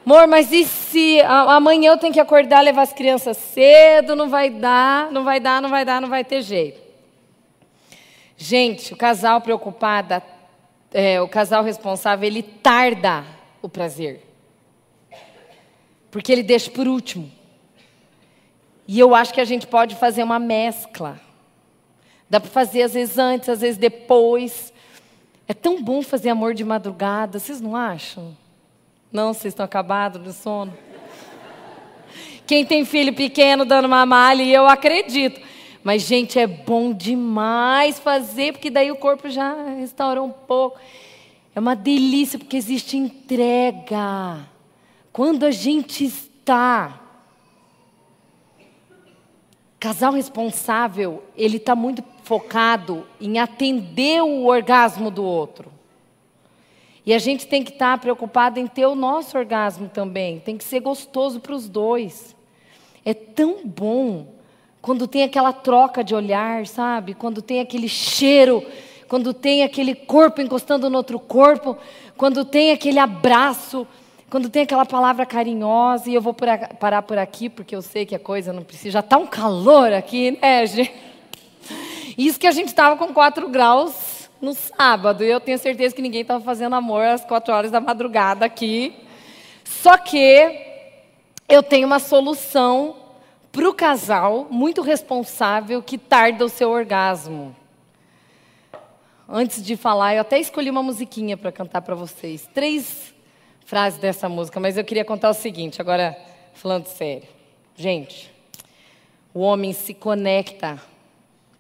Amor, 0.05 0.27
mas 0.27 0.51
e 0.51 0.65
se 0.65 1.21
amanhã 1.21 1.93
eu 1.93 1.99
tenho 1.99 2.13
que 2.13 2.19
acordar, 2.19 2.61
levar 2.63 2.83
as 2.83 2.93
crianças 2.93 3.37
cedo, 3.37 4.17
não 4.17 4.29
vai 4.29 4.51
dar, 4.51 5.13
não 5.13 5.23
vai 5.23 5.39
dar, 5.39 5.63
não 5.63 5.69
vai 5.69 5.85
dar, 5.85 6.01
não 6.01 6.09
vai 6.09 6.25
ter 6.25 6.43
jeito. 6.43 6.81
Gente, 8.37 8.93
o 8.93 8.97
casal 8.97 9.41
preocupado, 9.41 10.21
é, 10.93 11.21
o 11.21 11.29
casal 11.29 11.65
responsável, 11.65 12.27
ele 12.27 12.43
tarda 12.43 13.25
o 13.61 13.69
prazer. 13.69 14.23
Porque 16.11 16.31
ele 16.31 16.43
deixa 16.43 16.71
por 16.71 16.87
último. 16.87 17.31
E 18.87 18.99
eu 18.99 19.15
acho 19.15 19.33
que 19.33 19.41
a 19.41 19.45
gente 19.45 19.67
pode 19.67 19.95
fazer 19.97 20.23
uma 20.23 20.39
mescla. 20.39 21.21
Dá 22.29 22.39
para 22.39 22.51
fazer 22.51 22.83
às 22.83 22.95
vezes 22.95 23.19
antes, 23.19 23.49
às 23.49 23.61
vezes 23.61 23.79
depois. 23.79 24.73
É 25.49 25.55
tão 25.55 25.83
bom 25.83 26.03
fazer 26.03 26.31
amor 26.31 26.55
de 26.55 26.65
madrugada, 26.65 27.39
vocês 27.39 27.61
não 27.61 27.77
acham? 27.77 28.37
Não, 29.11 29.33
vocês 29.33 29.53
estão 29.53 29.65
acabados 29.65 30.23
de 30.23 30.33
sono? 30.33 30.73
Quem 32.47 32.65
tem 32.65 32.85
filho 32.85 33.15
pequeno 33.15 33.65
dando 33.65 33.87
uma 33.87 34.05
malha, 34.05 34.43
eu 34.43 34.67
acredito. 34.67 35.41
Mas, 35.83 36.03
gente, 36.03 36.39
é 36.39 36.47
bom 36.47 36.93
demais 36.93 37.99
fazer, 37.99 38.53
porque 38.53 38.71
daí 38.71 38.91
o 38.91 38.97
corpo 38.97 39.29
já 39.29 39.55
restaura 39.75 40.23
um 40.23 40.31
pouco. 40.31 40.79
É 41.55 41.61
uma 41.61 41.75
delícia, 41.75 42.39
porque 42.39 42.57
existe 42.57 42.97
entrega. 42.97 44.39
Quando 45.13 45.45
a 45.45 45.51
gente 45.51 46.05
está 46.05 47.03
Casal 49.83 50.13
responsável, 50.13 51.25
ele 51.37 51.57
está 51.57 51.75
muito 51.75 52.05
focado 52.23 53.05
em 53.21 53.41
atender 53.41 54.23
o 54.23 54.47
orgasmo 54.47 55.11
do 55.11 55.25
outro. 55.25 55.73
E 57.05 57.13
a 57.13 57.19
gente 57.19 57.49
tem 57.49 57.65
que 57.65 57.73
estar 57.73 57.97
tá 57.97 57.99
preocupado 57.99 58.61
em 58.61 58.69
ter 58.69 58.87
o 58.87 58.95
nosso 58.95 59.37
orgasmo 59.37 59.89
também. 59.89 60.39
Tem 60.39 60.57
que 60.57 60.63
ser 60.63 60.79
gostoso 60.79 61.41
para 61.41 61.53
os 61.53 61.69
dois. 61.69 62.37
É 63.05 63.13
tão 63.13 63.67
bom 63.67 64.29
quando 64.83 65.07
tem 65.07 65.23
aquela 65.23 65.53
troca 65.53 66.05
de 66.05 66.15
olhar, 66.15 66.67
sabe? 66.67 67.15
Quando 67.15 67.41
tem 67.41 67.61
aquele 67.61 67.89
cheiro, 67.89 68.63
quando 69.09 69.33
tem 69.33 69.63
aquele 69.63 69.95
corpo 69.95 70.43
encostando 70.43 70.91
no 70.91 70.99
outro 70.99 71.19
corpo, 71.19 71.79
quando 72.17 72.45
tem 72.45 72.73
aquele 72.73 72.99
abraço 72.99 73.87
quando 74.29 74.49
tem 74.49 74.63
aquela 74.63 74.87
palavra 74.87 75.27
carinhosa, 75.27 76.09
e 76.09 76.15
eu 76.15 76.23
vou 76.23 76.35
parar 76.35 77.03
por 77.03 77.19
aqui, 77.19 77.51
porque 77.51 77.77
eu 77.77 77.83
sei 77.83 78.07
que 78.07 78.15
a 78.15 78.19
coisa 78.19 78.51
não 78.51 78.63
precisa. 78.63 78.93
Já 78.93 79.01
está 79.01 79.19
um 79.19 79.27
calor 79.27 79.93
aqui, 79.93 80.39
né, 80.41 80.65
gente? 80.65 80.91
Isso 82.17 82.41
que 82.41 82.47
a 82.47 82.51
gente 82.51 82.69
estava 82.69 82.97
com 82.97 83.13
4 83.13 83.47
graus 83.51 84.31
no 84.41 84.55
sábado, 84.55 85.23
e 85.23 85.29
eu 85.29 85.39
tenho 85.39 85.59
certeza 85.59 85.95
que 85.95 86.01
ninguém 86.01 86.23
estava 86.23 86.43
fazendo 86.43 86.75
amor 86.75 87.05
às 87.05 87.23
4 87.27 87.53
horas 87.53 87.71
da 87.71 87.79
madrugada 87.79 88.47
aqui, 88.47 88.95
Só 89.65 89.97
que 89.97 90.59
eu 91.49 91.63
tenho 91.63 91.87
uma 91.87 91.99
solução 91.99 92.97
para 93.53 93.69
o 93.69 93.75
casal 93.75 94.49
muito 94.51 94.81
responsável 94.81 95.83
que 95.83 95.99
tarda 95.99 96.45
o 96.45 96.49
seu 96.49 96.71
orgasmo. 96.71 97.55
Antes 99.29 99.63
de 99.63 99.77
falar, 99.77 100.15
eu 100.15 100.23
até 100.23 100.41
escolhi 100.41 100.71
uma 100.71 100.83
musiquinha 100.83 101.37
para 101.37 101.53
cantar 101.53 101.83
para 101.83 101.95
vocês. 101.95 102.49
Três 102.55 103.15
frases 103.67 104.01
dessa 104.01 104.29
música, 104.29 104.59
mas 104.59 104.77
eu 104.77 104.85
queria 104.85 105.05
contar 105.05 105.31
o 105.31 105.35
seguinte, 105.35 105.81
agora 105.81 106.17
falando 106.55 106.87
sério. 106.87 107.29
Gente, 107.77 108.33
o 109.35 109.41
homem 109.41 109.73
se 109.73 109.95
conecta 109.95 110.81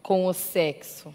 com 0.02 0.26
o 0.26 0.32
sexo. 0.32 1.14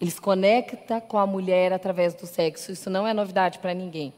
Ele 0.00 0.10
se 0.10 0.20
conecta 0.20 1.00
com 1.00 1.18
a 1.18 1.26
mulher 1.26 1.72
através 1.72 2.14
do 2.14 2.26
sexo. 2.26 2.70
Isso 2.70 2.90
não 2.90 3.06
é 3.06 3.14
novidade 3.14 3.58
para 3.58 3.74
ninguém. 3.74 4.12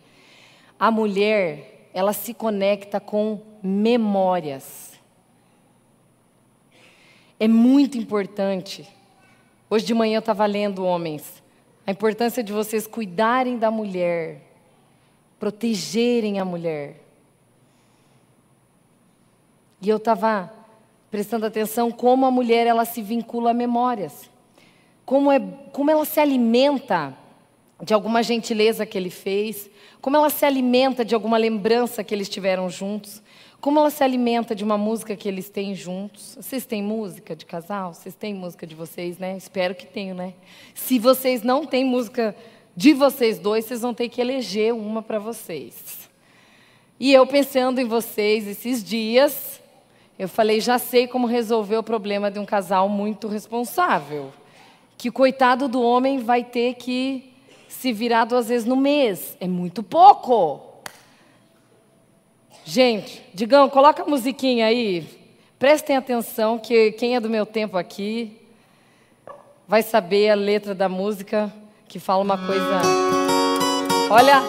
A 0.79 0.91
mulher, 0.91 1.89
ela 1.95 2.13
se 2.13 2.35
conecta 2.35 3.01
com 3.01 3.41
memórias. 3.63 4.89
É 7.43 7.49
muito 7.49 7.97
importante. 7.97 8.86
Hoje 9.70 9.86
de 9.86 9.95
manhã 9.95 10.16
eu 10.16 10.20
estava 10.20 10.45
lendo, 10.45 10.84
homens, 10.84 11.43
a 11.86 11.91
importância 11.91 12.43
de 12.43 12.53
vocês 12.53 12.86
cuidarem 12.86 13.57
da 13.57 13.70
mulher, 13.70 14.43
protegerem 15.38 16.38
a 16.38 16.45
mulher. 16.45 17.01
E 19.80 19.88
eu 19.88 19.97
estava 19.97 20.53
prestando 21.11 21.47
atenção 21.47 21.91
como 21.91 22.26
a 22.26 22.30
mulher 22.30 22.66
ela 22.66 22.84
se 22.84 23.01
vincula 23.01 23.53
a 23.53 23.55
memórias. 23.55 24.28
Como, 25.07 25.32
é, 25.32 25.41
como 25.72 25.91
ela 25.91 26.05
se 26.05 26.20
alimenta 26.20 27.16
de 27.82 27.95
alguma 27.95 28.22
gentileza 28.22 28.84
que 28.84 28.99
ele 28.99 29.09
fez, 29.09 29.70
como 30.03 30.14
ela 30.14 30.28
se 30.28 30.45
alimenta 30.45 31.03
de 31.07 31.14
alguma 31.14 31.38
lembrança 31.38 32.05
que 32.05 32.14
eles 32.14 32.28
tiveram 32.28 32.68
juntos, 32.68 33.22
como 33.61 33.79
ela 33.79 33.91
se 33.91 34.03
alimenta 34.03 34.55
de 34.55 34.65
uma 34.65 34.79
música 34.79 35.15
que 35.15 35.29
eles 35.29 35.51
têm 35.51 35.75
juntos. 35.75 36.37
Vocês 36.41 36.65
têm 36.65 36.83
música 36.83 37.37
de 37.37 37.45
casal? 37.45 37.93
Vocês 37.93 38.15
têm 38.15 38.35
música 38.35 38.67
de 38.67 38.75
vocês, 38.75 39.19
né? 39.19 39.37
Espero 39.37 39.75
que 39.75 39.87
tenham, 39.87 40.17
né? 40.17 40.33
Se 40.75 40.99
vocês 40.99 41.43
não 41.43 41.67
têm 41.67 41.85
música 41.85 42.35
de 42.75 42.95
vocês 42.95 43.39
dois, 43.39 43.67
vocês 43.67 43.83
vão 43.83 43.93
ter 43.93 44.09
que 44.09 44.21
eleger 44.21 44.73
uma 44.73 45.03
para 45.03 45.19
vocês. 45.19 46.09
E 46.99 47.13
eu 47.13 47.27
pensando 47.27 47.81
em 47.81 47.85
vocês 47.85 48.47
esses 48.47 48.83
dias, 48.83 49.61
eu 50.19 50.29
falei, 50.29 50.61
já 50.61 50.79
sei 50.79 51.07
como 51.07 51.27
resolver 51.27 51.77
o 51.77 51.83
problema 51.83 52.31
de 52.31 52.39
um 52.39 52.47
casal 52.47 52.89
muito 52.89 53.29
responsável. 53.29 54.33
Que 54.97 55.11
coitado 55.11 55.69
do 55.69 55.83
homem 55.83 56.19
vai 56.19 56.45
ter 56.45 56.75
que 56.75 57.35
se 57.69 57.93
virar 57.93 58.25
duas 58.25 58.49
vezes 58.49 58.67
no 58.67 58.77
mês. 58.77 59.37
É 59.39 59.47
muito 59.47 59.83
pouco. 59.83 60.70
Gente, 62.73 63.21
Digão, 63.35 63.68
coloca 63.68 64.05
a 64.05 64.07
musiquinha 64.07 64.66
aí. 64.66 65.05
Prestem 65.59 65.97
atenção 65.97 66.57
que 66.57 66.93
quem 66.93 67.16
é 67.16 67.21
do 67.21 67.29
meu 67.29 67.45
tempo 67.45 67.77
aqui 67.77 68.39
vai 69.66 69.83
saber 69.83 70.31
a 70.31 70.37
letra 70.37 70.73
da 70.73 70.89
música 70.89 71.53
que 71.89 71.99
fala 71.99 72.23
uma 72.23 72.39
coisa. 72.39 72.81
Olha, 74.09 74.41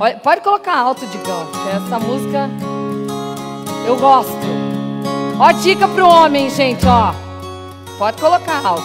olha 0.00 0.18
pode 0.18 0.40
colocar 0.40 0.76
alto, 0.76 1.06
Digão, 1.06 1.46
essa 1.72 2.00
música 2.00 2.50
eu 3.86 3.96
gosto. 3.96 4.34
Ó, 5.38 5.52
dica 5.52 5.86
pro 5.86 6.08
homem, 6.08 6.50
gente, 6.50 6.84
ó. 6.84 7.14
Pode 7.96 8.20
colocar 8.20 8.66
alto. 8.66 8.82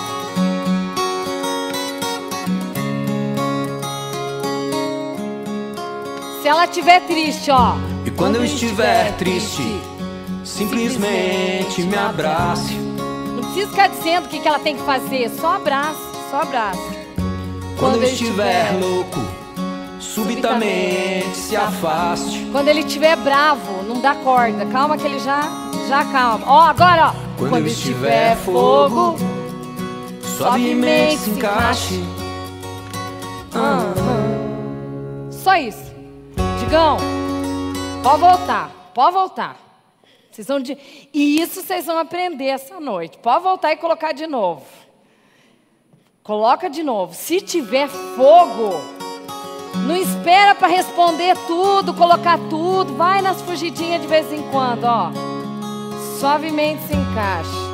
Se 6.39 6.47
ela 6.47 6.65
estiver 6.65 6.99
triste, 7.07 7.49
ó. 7.49 7.84
E 8.05 8.11
quando 8.11 8.35
eu 8.35 8.45
estiver 8.45 9.11
triste, 9.17 9.63
simplesmente 10.43 11.81
me 11.81 11.97
abrace. 11.97 12.75
Não 12.75 13.43
precisa 13.43 13.67
ficar 13.67 13.87
dizendo 13.87 14.25
o 14.25 14.29
que 14.29 14.47
ela 14.47 14.59
tem 14.59 14.75
que 14.75 14.83
fazer, 14.83 15.27
só 15.29 15.55
abraça, 15.55 15.99
só 16.29 16.41
abraça. 16.41 16.79
Quando 17.79 17.95
eu 17.95 18.03
estiver 18.03 18.71
louco, 18.79 19.19
subitamente 19.99 21.35
se 21.35 21.55
afaste. 21.55 22.47
Quando 22.51 22.67
ele 22.67 22.81
estiver 22.81 23.17
bravo, 23.17 23.83
não 23.83 23.99
dá 23.99 24.13
corda. 24.13 24.65
Calma 24.67 24.97
que 24.97 25.05
ele 25.05 25.19
já, 25.19 25.41
já 25.89 26.05
calma. 26.05 26.45
Ó, 26.47 26.61
agora, 26.61 27.07
ó. 27.07 27.13
Quando, 27.37 27.49
Quando 27.49 27.67
estiver 27.67 28.37
fogo, 28.37 29.17
suavemente 30.37 31.17
se 31.17 31.29
encaixe. 31.31 32.03
Ah, 33.53 33.81
ah. 33.97 35.31
Só 35.31 35.55
isso. 35.55 35.83
Digão, 36.59 36.97
pode 38.05 38.21
voltar, 38.21 38.69
pode 38.93 39.13
voltar. 39.15 39.57
Vocês 40.29 40.47
vão 40.47 40.59
de... 40.59 40.77
E 41.11 41.41
isso 41.41 41.63
vocês 41.63 41.87
vão 41.87 41.97
aprender 41.97 42.45
essa 42.45 42.79
noite. 42.79 43.17
Pode 43.17 43.43
voltar 43.43 43.73
e 43.73 43.77
colocar 43.77 44.11
de 44.11 44.27
novo. 44.27 44.63
Coloca 46.21 46.69
de 46.69 46.83
novo. 46.83 47.15
Se 47.15 47.41
tiver 47.41 47.87
fogo, 47.87 48.73
não 49.87 49.95
espera 49.95 50.53
para 50.53 50.67
responder 50.67 51.35
tudo, 51.47 51.95
colocar 51.95 52.37
tudo. 52.47 52.93
Vai 52.95 53.23
nas 53.23 53.41
fugidinhas 53.41 54.03
de 54.03 54.07
vez 54.07 54.31
em 54.31 54.43
quando, 54.51 54.83
ó. 54.83 55.09
Suavemente 56.19 56.83
se 56.83 56.93
encaixa. 56.93 57.64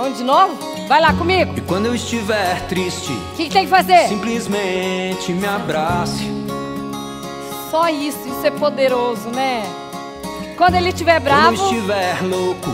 Vamos 0.00 0.16
de 0.16 0.24
novo? 0.24 0.56
Vai 0.88 0.98
lá 0.98 1.12
comigo. 1.12 1.52
E 1.58 1.60
quando 1.60 1.84
eu 1.84 1.94
estiver 1.94 2.66
triste, 2.68 3.12
o 3.12 3.36
que, 3.36 3.44
que 3.44 3.50
tem 3.50 3.64
que 3.64 3.70
fazer? 3.70 4.08
Simplesmente 4.08 5.30
me 5.30 5.46
abrace. 5.46 6.24
Só 7.70 7.86
isso, 7.90 8.26
isso 8.26 8.46
é 8.46 8.50
poderoso, 8.50 9.28
né? 9.28 9.62
Quando 10.56 10.76
ele 10.76 10.88
estiver 10.88 11.20
bravo. 11.20 11.54
Quando 11.54 11.74
estiver 11.74 12.22
louco, 12.22 12.70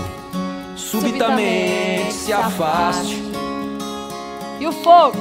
subitamente, 0.77 2.13
subitamente 2.13 2.13
se 2.13 2.33
afaste. 2.33 3.23
E 4.61 4.67
o 4.69 4.71
fogo? 4.71 5.19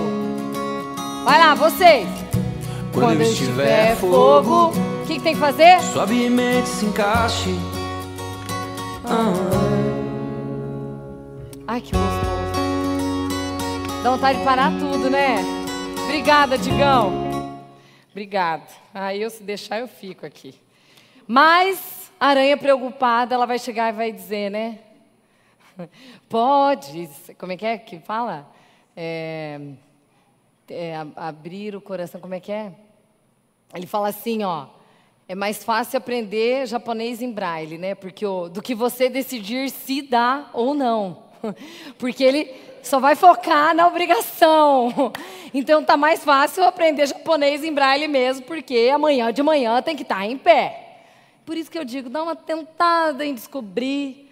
Vai 1.24 1.39
lá, 1.39 1.56
vocês. 1.56 2.08
Quando, 2.93 3.06
Quando 3.08 3.22
estiver 3.24 3.95
fogo, 3.95 4.68
o 4.68 5.06
que, 5.08 5.16
que, 5.16 5.22
tem 5.22 5.34
que 5.34 5.39
fazer? 5.39 5.82
Suavemente 5.82 6.70
se 6.70 6.86
encaixe. 6.86 7.56
Ah. 9.06 9.85
Ai, 11.68 11.82
que 11.82 11.93
gostoso. 11.93 12.55
Dá 14.03 14.11
vontade 14.11 14.38
de 14.38 14.45
parar 14.45 14.72
tudo, 14.78 15.09
né? 15.09 15.38
Obrigada, 16.03 16.59
Digão. 16.59 17.11
Obrigada. 18.11 18.68
Aí 18.93 19.20
eu 19.20 19.32
se 19.32 19.41
deixar 19.41 19.80
eu 19.80 19.88
fico 19.88 20.28
aqui. 20.28 20.53
Mas 21.28 22.11
a 22.20 22.28
aranha 22.28 22.55
preocupada, 22.55 23.34
ela 23.34 23.47
vai 23.47 23.57
chegar 23.57 23.91
e 23.91 23.97
vai 23.97 24.11
dizer, 24.11 24.51
né? 24.51 24.78
Pode, 26.30 27.09
como 27.39 27.51
é 27.51 27.57
que 27.57 27.66
é 27.66 27.80
que 27.80 27.99
fala? 27.99 28.47
É, 28.95 29.59
é, 30.70 30.93
abrir 31.16 31.76
o 31.76 31.82
coração, 31.82 32.22
como 32.22 32.36
é 32.36 32.39
que 32.39 32.51
é? 32.51 32.74
Ele 33.74 33.88
fala 33.88 34.09
assim, 34.09 34.43
ó. 34.43 34.68
É 35.28 35.34
mais 35.34 35.63
fácil 35.63 35.97
aprender 35.97 36.68
japonês 36.68 37.24
em 37.24 37.32
braille, 37.32 37.80
né? 37.80 37.95
Porque 37.95 38.24
do 38.51 38.61
que 38.61 38.76
você 38.76 39.09
decidir 39.09 39.72
se 39.72 40.03
dá 40.03 40.51
ou 40.53 40.76
não. 40.76 41.25
Porque 41.98 42.24
ele 42.24 42.54
só 42.82 43.00
vai 43.00 43.16
focar 43.16 43.76
na 43.76 43.88
obrigação. 43.88 45.12
Então 45.54 45.84
tá 45.84 45.98
mais 45.98 46.24
fácil 46.24 46.64
aprender 46.64 47.08
japonês 47.08 47.64
em 47.64 47.74
braille 47.74 48.08
mesmo, 48.08 48.46
porque 48.46 48.91
amanhã 48.93 49.34
de 49.34 49.41
manhã 49.41 49.82
tem 49.82 49.96
que 49.96 50.04
estar 50.04 50.18
tá 50.18 50.26
em 50.26 50.38
pé. 50.38 51.00
Por 51.46 51.58
isso 51.58 51.72
que 51.72 51.80
eu 51.80 51.86
digo, 51.86 52.10
dá 52.10 52.22
uma 52.22 52.36
tentada 52.36 53.26
em 53.26 53.34
descobrir 53.34 54.30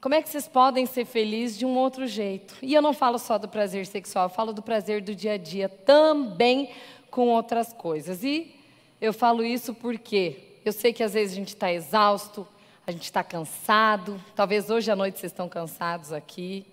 como 0.00 0.14
é 0.14 0.22
que 0.22 0.28
vocês 0.28 0.46
podem 0.46 0.86
ser 0.86 1.04
felizes 1.04 1.58
de 1.58 1.66
um 1.66 1.76
outro 1.76 2.06
jeito. 2.06 2.54
E 2.62 2.72
eu 2.74 2.82
não 2.82 2.92
falo 2.92 3.18
só 3.18 3.36
do 3.38 3.48
prazer 3.48 3.86
sexual, 3.86 4.26
eu 4.26 4.30
falo 4.30 4.52
do 4.52 4.62
prazer 4.62 5.00
do 5.00 5.14
dia 5.14 5.32
a 5.32 5.36
dia 5.36 5.68
também 5.68 6.70
com 7.10 7.28
outras 7.28 7.72
coisas. 7.72 8.22
E 8.22 8.54
eu 9.00 9.12
falo 9.12 9.44
isso 9.44 9.74
porque 9.74 10.58
eu 10.64 10.72
sei 10.72 10.92
que 10.92 11.02
às 11.02 11.14
vezes 11.14 11.32
a 11.32 11.36
gente 11.36 11.48
está 11.48 11.72
exausto, 11.72 12.46
a 12.88 12.90
gente 12.90 13.02
está 13.02 13.22
cansado. 13.22 14.18
Talvez 14.34 14.70
hoje 14.70 14.90
à 14.90 14.96
noite 14.96 15.18
vocês 15.18 15.30
estão 15.30 15.46
cansados 15.46 16.10
aqui. 16.10 16.64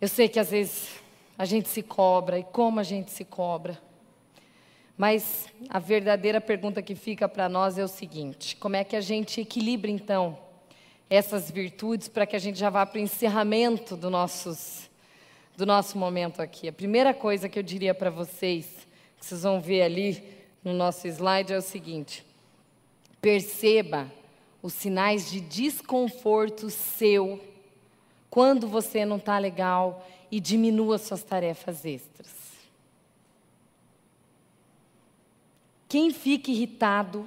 Eu 0.00 0.08
sei 0.08 0.26
que 0.26 0.40
às 0.40 0.50
vezes 0.50 0.88
a 1.36 1.44
gente 1.44 1.68
se 1.68 1.82
cobra 1.82 2.38
e 2.38 2.44
como 2.44 2.80
a 2.80 2.82
gente 2.82 3.10
se 3.10 3.22
cobra. 3.22 3.78
Mas 4.96 5.48
a 5.68 5.78
verdadeira 5.78 6.40
pergunta 6.40 6.80
que 6.80 6.94
fica 6.94 7.28
para 7.28 7.46
nós 7.46 7.76
é 7.76 7.84
o 7.84 7.88
seguinte: 7.88 8.56
como 8.56 8.74
é 8.74 8.84
que 8.84 8.96
a 8.96 9.02
gente 9.02 9.38
equilibra 9.38 9.90
então 9.90 10.38
essas 11.10 11.50
virtudes 11.50 12.08
para 12.08 12.24
que 12.24 12.34
a 12.34 12.38
gente 12.38 12.58
já 12.58 12.70
vá 12.70 12.86
para 12.86 12.98
o 12.98 13.02
encerramento 13.02 13.98
do, 13.98 14.08
nossos, 14.08 14.88
do 15.58 15.66
nosso 15.66 15.98
momento 15.98 16.40
aqui? 16.40 16.68
A 16.68 16.72
primeira 16.72 17.12
coisa 17.12 17.50
que 17.50 17.58
eu 17.58 17.62
diria 17.62 17.94
para 17.94 18.08
vocês, 18.08 18.64
que 19.20 19.26
vocês 19.26 19.42
vão 19.42 19.60
ver 19.60 19.82
ali 19.82 20.24
no 20.64 20.72
nosso 20.72 21.06
slide, 21.06 21.52
é 21.52 21.58
o 21.58 21.60
seguinte: 21.60 22.24
perceba 23.20 24.10
os 24.66 24.72
sinais 24.72 25.30
de 25.30 25.40
desconforto 25.40 26.70
seu 26.70 27.40
quando 28.28 28.66
você 28.66 29.04
não 29.04 29.16
está 29.16 29.38
legal 29.38 30.04
e 30.28 30.40
diminua 30.40 30.98
suas 30.98 31.22
tarefas 31.22 31.84
extras. 31.84 32.34
Quem 35.88 36.10
fica 36.10 36.50
irritado 36.50 37.24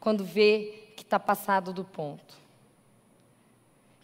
quando 0.00 0.24
vê 0.24 0.82
que 0.96 1.04
está 1.04 1.20
passado 1.20 1.72
do 1.72 1.84
ponto? 1.84 2.36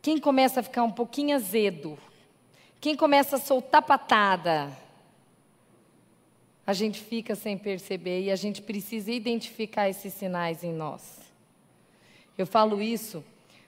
Quem 0.01 0.17
começa 0.17 0.61
a 0.61 0.63
ficar 0.63 0.85
um 0.85 0.93
pouquinho 0.93 1.35
azedo? 1.35 1.99
Quem 2.81 2.95
começa 2.95 3.35
a 3.35 3.41
soltar 3.41 3.83
patada? 3.83 4.71
A 6.65 6.73
gente 6.73 7.01
fica 7.01 7.35
sem 7.35 7.59
perceber 7.59 8.23
e 8.23 8.31
a 8.31 8.37
gente 8.37 8.63
precisa 8.63 9.11
identificar 9.11 9.89
esses 9.89 10.15
sinais 10.15 10.63
em 10.63 10.73
nós. 10.73 11.26
Eu 12.37 12.47
falo 12.47 12.83
isso 12.83 13.25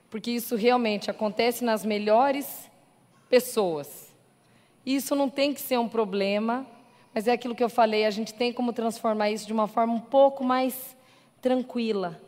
porque 0.09 0.31
isso 0.31 0.55
realmente 0.55 1.11
acontece 1.11 1.63
nas 1.63 1.85
melhores 1.85 2.69
pessoas. 3.29 4.09
Isso 4.85 5.15
não 5.15 5.29
tem 5.29 5.53
que 5.53 5.61
ser 5.61 5.77
um 5.77 5.87
problema, 5.87 6.65
mas 7.13 7.27
é 7.27 7.31
aquilo 7.31 7.53
que 7.53 7.63
eu 7.63 7.69
falei, 7.69 8.05
a 8.05 8.09
gente 8.09 8.33
tem 8.33 8.51
como 8.51 8.73
transformar 8.73 9.29
isso 9.29 9.45
de 9.45 9.53
uma 9.53 9.67
forma 9.67 9.93
um 9.93 9.99
pouco 9.99 10.43
mais 10.43 10.97
tranquila. 11.41 12.19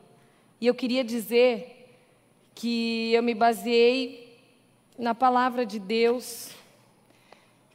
E 0.60 0.68
eu 0.68 0.76
queria 0.76 1.04
dizer 1.04 1.90
que 2.54 3.12
eu 3.14 3.24
me 3.24 3.34
baseei 3.34 4.40
na 4.98 5.16
palavra 5.16 5.66
de 5.66 5.80
Deus, 5.80 6.52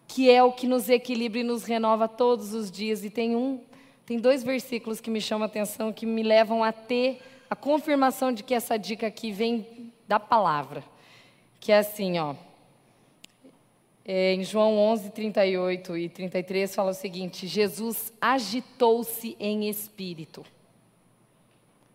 que 0.07 0.31
é 0.31 0.43
o 0.43 0.53
que 0.53 0.69
nos 0.69 0.89
equilibra 0.89 1.41
e 1.41 1.43
nos 1.43 1.65
renova 1.65 2.07
todos 2.07 2.55
os 2.55 2.71
dias. 2.71 3.05
E 3.05 3.11
tem 3.11 3.35
um, 3.35 3.61
tem 4.05 4.19
dois 4.19 4.45
versículos 4.45 5.01
que 5.01 5.11
me 5.11 5.21
chamam 5.21 5.43
a 5.43 5.47
atenção, 5.47 5.93
que 5.93 6.07
me 6.07 6.23
levam 6.23 6.63
a 6.63 6.71
ter 6.71 7.21
a 7.49 7.57
confirmação 7.57 8.33
de 8.33 8.43
que 8.43 8.55
essa 8.55 8.79
dica 8.79 9.07
aqui 9.07 9.33
vem 9.33 9.93
da 10.07 10.19
palavra. 10.19 10.85
Que 11.61 11.73
é 11.73 11.79
assim, 11.79 12.19
ó. 12.19 12.35
É, 14.05 14.35
em 14.35 14.45
João 14.45 14.79
11, 14.79 15.11
38 15.11 15.97
e 15.97 16.09
33 16.09 16.75
fala 16.75 16.93
o 16.93 16.95
seguinte: 16.95 17.47
Jesus 17.47 18.13
agitou-se 18.21 19.37
em 19.41 19.69
espírito. 19.69 20.45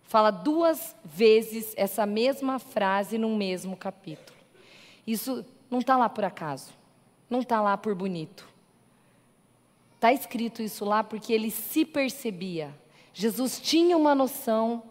Fala 0.03 0.29
duas 0.29 0.93
vezes 1.05 1.73
essa 1.77 2.05
mesma 2.05 2.59
frase 2.59 3.17
no 3.17 3.29
mesmo 3.37 3.77
capítulo. 3.77 4.37
Isso 5.07 5.45
não 5.69 5.79
está 5.79 5.95
lá 5.95 6.09
por 6.09 6.25
acaso, 6.25 6.73
não 7.29 7.39
está 7.39 7.61
lá 7.61 7.77
por 7.77 7.95
bonito. 7.95 8.45
Está 9.95 10.11
escrito 10.11 10.61
isso 10.61 10.83
lá 10.83 11.01
porque 11.01 11.31
ele 11.31 11.49
se 11.49 11.85
percebia. 11.85 12.75
Jesus 13.13 13.59
tinha 13.61 13.95
uma 13.95 14.13
noção 14.13 14.83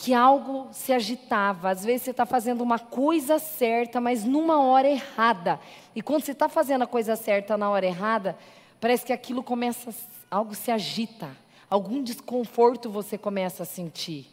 que 0.00 0.14
algo 0.14 0.66
se 0.72 0.94
agitava. 0.94 1.68
Às 1.68 1.84
vezes 1.84 2.04
você 2.04 2.10
está 2.10 2.24
fazendo 2.24 2.62
uma 2.62 2.78
coisa 2.78 3.38
certa, 3.38 4.00
mas 4.00 4.24
numa 4.24 4.58
hora 4.58 4.88
errada. 4.88 5.60
E 5.94 6.00
quando 6.00 6.24
você 6.24 6.32
está 6.32 6.48
fazendo 6.48 6.84
a 6.84 6.86
coisa 6.86 7.16
certa 7.16 7.58
na 7.58 7.68
hora 7.68 7.84
errada, 7.84 8.34
parece 8.80 9.04
que 9.04 9.12
aquilo 9.12 9.42
começa, 9.42 9.94
algo 10.30 10.54
se 10.54 10.70
agita, 10.70 11.28
algum 11.68 12.02
desconforto 12.02 12.88
você 12.88 13.18
começa 13.18 13.64
a 13.64 13.66
sentir. 13.66 14.26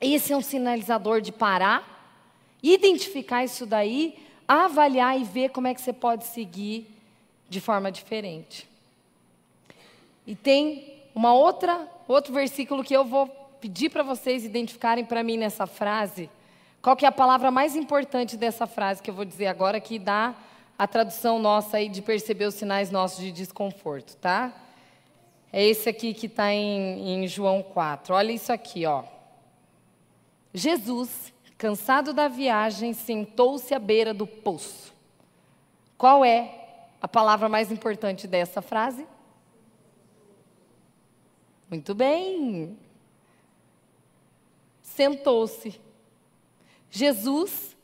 Esse 0.00 0.32
é 0.32 0.36
um 0.38 0.40
sinalizador 0.40 1.20
de 1.20 1.32
parar, 1.32 2.16
identificar 2.62 3.44
isso 3.44 3.66
daí, 3.66 4.26
avaliar 4.48 5.20
e 5.20 5.22
ver 5.22 5.50
como 5.50 5.66
é 5.66 5.74
que 5.74 5.82
você 5.82 5.92
pode 5.92 6.24
seguir 6.24 6.88
de 7.46 7.60
forma 7.60 7.92
diferente. 7.92 8.66
E 10.26 10.34
tem 10.34 11.02
uma 11.14 11.34
outra, 11.34 11.86
outro 12.08 12.32
versículo 12.32 12.82
que 12.82 12.96
eu 12.96 13.04
vou 13.04 13.41
pedir 13.62 13.90
para 13.90 14.02
vocês 14.02 14.44
identificarem 14.44 15.04
para 15.04 15.22
mim 15.22 15.36
nessa 15.36 15.68
frase 15.68 16.28
qual 16.82 16.96
que 16.96 17.04
é 17.04 17.08
a 17.08 17.12
palavra 17.12 17.48
mais 17.48 17.76
importante 17.76 18.36
dessa 18.36 18.66
frase 18.66 19.00
que 19.00 19.08
eu 19.08 19.14
vou 19.14 19.24
dizer 19.24 19.46
agora, 19.46 19.78
que 19.78 20.00
dá 20.00 20.34
a 20.76 20.84
tradução 20.84 21.38
nossa 21.38 21.76
aí 21.76 21.88
de 21.88 22.02
perceber 22.02 22.46
os 22.46 22.56
sinais 22.56 22.90
nossos 22.90 23.20
de 23.20 23.30
desconforto, 23.30 24.16
tá? 24.16 24.52
É 25.52 25.64
esse 25.64 25.88
aqui 25.88 26.12
que 26.12 26.26
está 26.26 26.52
em, 26.52 27.22
em 27.22 27.28
João 27.28 27.62
4. 27.62 28.12
Olha 28.12 28.32
isso 28.32 28.52
aqui, 28.52 28.84
ó. 28.84 29.04
Jesus, 30.52 31.32
cansado 31.56 32.12
da 32.12 32.26
viagem, 32.26 32.92
sentou-se 32.92 33.72
à 33.72 33.78
beira 33.78 34.12
do 34.12 34.26
poço. 34.26 34.92
Qual 35.96 36.24
é 36.24 36.52
a 37.00 37.06
palavra 37.06 37.48
mais 37.48 37.70
importante 37.70 38.26
dessa 38.26 38.60
frase? 38.60 39.06
Muito 41.70 41.94
bem 41.94 42.76
sentou-se. 44.94 45.80
Jesus, 46.90 47.76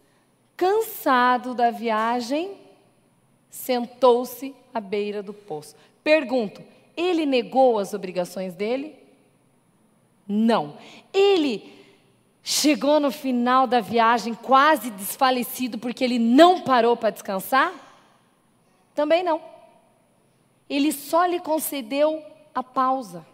cansado 0.56 1.54
da 1.54 1.70
viagem, 1.70 2.56
sentou-se 3.48 4.54
à 4.72 4.80
beira 4.80 5.22
do 5.22 5.32
poço. 5.32 5.74
Pergunto: 6.04 6.62
ele 6.96 7.24
negou 7.24 7.78
as 7.78 7.94
obrigações 7.94 8.54
dele? 8.54 8.96
Não. 10.26 10.76
Ele 11.12 11.72
chegou 12.42 13.00
no 13.00 13.11
final 13.11 13.66
da 13.66 13.80
viagem 13.80 14.34
quase 14.34 14.90
desfalecido 14.90 15.78
porque 15.78 16.04
ele 16.04 16.18
não 16.18 16.61
parou 16.62 16.96
para 16.96 17.11
descansar? 17.11 17.72
Também 18.94 19.22
não. 19.22 19.40
Ele 20.68 20.92
só 20.92 21.24
lhe 21.24 21.40
concedeu 21.40 22.22
a 22.54 22.62
pausa. 22.62 23.24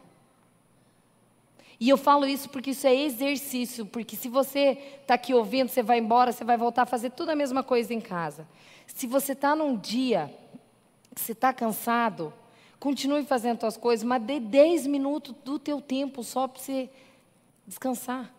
E 1.84 1.90
eu 1.90 1.98
falo 1.98 2.26
isso 2.26 2.48
porque 2.48 2.70
isso 2.70 2.86
é 2.86 2.94
exercício, 2.94 3.84
porque 3.84 4.16
se 4.16 4.26
você 4.26 4.78
está 5.02 5.12
aqui 5.12 5.34
ouvindo, 5.34 5.68
você 5.68 5.82
vai 5.82 5.98
embora, 5.98 6.32
você 6.32 6.42
vai 6.42 6.56
voltar 6.56 6.84
a 6.84 6.86
fazer 6.86 7.10
tudo 7.10 7.28
a 7.28 7.36
mesma 7.36 7.62
coisa 7.62 7.92
em 7.92 8.00
casa. 8.00 8.48
Se 8.86 9.06
você 9.06 9.32
está 9.32 9.54
num 9.54 9.76
dia 9.76 10.34
que 11.14 11.20
você 11.20 11.32
está 11.32 11.52
cansado, 11.52 12.32
continue 12.80 13.22
fazendo 13.26 13.60
suas 13.60 13.76
coisas, 13.76 14.02
mas 14.02 14.22
dê 14.22 14.40
10 14.40 14.86
minutos 14.86 15.34
do 15.44 15.58
teu 15.58 15.78
tempo 15.78 16.24
só 16.24 16.48
para 16.48 16.62
você 16.62 16.88
descansar. 17.66 18.32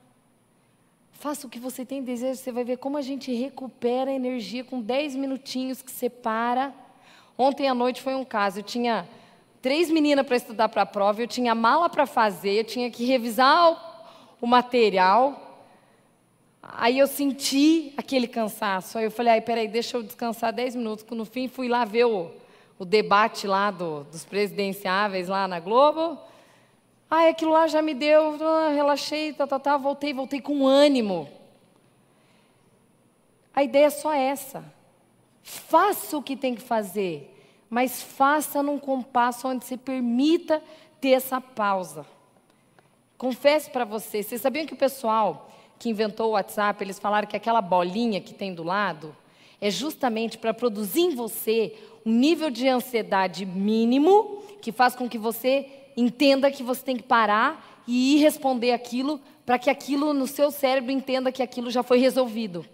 Faça 1.12 1.46
o 1.46 1.50
que 1.50 1.60
você 1.60 1.86
tem 1.86 2.02
desejo, 2.02 2.42
você 2.42 2.52
vai 2.52 2.64
ver 2.64 2.78
como 2.78 2.98
a 2.98 3.04
gente 3.04 3.32
recupera 3.32 4.12
energia 4.12 4.64
com 4.64 4.82
10 4.82 5.18
minutinhos 5.18 5.84
que 5.84 5.92
você 5.92 6.10
para. 6.10 6.74
Ontem 7.38 7.70
à 7.70 7.76
noite 7.76 8.02
foi 8.02 8.16
um 8.16 8.26
caso, 8.26 8.62
eu 8.62 8.64
tinha 8.64 9.08
três 9.66 9.90
meninas 9.90 10.28
para 10.28 10.36
estudar 10.36 10.70
para 10.70 10.84
a 10.84 10.86
prova, 10.86 11.24
eu 11.24 11.28
tinha 11.28 11.56
mala 11.56 11.90
para 11.90 12.06
fazer, 12.06 12.52
eu 12.52 12.64
tinha 12.64 12.92
que 12.92 13.04
revisar 13.04 13.72
o, 13.72 13.78
o, 14.42 14.46
material. 14.46 15.66
Aí 16.62 17.00
eu 17.00 17.08
senti 17.08 17.92
aquele 17.98 18.28
cansaço. 18.28 19.00
Aí 19.00 19.06
eu 19.06 19.10
falei, 19.10 19.34
ai, 19.34 19.42
peraí, 19.42 19.68
deixa 19.68 19.98
eu 19.98 20.04
descansar 20.04 20.54
dez 20.54 20.76
minutos. 20.76 21.04
No 21.10 21.26
fim, 21.26 21.48
fui 21.48 21.68
lá 21.68 21.84
ver 21.84 22.06
o, 22.06 22.30
o 22.78 22.86
debate 22.86 23.48
lá 23.48 23.72
do, 23.72 24.04
dos 24.04 24.24
presidenciáveis 24.24 25.30
lá 25.30 25.48
na 25.48 25.60
Globo. 25.60 26.20
Ai, 27.10 27.30
aquilo 27.30 27.52
lá 27.52 27.66
já 27.66 27.82
me 27.82 27.96
deu, 27.96 28.38
ah, 28.46 28.70
relaxei, 28.70 29.34
tá, 29.34 29.48
tá, 29.48 29.58
tá, 29.58 29.78
voltei, 29.78 30.14
voltei 30.14 30.42
com 30.42 30.68
ânimo. 30.68 31.28
A 33.52 33.64
ideia 33.64 33.88
é 33.88 33.90
só 33.90 34.14
essa. 34.14 34.64
Faça 35.42 36.16
o 36.16 36.22
que 36.22 36.36
tem 36.36 36.54
que 36.54 36.62
fazer 36.62 37.35
mas 37.76 38.02
faça 38.02 38.64
num 38.64 38.80
compasso 38.80 39.50
onde 39.50 39.66
se 39.66 39.76
permita 39.76 40.64
ter 41.02 41.10
essa 41.10 41.42
pausa. 41.42 42.06
Confesso 43.18 43.70
para 43.70 43.84
vocês, 43.84 44.28
vocês 44.28 44.40
sabiam 44.40 44.66
que 44.66 44.72
o 44.72 44.78
pessoal 44.78 45.52
que 45.78 45.90
inventou 45.90 46.30
o 46.30 46.32
WhatsApp, 46.36 46.82
eles 46.82 46.98
falaram 46.98 47.28
que 47.28 47.36
aquela 47.36 47.62
bolinha 47.62 48.22
que 48.22 48.34
tem 48.34 48.54
do 48.54 48.64
lado 48.64 49.14
é 49.60 49.70
justamente 49.70 50.38
para 50.38 50.54
produzir 50.54 51.02
em 51.02 51.16
você 51.16 51.76
um 52.06 52.14
nível 52.14 52.50
de 52.50 52.66
ansiedade 52.66 53.46
mínimo 53.46 54.42
que 54.62 54.72
faz 54.72 54.96
com 54.96 55.10
que 55.10 55.18
você 55.18 55.70
entenda 55.98 56.50
que 56.50 56.64
você 56.64 56.82
tem 56.82 56.96
que 56.96 57.04
parar 57.04 57.84
e 57.86 58.16
ir 58.16 58.20
responder 58.20 58.72
aquilo 58.72 59.20
para 59.46 59.60
que 59.60 59.70
aquilo 59.70 60.14
no 60.14 60.28
seu 60.28 60.50
cérebro 60.50 60.94
entenda 60.94 61.30
que 61.30 61.44
aquilo 61.44 61.70
já 61.70 61.84
foi 61.84 61.98
resolvido. 61.98 62.66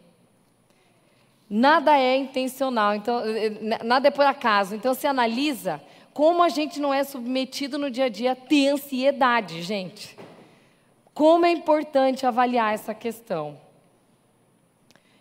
Nada 1.54 1.99
é 1.99 2.16
intencional, 2.16 2.95
então 2.95 3.20
eh, 3.26 3.47
eh, 3.47 3.84
nada 3.84 4.08
é 4.08 4.12
por 4.12 4.26
acaso. 4.26 4.74
Então 4.74 4.93
se 4.93 5.06
analisa 5.06 5.82
como 6.14 6.41
a 6.41 6.47
gente 6.47 6.80
não 6.80 6.93
é 6.93 7.04
submetido 7.04 7.78
no 7.78 7.91
dia 7.91 8.06
a 8.06 8.10
dia 8.10 8.32
a 8.32 8.36
ter 8.38 8.70
ansiedade, 8.70 9.62
gente. 9.62 10.18
Como 11.14 11.45
é 11.45 11.52
importante 11.52 12.26
avaliar 12.26 12.74
essa 12.74 12.93
questão. 12.93 13.60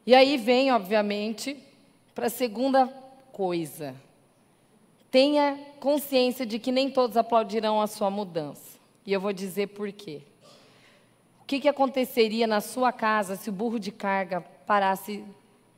E 0.06 0.14
aí 0.14 0.36
vem, 0.36 0.70
obviamente, 0.70 1.56
para 2.14 2.26
a 2.26 2.30
segunda 2.30 2.86
coisa. 3.32 3.96
Tenha 5.10 5.58
consciência 5.80 6.46
de 6.46 6.60
que 6.60 6.70
nem 6.70 6.88
todos 6.88 7.16
aplaudirão 7.16 7.80
a 7.82 7.88
sua 7.88 8.08
mudança. 8.08 8.78
E 9.04 9.12
eu 9.12 9.20
vou 9.20 9.32
dizer 9.32 9.68
por 9.68 9.90
quê. 9.90 10.22
O 11.40 11.44
que, 11.44 11.58
que 11.58 11.68
aconteceria 11.68 12.46
na 12.46 12.60
sua 12.60 12.92
casa 12.92 13.34
se 13.34 13.50
o 13.50 13.52
burro 13.52 13.80
de 13.80 13.90
carga 13.90 14.40
parasse 14.40 15.24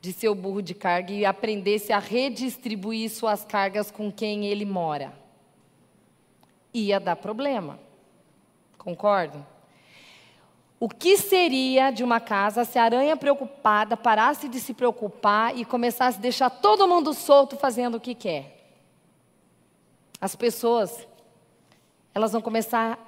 de 0.03 0.11
seu 0.11 0.35
burro 0.35 0.61
de 0.61 0.73
carga 0.73 1.13
e 1.13 1.25
aprendesse 1.25 1.93
a 1.93 1.97
redistribuir 1.97 3.09
suas 3.09 3.45
cargas 3.45 3.89
com 3.89 4.11
quem 4.11 4.45
ele 4.45 4.65
mora. 4.65 5.13
Ia 6.73 6.99
dar 6.99 7.15
problema. 7.15 7.79
Concordo? 8.77 9.45
O 10.77 10.89
que 10.89 11.15
seria 11.15 11.89
de 11.89 12.03
uma 12.03 12.19
casa 12.19 12.65
se 12.65 12.77
a 12.77 12.83
aranha 12.83 13.15
preocupada 13.15 13.95
parasse 13.95 14.49
de 14.49 14.59
se 14.59 14.73
preocupar 14.73 15.57
e 15.57 15.63
começasse 15.63 16.17
a 16.17 16.21
deixar 16.21 16.49
todo 16.49 16.85
mundo 16.85 17.13
solto 17.13 17.55
fazendo 17.55 17.95
o 17.95 18.01
que 18.01 18.13
quer? 18.13 18.75
As 20.19 20.35
pessoas, 20.35 21.07
elas 22.13 22.33
vão 22.33 22.41
começar 22.41 22.99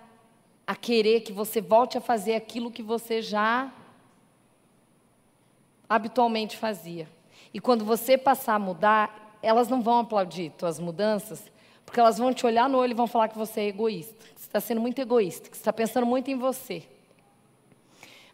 a 0.66 0.76
querer 0.78 1.20
que 1.20 1.34
você 1.34 1.60
volte 1.60 1.98
a 1.98 2.02
fazer 2.02 2.36
aquilo 2.36 2.72
que 2.72 2.82
você 2.82 3.22
já 3.22 3.70
habitualmente 5.90 6.58
fazia. 6.58 7.08
E 7.54 7.60
quando 7.60 7.86
você 7.86 8.18
passar 8.18 8.56
a 8.56 8.60
mudar, 8.60 9.38
elas 9.42 9.68
não 9.68 9.82
vão 9.82 10.00
aplaudir 10.00 10.52
suas 10.58 10.80
mudanças, 10.80 11.52
porque 11.86 12.00
elas 12.00 12.18
vão 12.18 12.34
te 12.34 12.46
olhar 12.46 12.68
no 12.68 12.78
olho 12.78 12.92
e 12.92 12.96
vão 12.96 13.08
falar 13.08 13.28
que 13.28 13.38
você 13.38 13.62
é 13.62 13.68
egoísta, 13.68 14.26
que 14.34 14.42
você 14.42 14.48
está 14.48 14.60
sendo 14.60 14.82
muito 14.82 15.00
egoísta, 15.00 15.50
que 15.50 15.56
você 15.56 15.62
está 15.62 15.72
pensando 15.72 16.06
muito 16.06 16.30
em 16.32 16.36
você. 16.36 16.84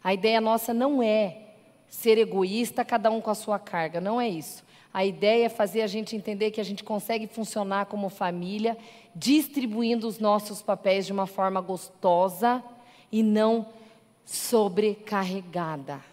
A 0.02 0.12
ideia 0.12 0.40
nossa 0.40 0.74
não 0.74 1.02
é 1.02 1.38
ser 1.86 2.18
egoísta, 2.18 2.84
cada 2.84 3.10
um 3.10 3.20
com 3.20 3.30
a 3.30 3.34
sua 3.34 3.58
carga, 3.58 4.00
não 4.00 4.20
é 4.20 4.28
isso. 4.28 4.64
A 4.92 5.04
ideia 5.04 5.46
é 5.46 5.48
fazer 5.48 5.82
a 5.82 5.86
gente 5.86 6.16
entender 6.16 6.50
que 6.50 6.60
a 6.60 6.64
gente 6.64 6.82
consegue 6.82 7.26
funcionar 7.26 7.86
como 7.86 8.08
família, 8.08 8.76
distribuindo 9.14 10.06
os 10.06 10.18
nossos 10.18 10.60
papéis 10.60 11.06
de 11.06 11.12
uma 11.12 11.26
forma 11.26 11.60
gostosa 11.60 12.62
e 13.10 13.22
não 13.22 13.66
sobrecarregada. 14.24 16.11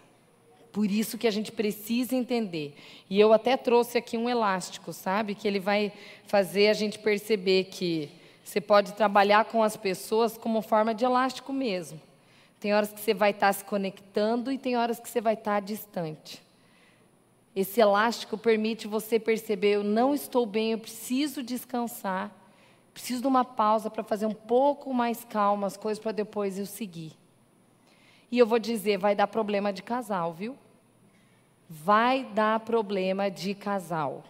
Por 0.72 0.90
isso 0.90 1.18
que 1.18 1.28
a 1.28 1.32
gente 1.32 1.52
precisa 1.52 2.16
entender. 2.16 2.76
E 3.10 3.20
eu 3.20 3.34
até 3.34 3.58
trouxe 3.58 3.98
aqui 3.98 4.18
um 4.18 4.30
elástico, 4.30 4.94
sabe? 4.94 5.34
Que 5.34 5.48
ele 5.48 5.60
vai 5.60 5.92
fazer 6.26 6.68
a 6.68 6.74
gente 6.74 7.00
perceber 7.00 7.66
que 7.66 8.10
você 8.44 8.62
pode 8.62 8.94
trabalhar 8.94 9.46
com 9.46 9.64
as 9.64 9.76
pessoas 9.76 10.38
como 10.38 10.62
forma 10.62 10.94
de 10.94 11.06
elástico 11.06 11.52
mesmo. 11.52 12.00
Tem 12.60 12.74
horas 12.74 12.92
que 12.92 13.00
você 13.00 13.14
vai 13.14 13.32
estar 13.32 13.54
se 13.54 13.64
conectando 13.64 14.52
e 14.52 14.58
tem 14.58 14.76
horas 14.76 15.00
que 15.00 15.10
você 15.10 15.22
vai 15.22 15.34
estar 15.34 15.62
distante. 15.62 16.42
Esse 17.56 17.80
elástico 17.80 18.38
permite 18.38 18.88
você 18.88 19.20
perceber: 19.20 19.76
eu 19.76 19.84
não 19.84 20.14
estou 20.14 20.46
bem, 20.46 20.72
eu 20.72 20.80
preciso 20.80 21.42
descansar, 21.42 22.32
preciso 22.94 23.22
de 23.22 23.28
uma 23.28 23.46
pausa 23.46 23.90
para 23.90 24.04
fazer 24.04 24.26
um 24.26 24.34
pouco 24.34 24.94
mais 24.94 25.24
calma 25.24 25.68
as 25.68 25.78
coisas 25.78 26.02
para 26.02 26.12
depois 26.12 26.60
eu 26.60 26.66
seguir. 26.66 27.14
E 28.32 28.38
eu 28.38 28.46
vou 28.46 28.60
dizer: 28.60 28.98
vai 28.98 29.16
dar 29.16 29.28
problema 29.28 29.74
de 29.74 29.82
casal, 29.82 30.34
viu? 30.34 30.58
Vai 31.70 32.24
dar 32.34 32.60
problema 32.62 33.30
de 33.30 33.54
casal. 33.54 34.24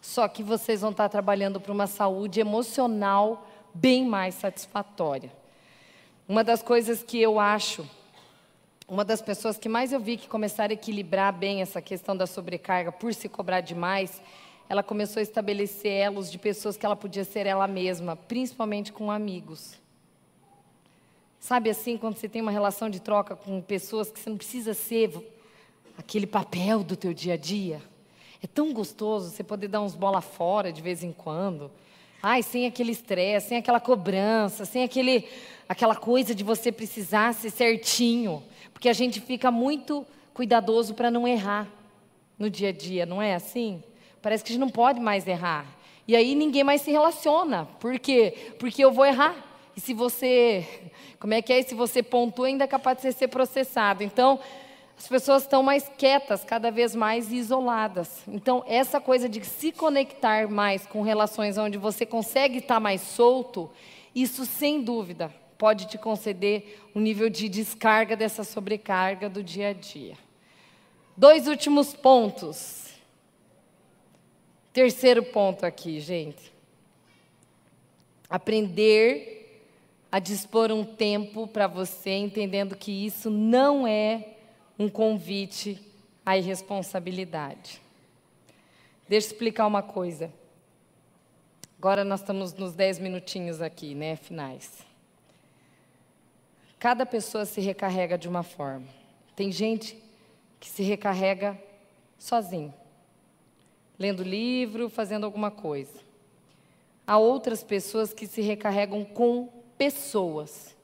Só 0.00 0.26
que 0.26 0.42
vocês 0.42 0.80
vão 0.80 0.90
estar 0.90 1.08
trabalhando 1.08 1.60
para 1.60 1.72
uma 1.72 1.86
saúde 1.86 2.40
emocional 2.40 3.46
bem 3.72 4.04
mais 4.04 4.34
satisfatória. 4.34 5.32
Uma 6.28 6.42
das 6.42 6.62
coisas 6.62 7.02
que 7.02 7.20
eu 7.20 7.38
acho, 7.38 7.88
uma 8.88 9.04
das 9.04 9.22
pessoas 9.22 9.58
que 9.58 9.68
mais 9.68 9.92
eu 9.92 10.00
vi 10.00 10.16
que 10.16 10.28
começaram 10.28 10.72
a 10.72 10.74
equilibrar 10.74 11.32
bem 11.32 11.62
essa 11.62 11.80
questão 11.80 12.16
da 12.16 12.26
sobrecarga 12.26 12.92
por 12.92 13.14
se 13.14 13.28
cobrar 13.28 13.60
demais, 13.60 14.20
ela 14.68 14.82
começou 14.82 15.20
a 15.20 15.22
estabelecer 15.22 15.92
elos 15.92 16.30
de 16.30 16.38
pessoas 16.38 16.76
que 16.76 16.86
ela 16.86 16.96
podia 16.96 17.24
ser 17.24 17.46
ela 17.46 17.66
mesma, 17.66 18.16
principalmente 18.16 18.92
com 18.92 19.10
amigos. 19.10 19.81
Sabe 21.42 21.68
assim, 21.68 21.96
quando 21.96 22.14
você 22.14 22.28
tem 22.28 22.40
uma 22.40 22.52
relação 22.52 22.88
de 22.88 23.00
troca 23.00 23.34
com 23.34 23.60
pessoas 23.60 24.12
que 24.12 24.20
você 24.20 24.30
não 24.30 24.36
precisa 24.36 24.74
ser 24.74 25.10
aquele 25.98 26.24
papel 26.24 26.84
do 26.84 26.94
teu 26.94 27.12
dia 27.12 27.34
a 27.34 27.36
dia. 27.36 27.82
É 28.40 28.46
tão 28.46 28.72
gostoso 28.72 29.28
você 29.28 29.42
poder 29.42 29.66
dar 29.66 29.80
uns 29.80 29.96
bola 29.96 30.20
fora 30.20 30.72
de 30.72 30.80
vez 30.80 31.02
em 31.02 31.10
quando. 31.10 31.68
Ai, 32.22 32.44
sem 32.44 32.64
aquele 32.64 32.92
estresse, 32.92 33.48
sem 33.48 33.58
aquela 33.58 33.80
cobrança, 33.80 34.64
sem 34.64 34.84
aquele, 34.84 35.28
aquela 35.68 35.96
coisa 35.96 36.32
de 36.32 36.44
você 36.44 36.70
precisar 36.70 37.34
ser 37.34 37.50
certinho. 37.50 38.40
Porque 38.72 38.88
a 38.88 38.92
gente 38.92 39.20
fica 39.20 39.50
muito 39.50 40.06
cuidadoso 40.32 40.94
para 40.94 41.10
não 41.10 41.26
errar 41.26 41.66
no 42.38 42.48
dia 42.48 42.68
a 42.68 42.72
dia, 42.72 43.04
não 43.04 43.20
é 43.20 43.34
assim? 43.34 43.82
Parece 44.22 44.44
que 44.44 44.50
a 44.50 44.52
gente 44.52 44.60
não 44.60 44.70
pode 44.70 45.00
mais 45.00 45.26
errar. 45.26 45.66
E 46.06 46.14
aí 46.14 46.36
ninguém 46.36 46.62
mais 46.62 46.82
se 46.82 46.92
relaciona. 46.92 47.66
Por 47.80 47.98
quê? 47.98 48.52
Porque 48.60 48.84
eu 48.84 48.92
vou 48.92 49.04
errar. 49.04 49.51
E 49.76 49.80
se 49.80 49.94
você. 49.94 50.66
Como 51.18 51.34
é 51.34 51.40
que 51.40 51.52
é? 51.52 51.60
E 51.60 51.62
se 51.62 51.74
você 51.74 52.02
pontua, 52.02 52.46
ainda 52.46 52.64
é 52.64 52.66
capaz 52.66 53.00
de 53.00 53.12
ser 53.12 53.28
processado. 53.28 54.02
Então, 54.02 54.38
as 54.98 55.08
pessoas 55.08 55.42
estão 55.42 55.62
mais 55.62 55.90
quietas, 55.96 56.44
cada 56.44 56.70
vez 56.70 56.94
mais 56.94 57.32
isoladas. 57.32 58.22
Então, 58.28 58.62
essa 58.66 59.00
coisa 59.00 59.28
de 59.28 59.44
se 59.44 59.72
conectar 59.72 60.48
mais 60.48 60.86
com 60.86 61.02
relações 61.02 61.58
onde 61.58 61.78
você 61.78 62.06
consegue 62.06 62.58
estar 62.58 62.78
mais 62.78 63.00
solto, 63.00 63.70
isso 64.14 64.44
sem 64.44 64.82
dúvida 64.82 65.32
pode 65.58 65.86
te 65.86 65.96
conceder 65.96 66.80
um 66.94 67.00
nível 67.00 67.30
de 67.30 67.48
descarga 67.48 68.16
dessa 68.16 68.44
sobrecarga 68.44 69.28
do 69.28 69.42
dia 69.42 69.68
a 69.68 69.72
dia. 69.72 70.16
Dois 71.16 71.46
últimos 71.46 71.94
pontos. 71.94 72.90
Terceiro 74.72 75.22
ponto 75.22 75.64
aqui, 75.64 76.00
gente. 76.00 76.52
Aprender 78.28 79.41
a 80.12 80.18
dispor 80.18 80.70
um 80.70 80.84
tempo 80.84 81.48
para 81.48 81.66
você, 81.66 82.10
entendendo 82.10 82.76
que 82.76 82.92
isso 83.06 83.30
não 83.30 83.86
é 83.86 84.34
um 84.78 84.86
convite 84.86 85.80
à 86.24 86.36
irresponsabilidade. 86.36 87.80
Deixa 89.08 89.28
eu 89.28 89.32
explicar 89.32 89.66
uma 89.66 89.82
coisa. 89.82 90.30
Agora 91.78 92.04
nós 92.04 92.20
estamos 92.20 92.52
nos 92.52 92.74
dez 92.74 92.98
minutinhos 92.98 93.62
aqui, 93.62 93.94
né, 93.94 94.16
finais. 94.16 94.84
Cada 96.78 97.06
pessoa 97.06 97.46
se 97.46 97.62
recarrega 97.62 98.18
de 98.18 98.28
uma 98.28 98.42
forma. 98.42 98.86
Tem 99.34 99.50
gente 99.50 99.96
que 100.60 100.68
se 100.68 100.82
recarrega 100.82 101.58
sozinho, 102.18 102.74
lendo 103.98 104.22
livro, 104.22 104.90
fazendo 104.90 105.24
alguma 105.24 105.50
coisa. 105.50 105.98
Há 107.06 107.16
outras 107.16 107.64
pessoas 107.64 108.12
que 108.12 108.26
se 108.26 108.42
recarregam 108.42 109.06
com 109.06 109.61
pessoas. 109.82 110.76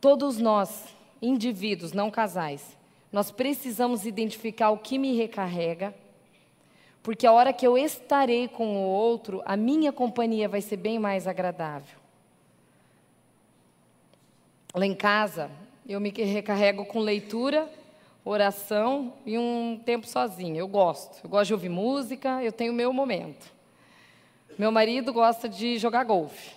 Todos 0.00 0.38
nós, 0.38 0.86
indivíduos, 1.20 1.92
não 1.92 2.10
casais, 2.10 2.74
nós 3.12 3.30
precisamos 3.30 4.06
identificar 4.06 4.70
o 4.70 4.78
que 4.78 4.96
me 4.96 5.14
recarrega, 5.14 5.94
porque 7.02 7.26
a 7.26 7.32
hora 7.32 7.52
que 7.52 7.66
eu 7.66 7.76
estarei 7.76 8.48
com 8.48 8.78
o 8.78 8.80
outro, 8.80 9.42
a 9.44 9.58
minha 9.58 9.92
companhia 9.92 10.48
vai 10.48 10.62
ser 10.62 10.78
bem 10.78 10.98
mais 10.98 11.26
agradável. 11.26 11.98
Lá 14.72 14.86
em 14.86 14.94
casa, 14.94 15.50
eu 15.86 16.00
me 16.00 16.08
recarrego 16.08 16.86
com 16.86 17.00
leitura, 17.00 17.70
oração 18.24 19.12
e 19.26 19.36
um 19.36 19.78
tempo 19.84 20.08
sozinho. 20.08 20.56
Eu 20.56 20.66
gosto. 20.66 21.22
Eu 21.22 21.28
gosto 21.28 21.48
de 21.48 21.52
ouvir 21.52 21.68
música, 21.68 22.42
eu 22.42 22.52
tenho 22.52 22.72
o 22.72 22.74
meu 22.74 22.90
momento. 22.90 23.53
Meu 24.56 24.70
marido 24.70 25.12
gosta 25.12 25.48
de 25.48 25.78
jogar 25.78 26.04
golfe. 26.04 26.52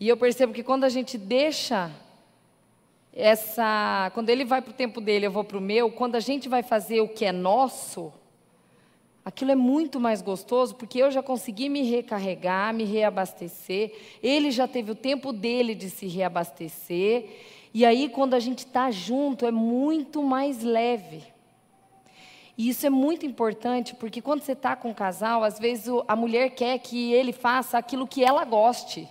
E 0.00 0.08
eu 0.08 0.16
percebo 0.16 0.52
que 0.52 0.64
quando 0.64 0.82
a 0.82 0.88
gente 0.88 1.16
deixa 1.16 1.90
essa, 3.12 4.10
quando 4.12 4.30
ele 4.30 4.44
vai 4.44 4.60
para 4.60 4.72
o 4.72 4.74
tempo 4.74 5.00
dele, 5.00 5.26
eu 5.26 5.30
vou 5.30 5.44
para 5.44 5.56
o 5.56 5.60
meu, 5.60 5.92
quando 5.92 6.16
a 6.16 6.20
gente 6.20 6.48
vai 6.48 6.64
fazer 6.64 7.00
o 7.00 7.08
que 7.08 7.24
é 7.24 7.30
nosso, 7.30 8.12
aquilo 9.24 9.52
é 9.52 9.54
muito 9.54 10.00
mais 10.00 10.20
gostoso, 10.20 10.74
porque 10.74 10.98
eu 10.98 11.12
já 11.12 11.22
consegui 11.22 11.68
me 11.68 11.82
recarregar, 11.82 12.74
me 12.74 12.82
reabastecer, 12.82 13.92
ele 14.20 14.50
já 14.50 14.66
teve 14.66 14.90
o 14.90 14.96
tempo 14.96 15.32
dele 15.32 15.76
de 15.76 15.90
se 15.90 16.08
reabastecer, 16.08 17.26
e 17.72 17.84
aí 17.84 18.08
quando 18.08 18.34
a 18.34 18.40
gente 18.40 18.66
está 18.66 18.90
junto 18.90 19.46
é 19.46 19.52
muito 19.52 20.20
mais 20.20 20.64
leve. 20.64 21.33
E 22.56 22.68
isso 22.68 22.86
é 22.86 22.90
muito 22.90 23.26
importante, 23.26 23.94
porque 23.94 24.22
quando 24.22 24.42
você 24.42 24.52
está 24.52 24.76
com 24.76 24.90
um 24.90 24.94
casal, 24.94 25.42
às 25.42 25.58
vezes 25.58 25.86
a 26.06 26.14
mulher 26.14 26.50
quer 26.50 26.78
que 26.78 27.12
ele 27.12 27.32
faça 27.32 27.76
aquilo 27.76 28.06
que 28.06 28.24
ela 28.24 28.44
goste. 28.44 29.08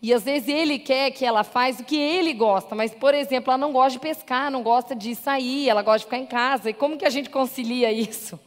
E 0.00 0.12
às 0.12 0.24
vezes 0.24 0.48
ele 0.48 0.78
quer 0.78 1.10
que 1.10 1.24
ela 1.24 1.42
faça 1.42 1.82
o 1.82 1.84
que 1.84 1.96
ele 1.96 2.32
gosta, 2.32 2.74
mas, 2.74 2.94
por 2.94 3.14
exemplo, 3.14 3.50
ela 3.50 3.58
não 3.58 3.72
gosta 3.72 3.92
de 3.92 3.98
pescar, 3.98 4.50
não 4.50 4.62
gosta 4.62 4.94
de 4.94 5.14
sair, 5.14 5.68
ela 5.68 5.82
gosta 5.82 5.98
de 5.98 6.04
ficar 6.04 6.18
em 6.18 6.26
casa. 6.26 6.70
E 6.70 6.74
como 6.74 6.96
que 6.96 7.04
a 7.04 7.10
gente 7.10 7.28
concilia 7.28 7.90
isso? 7.92 8.38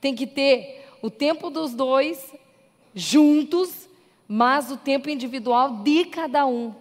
Tem 0.00 0.14
que 0.14 0.26
ter 0.26 0.86
o 1.02 1.10
tempo 1.10 1.50
dos 1.50 1.74
dois 1.74 2.32
juntos, 2.94 3.88
mas 4.26 4.70
o 4.70 4.76
tempo 4.76 5.10
individual 5.10 5.82
de 5.82 6.06
cada 6.06 6.46
um. 6.46 6.74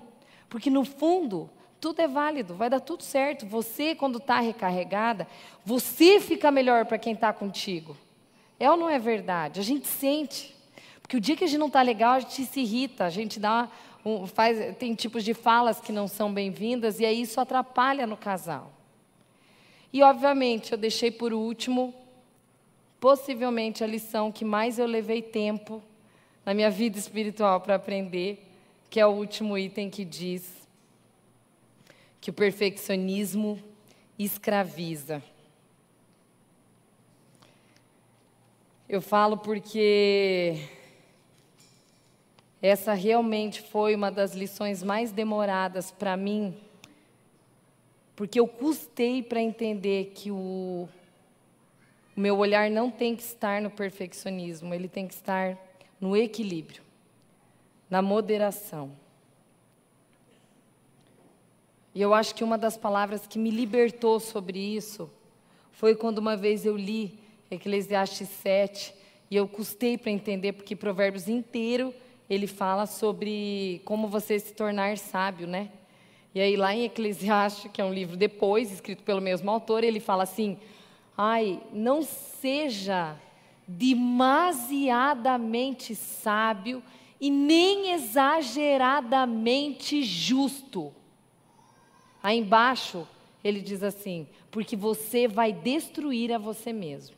Porque 0.49 0.69
no 0.69 0.85
fundo, 0.85 1.49
tudo 1.83 1.99
é 1.99 2.07
válido, 2.07 2.55
vai 2.55 2.69
dar 2.69 2.79
tudo 2.79 3.03
certo. 3.03 3.45
Você, 3.45 3.93
quando 3.93 4.17
está 4.17 4.39
recarregada, 4.39 5.27
você 5.65 6.17
fica 6.17 6.49
melhor 6.49 6.85
para 6.85 6.97
quem 6.97 7.11
está 7.11 7.33
contigo. 7.33 7.97
É 8.57 8.71
ou 8.71 8.77
não 8.77 8.89
é 8.89 8.97
verdade? 8.97 9.59
A 9.59 9.63
gente 9.63 9.85
sente. 9.85 10.55
Porque 11.01 11.17
o 11.17 11.19
dia 11.19 11.35
que 11.35 11.43
a 11.43 11.47
gente 11.47 11.59
não 11.59 11.67
está 11.67 11.81
legal, 11.81 12.13
a 12.13 12.19
gente 12.21 12.45
se 12.45 12.61
irrita, 12.61 13.03
a 13.03 13.09
gente 13.09 13.37
dá 13.37 13.69
um, 14.05 14.25
faz, 14.25 14.77
tem 14.77 14.95
tipos 14.95 15.25
de 15.25 15.33
falas 15.33 15.81
que 15.81 15.91
não 15.91 16.07
são 16.07 16.33
bem-vindas, 16.33 17.01
e 17.01 17.05
aí 17.05 17.21
isso 17.21 17.41
atrapalha 17.41 18.07
no 18.07 18.15
casal. 18.15 18.71
E, 19.91 20.01
obviamente, 20.01 20.71
eu 20.71 20.77
deixei 20.77 21.11
por 21.11 21.33
último, 21.33 21.93
possivelmente, 22.97 23.83
a 23.83 23.87
lição 23.87 24.31
que 24.31 24.45
mais 24.45 24.79
eu 24.79 24.85
levei 24.85 25.21
tempo 25.21 25.83
na 26.45 26.53
minha 26.53 26.71
vida 26.71 26.97
espiritual 26.97 27.59
para 27.59 27.75
aprender, 27.75 28.41
que 28.89 29.01
é 29.01 29.05
o 29.05 29.09
último 29.09 29.57
item 29.57 29.89
que 29.89 30.05
diz: 30.05 30.62
que 32.23 32.29
o 32.29 32.33
perfeccionismo 32.33 33.61
escraviza. 34.17 35.21
Eu 38.87 39.01
falo 39.01 39.37
porque 39.37 40.55
essa 42.61 42.93
realmente 42.93 43.61
foi 43.61 43.93
uma 43.93 44.09
das 44.09 44.35
lições 44.35 44.81
mais 44.81 45.11
demoradas 45.11 45.91
para 45.91 46.15
mim, 46.15 46.55
porque 48.15 48.39
eu 48.39 48.47
custei 48.47 49.21
para 49.21 49.41
entender 49.41 50.13
que 50.15 50.31
o, 50.31 50.87
o 52.15 52.19
meu 52.21 52.37
olhar 52.37 52.71
não 52.71 52.89
tem 52.89 53.17
que 53.17 53.23
estar 53.23 53.61
no 53.61 53.69
perfeccionismo, 53.69 54.73
ele 54.73 54.87
tem 54.87 55.09
que 55.09 55.13
estar 55.13 55.57
no 55.99 56.15
equilíbrio, 56.15 56.83
na 57.89 58.01
moderação. 58.01 59.02
E 61.95 62.01
eu 62.01 62.13
acho 62.13 62.33
que 62.33 62.43
uma 62.43 62.57
das 62.57 62.75
palavras 62.75 63.27
que 63.27 63.37
me 63.37 63.51
libertou 63.51 64.19
sobre 64.19 64.57
isso 64.57 65.07
foi 65.71 65.95
quando 65.95 66.17
uma 66.17 66.35
vez 66.35 66.65
eu 66.65 66.75
li 66.75 67.19
Eclesiastes 67.51 68.29
7 68.29 68.95
e 69.29 69.35
eu 69.35 69.47
custei 69.47 69.95
para 69.97 70.11
entender, 70.11 70.53
porque 70.53 70.75
Provérbios 70.75 71.27
inteiro 71.27 71.93
ele 72.29 72.47
fala 72.47 72.85
sobre 72.87 73.81
como 73.85 74.07
você 74.07 74.39
se 74.39 74.53
tornar 74.53 74.97
sábio, 74.97 75.45
né? 75.45 75.69
E 76.33 76.41
aí 76.41 76.55
lá 76.55 76.73
em 76.73 76.85
Eclesiastes, 76.85 77.69
que 77.71 77.79
é 77.79 77.85
um 77.85 77.93
livro 77.93 78.17
depois, 78.17 78.71
escrito 78.71 79.03
pelo 79.03 79.21
mesmo 79.21 79.51
autor, 79.51 79.83
ele 79.83 79.99
fala 79.99 80.23
assim: 80.23 80.57
"Ai, 81.15 81.61
não 81.71 82.01
seja 82.01 83.15
demasiadamente 83.67 85.93
sábio 85.93 86.81
e 87.21 87.29
nem 87.29 87.91
exageradamente 87.91 90.01
justo." 90.01 90.91
Aí 92.23 92.39
embaixo 92.39 93.07
ele 93.43 93.61
diz 93.61 93.83
assim: 93.83 94.27
"Porque 94.49 94.75
você 94.75 95.27
vai 95.27 95.53
destruir 95.53 96.33
a 96.33 96.39
você 96.39 96.73
mesmo." 96.73 97.15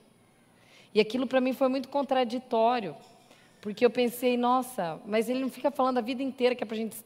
E 0.93 0.99
aquilo 0.99 1.27
para 1.27 1.39
mim 1.39 1.53
foi 1.53 1.67
muito 1.67 1.87
contraditório. 1.87 2.95
Porque 3.65 3.85
eu 3.85 3.89
pensei, 3.89 4.37
nossa, 4.37 5.01
mas 5.07 5.27
ele 5.27 5.39
não 5.39 5.49
fica 5.49 5.71
falando 5.71 5.97
a 5.97 6.01
vida 6.01 6.21
inteira 6.21 6.53
que 6.53 6.63
é 6.63 6.67
para 6.67 6.75
a 6.75 6.79
gente 6.79 6.97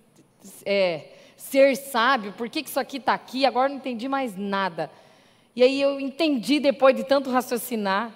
é, 0.65 1.05
ser 1.37 1.77
sábio, 1.77 2.33
por 2.33 2.49
que, 2.49 2.61
que 2.61 2.69
isso 2.69 2.79
aqui 2.79 2.97
está 2.97 3.13
aqui? 3.13 3.45
Agora 3.45 3.69
não 3.69 3.77
entendi 3.77 4.09
mais 4.09 4.37
nada. 4.37 4.91
E 5.55 5.63
aí 5.63 5.81
eu 5.81 5.97
entendi, 5.99 6.59
depois 6.59 6.95
de 6.95 7.03
tanto 7.05 7.31
raciocinar, 7.31 8.13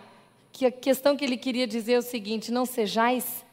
que 0.52 0.66
a 0.66 0.72
questão 0.72 1.16
que 1.16 1.24
ele 1.24 1.38
queria 1.38 1.66
dizer 1.66 1.94
é 1.94 2.00
o 2.00 2.02
seguinte: 2.02 2.52
não 2.52 2.66
sejais 2.66 3.46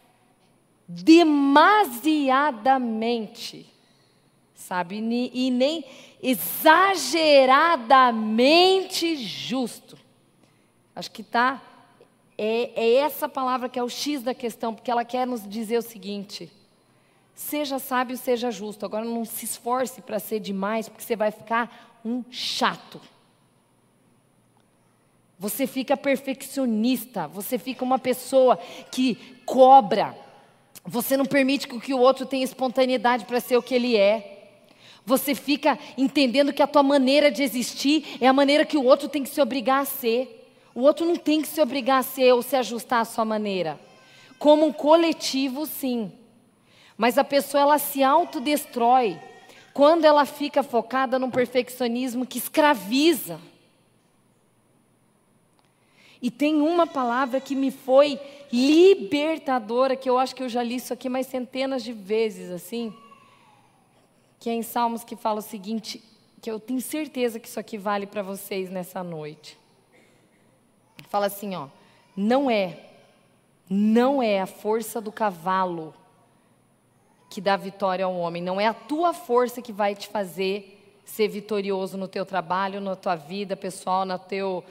demasiadamente, 0.89 3.65
sabe, 4.61 4.97
e 4.97 5.51
nem 5.51 5.85
exageradamente 6.23 9.17
justo. 9.17 9.99
Acho 10.95 11.11
que 11.11 11.23
está 11.23 11.61
é, 12.43 12.73
é 12.75 12.95
essa 12.95 13.29
palavra 13.29 13.69
que 13.69 13.79
é 13.79 13.83
o 13.83 13.89
X 13.89 14.23
da 14.23 14.33
questão, 14.33 14.75
porque 14.75 14.91
ela 14.91 15.05
quer 15.05 15.27
nos 15.27 15.47
dizer 15.47 15.77
o 15.77 15.83
seguinte: 15.83 16.51
seja 17.35 17.79
sábio, 17.79 18.17
seja 18.17 18.51
justo. 18.51 18.87
Agora 18.87 19.05
não 19.05 19.27
se 19.27 19.45
esforce 19.45 20.01
para 20.01 20.19
ser 20.19 20.41
demais, 20.41 20.89
porque 20.89 21.05
você 21.05 21.17
vai 21.17 21.31
ficar 21.31 22.01
um 22.03 22.25
chato. 22.31 22.99
Você 25.39 25.67
fica 25.67 25.97
perfeccionista, 25.97 27.29
você 27.29 27.59
fica 27.59 27.85
uma 27.85 27.99
pessoa 27.99 28.57
que 28.91 29.17
cobra. 29.45 30.17
Você 30.85 31.17
não 31.17 31.27
permite 31.27 31.69
que 31.69 31.93
o 31.93 31.99
outro 31.99 32.25
tenha 32.25 32.45
espontaneidade 32.45 33.27
para 33.27 33.39
ser 33.39 33.59
o 33.59 33.63
que 33.63 33.75
ele 33.75 33.97
é. 33.97 34.40
Você 35.11 35.35
fica 35.35 35.77
entendendo 35.99 36.53
que 36.53 36.63
a 36.63 36.69
tua 36.69 36.85
maneira 36.85 37.33
de 37.33 37.43
existir 37.43 38.17
é 38.21 38.29
a 38.29 38.33
maneira 38.33 38.65
que 38.65 38.77
o 38.77 38.85
outro 38.85 39.09
tem 39.09 39.25
que 39.25 39.29
se 39.29 39.41
obrigar 39.41 39.83
a 39.83 39.85
ser. 39.85 40.47
O 40.73 40.83
outro 40.83 41.05
não 41.05 41.17
tem 41.17 41.43
que 41.43 41.49
se 41.49 41.61
obrigar 41.61 41.99
a 41.99 42.03
ser 42.05 42.33
ou 42.33 42.43
se 42.43 42.55
ajustar 42.55 43.01
à 43.01 43.05
sua 43.05 43.25
maneira. 43.25 43.77
Como 44.39 44.65
um 44.65 44.73
coletivo, 44.73 45.67
sim. 45.67 46.13
Mas 46.97 47.19
a 47.19 47.25
pessoa 47.25 47.63
ela 47.63 47.79
se 47.79 48.05
autodestrói 48.05 49.19
quando 49.75 50.05
ela 50.05 50.25
fica 50.25 50.63
focada 50.63 51.19
num 51.19 51.29
perfeccionismo 51.29 52.25
que 52.25 52.39
escraviza. 52.39 53.41
E 56.23 56.31
tem 56.31 56.55
uma 56.63 56.87
palavra 56.87 57.41
que 57.41 57.57
me 57.57 57.73
foi 57.73 58.21
libertadora, 58.53 59.97
que 59.97 60.09
eu 60.09 60.19
acho 60.19 60.37
que 60.37 60.43
eu 60.45 60.49
já 60.49 60.63
li 60.63 60.77
isso 60.77 60.93
aqui 60.93 61.09
mais 61.09 61.27
centenas 61.27 61.83
de 61.83 61.93
vezes, 61.93 62.49
assim, 62.53 62.95
que 64.41 64.49
é 64.49 64.55
em 64.55 64.63
Salmos 64.63 65.05
que 65.05 65.15
fala 65.15 65.41
o 65.41 65.43
seguinte, 65.43 66.03
que 66.41 66.51
eu 66.51 66.59
tenho 66.59 66.81
certeza 66.81 67.39
que 67.39 67.47
isso 67.47 67.61
aqui 67.61 67.77
vale 67.77 68.07
para 68.07 68.23
vocês 68.23 68.71
nessa 68.71 69.05
noite. 69.05 69.59
Fala 71.11 71.27
assim, 71.27 71.55
ó, 71.55 71.69
não 72.17 72.51
é, 72.51 72.79
não 73.69 74.23
é 74.23 74.41
a 74.41 74.47
força 74.47 74.99
do 74.99 75.13
cavalo 75.13 75.95
que 77.29 77.41
dá 77.41 77.55
vitória 77.57 78.05
ao 78.05 78.17
homem, 78.17 78.43
não 78.43 78.59
é 78.59 78.67
a 78.67 78.75
tua 78.75 79.13
força 79.13 79.61
que 79.61 79.73
vai 79.73 79.95
te 79.95 80.09
fazer 80.09 80.79
ser 81.05 81.29
vitorioso 81.29 81.99
no 81.99 82.09
teu 82.09 82.25
trabalho, 82.25 82.81
na 82.81 82.97
tua 82.97 83.17
vida 83.17 83.55
pessoal, 83.57 84.05
na 84.05 84.19
teu 84.19 84.65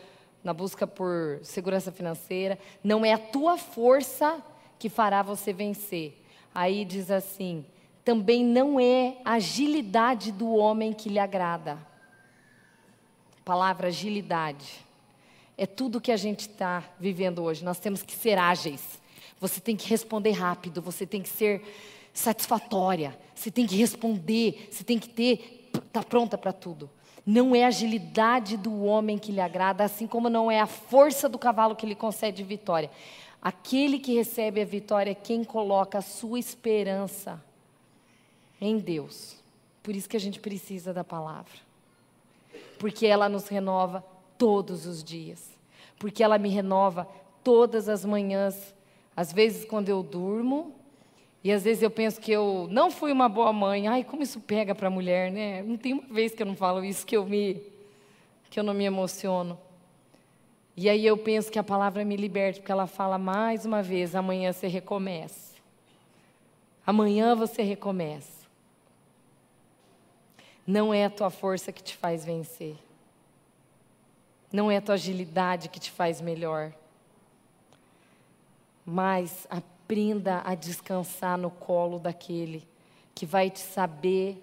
na 0.44 0.54
busca 0.54 0.88
por 0.88 1.40
segurança 1.44 1.92
financeira, 1.92 2.58
não 2.84 3.06
é 3.06 3.12
a 3.12 3.18
tua 3.18 3.58
força 3.58 4.42
que 4.80 4.88
fará 4.88 5.22
você 5.22 5.52
vencer. 5.52 6.18
Aí 6.56 6.86
diz 6.86 7.12
assim: 7.12 7.66
também 8.04 8.44
não 8.44 8.80
é 8.80 9.18
a 9.24 9.34
agilidade 9.34 10.32
do 10.32 10.50
homem 10.56 10.94
que 10.94 11.10
lhe 11.10 11.20
agrada. 11.20 11.78
palavra 13.44 13.88
agilidade 13.88 14.86
é 15.58 15.66
tudo 15.66 16.00
que 16.00 16.12
a 16.12 16.18
gente 16.18 16.42
está 16.42 16.84
vivendo 17.00 17.44
hoje. 17.44 17.66
Nós 17.66 17.80
temos 17.80 18.02
que 18.02 18.14
ser 18.14 18.38
ágeis. 18.38 19.00
Você 19.40 19.60
tem 19.60 19.76
que 19.76 19.90
responder 19.90 20.32
rápido, 20.32 20.82
você 20.82 21.06
tem 21.06 21.22
que 21.22 21.30
ser 21.30 21.62
satisfatória, 22.14 23.18
você 23.36 23.52
tem 23.52 23.68
que 23.68 23.76
responder, 23.76 24.70
você 24.72 24.84
tem 24.84 24.98
que 24.98 25.10
ter, 25.10 25.70
tá 25.92 26.02
pronta 26.02 26.38
para 26.38 26.54
tudo. 26.54 26.90
Não 27.26 27.54
é 27.56 27.66
a 27.66 27.68
agilidade 27.68 28.58
do 28.58 28.84
homem 28.84 29.18
que 29.18 29.32
lhe 29.32 29.42
agrada, 29.42 29.84
assim 29.84 30.08
como 30.08 30.30
não 30.30 30.50
é 30.50 30.60
a 30.60 30.66
força 30.66 31.28
do 31.28 31.38
cavalo 31.38 31.76
que 31.76 31.86
lhe 31.86 31.96
concede 31.96 32.44
vitória. 32.44 32.90
Aquele 33.42 34.00
que 34.00 34.16
recebe 34.16 34.62
a 34.62 34.66
vitória 34.66 35.12
é 35.12 35.16
quem 35.16 35.44
coloca 35.44 35.98
a 35.98 36.02
sua 36.02 36.40
esperança 36.40 37.42
em 38.60 38.78
Deus. 38.78 39.38
Por 39.82 39.96
isso 39.96 40.10
que 40.10 40.18
a 40.18 40.20
gente 40.20 40.40
precisa 40.40 40.94
da 40.94 41.04
palavra. 41.04 41.60
Porque 42.78 43.06
ela 43.06 43.30
nos 43.30 43.48
renova 43.48 44.04
todos 44.38 44.86
os 44.86 45.04
dias, 45.04 45.50
porque 45.98 46.24
ela 46.24 46.38
me 46.38 46.50
renova 46.50 47.08
todas 47.44 47.90
as 47.90 48.06
manhãs. 48.06 48.74
Às 49.16 49.34
vezes, 49.34 49.66
quando 49.66 49.90
eu 49.90 50.02
durmo, 50.02 50.74
e 51.44 51.52
às 51.52 51.64
vezes 51.64 51.84
eu 51.84 51.90
penso 51.90 52.20
que 52.20 52.32
eu 52.32 52.68
não 52.70 52.92
fui 52.92 53.12
uma 53.12 53.30
boa 53.30 53.54
mãe. 53.54 53.88
Ai, 53.88 54.04
como 54.04 54.24
isso 54.24 54.40
pega 54.40 54.76
para 54.76 54.88
a 54.88 54.92
mulher, 54.92 55.32
né? 55.32 55.62
Não 55.64 55.78
tem 55.78 55.94
uma 55.94 56.14
vez 56.14 56.34
que 56.34 56.42
eu 56.42 56.48
não 56.48 56.56
falo 56.56 56.84
isso 56.84 57.06
que 57.06 57.16
eu 57.16 57.26
me 57.26 57.62
que 58.50 58.60
eu 58.60 58.64
não 58.64 58.74
me 58.74 58.84
emociono. 58.84 59.58
E 60.76 60.90
aí 60.90 61.06
eu 61.06 61.18
penso 61.18 61.52
que 61.52 61.60
a 61.60 61.64
palavra 61.64 62.04
me 62.04 62.16
liberta, 62.16 62.60
porque 62.60 62.72
ela 62.72 62.88
fala 62.88 63.18
mais 63.18 63.66
uma 63.66 63.84
vez, 63.84 64.16
amanhã 64.16 64.52
você 64.52 64.68
recomeça. 64.68 65.56
Amanhã 66.86 67.36
você 67.36 67.62
recomeça. 67.62 68.39
Não 70.70 70.94
é 70.94 71.06
a 71.06 71.10
tua 71.10 71.32
força 71.32 71.72
que 71.72 71.82
te 71.82 71.98
faz 71.98 72.24
vencer. 72.24 72.76
Não 74.54 74.70
é 74.70 74.78
a 74.78 74.82
tua 74.82 74.94
agilidade 74.94 75.68
que 75.68 75.80
te 75.80 75.90
faz 75.90 76.22
melhor. 76.22 76.72
Mas 78.86 79.48
aprenda 79.50 80.44
a 80.46 80.54
descansar 80.54 81.40
no 81.40 81.50
colo 81.50 81.98
daquele 81.98 82.68
que 83.16 83.26
vai 83.26 83.50
te 83.50 83.58
saber, 83.60 84.38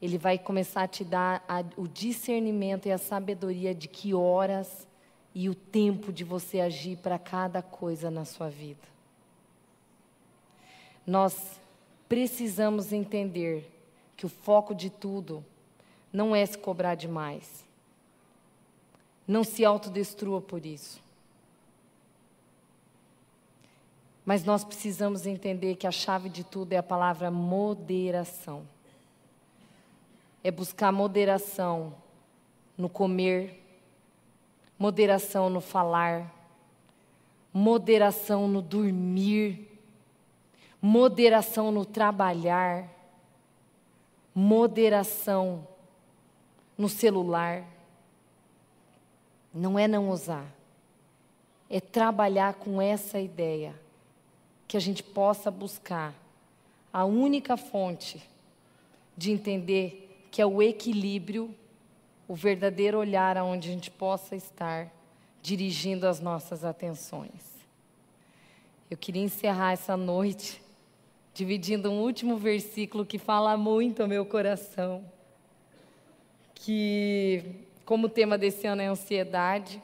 ele 0.00 0.18
vai 0.18 0.38
começar 0.38 0.84
a 0.84 0.88
te 0.88 1.02
dar 1.02 1.44
a, 1.48 1.64
o 1.76 1.88
discernimento 1.88 2.86
e 2.86 2.92
a 2.92 2.96
sabedoria 2.96 3.74
de 3.74 3.88
que 3.88 4.14
horas 4.14 4.86
e 5.34 5.48
o 5.48 5.54
tempo 5.56 6.12
de 6.12 6.22
você 6.22 6.60
agir 6.60 6.96
para 6.98 7.18
cada 7.18 7.60
coisa 7.60 8.08
na 8.08 8.24
sua 8.24 8.48
vida. 8.48 8.86
Nós 11.04 11.60
precisamos 12.08 12.92
entender 12.92 13.79
que 14.20 14.26
o 14.26 14.28
foco 14.28 14.74
de 14.74 14.90
tudo 14.90 15.42
não 16.12 16.36
é 16.36 16.44
se 16.44 16.58
cobrar 16.58 16.94
demais 16.94 17.64
não 19.30 19.44
se 19.44 19.64
autodestrua 19.64 20.40
por 20.40 20.66
isso. 20.66 21.00
Mas 24.26 24.42
nós 24.42 24.64
precisamos 24.64 25.24
entender 25.24 25.76
que 25.76 25.86
a 25.86 25.92
chave 25.92 26.28
de 26.28 26.42
tudo 26.42 26.72
é 26.72 26.78
a 26.78 26.82
palavra 26.82 27.30
moderação. 27.30 28.66
É 30.42 30.50
buscar 30.50 30.90
moderação 30.90 31.94
no 32.76 32.88
comer, 32.88 33.62
moderação 34.76 35.48
no 35.48 35.60
falar, 35.60 36.34
moderação 37.54 38.48
no 38.48 38.60
dormir, 38.60 39.78
moderação 40.82 41.70
no 41.70 41.84
trabalhar, 41.84 42.88
moderação 44.34 45.66
no 46.76 46.88
celular. 46.88 47.64
Não 49.52 49.78
é 49.78 49.88
não 49.88 50.10
usar, 50.10 50.46
é 51.68 51.80
trabalhar 51.80 52.54
com 52.54 52.80
essa 52.80 53.18
ideia, 53.18 53.74
que 54.68 54.76
a 54.76 54.80
gente 54.80 55.02
possa 55.02 55.50
buscar 55.50 56.14
a 56.92 57.04
única 57.04 57.56
fonte 57.56 58.22
de 59.16 59.32
entender 59.32 60.28
que 60.30 60.40
é 60.40 60.46
o 60.46 60.62
equilíbrio, 60.62 61.54
o 62.28 62.34
verdadeiro 62.34 62.98
olhar 62.98 63.36
aonde 63.36 63.68
a 63.68 63.72
gente 63.72 63.90
possa 63.90 64.36
estar 64.36 64.88
dirigindo 65.42 66.06
as 66.06 66.20
nossas 66.20 66.64
atenções. 66.64 67.50
Eu 68.88 68.96
queria 68.96 69.22
encerrar 69.22 69.72
essa 69.72 69.96
noite 69.96 70.62
dividindo 71.40 71.90
um 71.90 72.02
último 72.02 72.36
versículo 72.36 73.06
que 73.06 73.18
fala 73.18 73.56
muito 73.56 74.02
ao 74.02 74.08
meu 74.08 74.26
coração, 74.26 75.02
que 76.54 77.42
como 77.86 78.10
tema 78.10 78.36
desse 78.36 78.66
ano 78.66 78.82
é 78.82 78.86
ansiedade. 78.88 79.82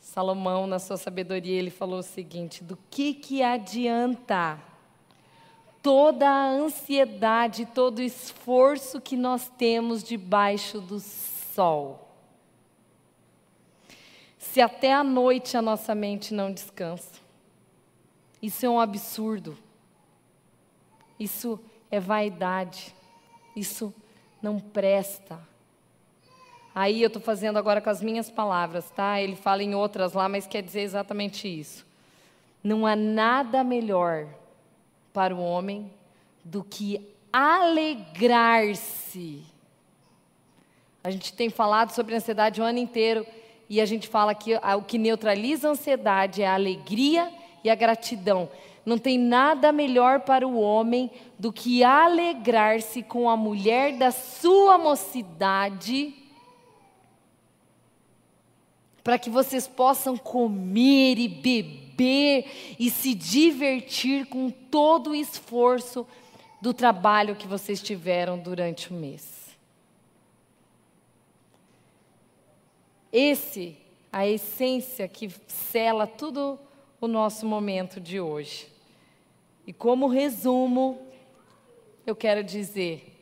Salomão, 0.00 0.66
na 0.66 0.78
sua 0.78 0.96
sabedoria, 0.96 1.58
ele 1.58 1.68
falou 1.68 1.98
o 1.98 2.02
seguinte: 2.02 2.64
do 2.64 2.78
que 2.90 3.12
que 3.12 3.42
adianta 3.42 4.58
toda 5.82 6.26
a 6.26 6.48
ansiedade, 6.48 7.66
todo 7.66 7.98
o 7.98 8.02
esforço 8.02 8.98
que 8.98 9.14
nós 9.14 9.46
temos 9.58 10.02
debaixo 10.02 10.80
do 10.80 11.00
sol? 11.00 12.08
Se 14.38 14.58
até 14.62 14.90
a 14.90 15.04
noite 15.04 15.54
a 15.54 15.60
nossa 15.60 15.94
mente 15.94 16.32
não 16.32 16.50
descansa. 16.50 17.19
Isso 18.42 18.64
é 18.64 18.70
um 18.70 18.80
absurdo. 18.80 19.56
Isso 21.18 21.60
é 21.90 22.00
vaidade. 22.00 22.94
Isso 23.54 23.92
não 24.42 24.58
presta. 24.58 25.38
Aí 26.74 27.02
eu 27.02 27.08
estou 27.08 27.20
fazendo 27.20 27.58
agora 27.58 27.80
com 27.80 27.90
as 27.90 28.00
minhas 28.00 28.30
palavras, 28.30 28.88
tá? 28.90 29.20
Ele 29.20 29.36
fala 29.36 29.62
em 29.62 29.74
outras 29.74 30.14
lá, 30.14 30.28
mas 30.28 30.46
quer 30.46 30.62
dizer 30.62 30.80
exatamente 30.80 31.46
isso. 31.48 31.84
Não 32.62 32.86
há 32.86 32.94
nada 32.94 33.64
melhor 33.64 34.28
para 35.12 35.34
o 35.34 35.40
homem 35.40 35.90
do 36.44 36.62
que 36.62 37.06
alegrar-se. 37.32 38.80
A 41.02 41.10
gente 41.10 41.32
tem 41.32 41.50
falado 41.50 41.90
sobre 41.90 42.14
ansiedade 42.14 42.60
o 42.60 42.64
ano 42.64 42.78
inteiro 42.78 43.26
e 43.68 43.80
a 43.80 43.86
gente 43.86 44.06
fala 44.08 44.34
que 44.34 44.54
o 44.54 44.82
que 44.82 44.98
neutraliza 44.98 45.68
a 45.68 45.72
ansiedade 45.72 46.42
é 46.42 46.46
a 46.46 46.54
alegria 46.54 47.32
e 47.62 47.70
a 47.70 47.74
gratidão. 47.74 48.48
Não 48.84 48.98
tem 48.98 49.18
nada 49.18 49.72
melhor 49.72 50.20
para 50.20 50.46
o 50.46 50.58
homem 50.58 51.10
do 51.38 51.52
que 51.52 51.84
alegrar-se 51.84 53.02
com 53.02 53.28
a 53.28 53.36
mulher 53.36 53.96
da 53.96 54.10
sua 54.10 54.78
mocidade, 54.78 56.14
para 59.04 59.18
que 59.18 59.30
vocês 59.30 59.66
possam 59.66 60.16
comer 60.16 61.18
e 61.18 61.28
beber 61.28 62.76
e 62.78 62.90
se 62.90 63.14
divertir 63.14 64.26
com 64.26 64.50
todo 64.50 65.10
o 65.10 65.14
esforço 65.14 66.06
do 66.60 66.74
trabalho 66.74 67.36
que 67.36 67.46
vocês 67.46 67.82
tiveram 67.82 68.38
durante 68.38 68.90
o 68.90 68.94
mês. 68.94 69.40
Esse 73.12 73.76
a 74.12 74.26
essência 74.26 75.06
que 75.08 75.30
cela 75.46 76.06
tudo 76.06 76.58
o 77.00 77.08
nosso 77.08 77.46
momento 77.46 77.98
de 77.98 78.20
hoje. 78.20 78.68
E 79.66 79.72
como 79.72 80.06
resumo, 80.06 81.00
eu 82.06 82.14
quero 82.14 82.44
dizer: 82.44 83.16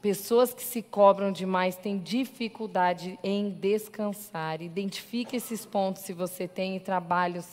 pessoas 0.00 0.54
que 0.54 0.62
se 0.62 0.80
cobram 0.80 1.30
demais 1.30 1.76
têm 1.76 1.98
dificuldade 1.98 3.18
em 3.22 3.50
descansar. 3.50 4.62
Identifique 4.62 5.36
esses 5.36 5.66
pontos 5.66 6.02
se 6.02 6.12
você 6.12 6.48
tem 6.48 6.78
trabalhos 6.80 7.46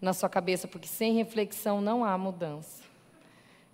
na 0.00 0.12
sua 0.12 0.28
cabeça, 0.28 0.66
porque 0.66 0.88
sem 0.88 1.14
reflexão 1.14 1.80
não 1.80 2.04
há 2.04 2.16
mudança. 2.16 2.82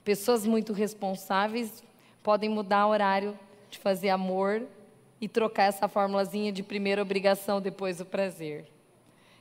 Pessoas 0.05 0.45
muito 0.45 0.73
responsáveis 0.73 1.83
podem 2.23 2.51
mudar 2.51 2.87
o 2.87 2.91
horário 2.91 3.39
de 3.71 3.79
fazer 3.79 4.11
amor 4.11 4.63
e 5.21 5.29
trocar 5.29 5.65
essa 5.65 5.89
formulazinha 5.89 6.53
de 6.53 6.63
primeira 6.63 7.01
obrigação, 7.01 7.61
depois 7.61 8.01
o 8.01 8.05
prazer. 8.05 8.76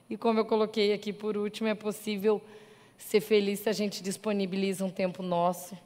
E 0.09 0.15
como 0.15 0.39
eu 0.39 0.45
coloquei 0.45 0.93
aqui 0.93 1.11
por 1.11 1.35
último, 1.35 1.67
é 1.67 1.73
possível 1.73 2.41
ser 2.97 3.21
feliz 3.21 3.59
se 3.59 3.69
a 3.69 3.73
gente 3.73 4.03
disponibiliza 4.03 4.85
um 4.85 4.89
tempo 4.89 5.23
nosso 5.23 5.77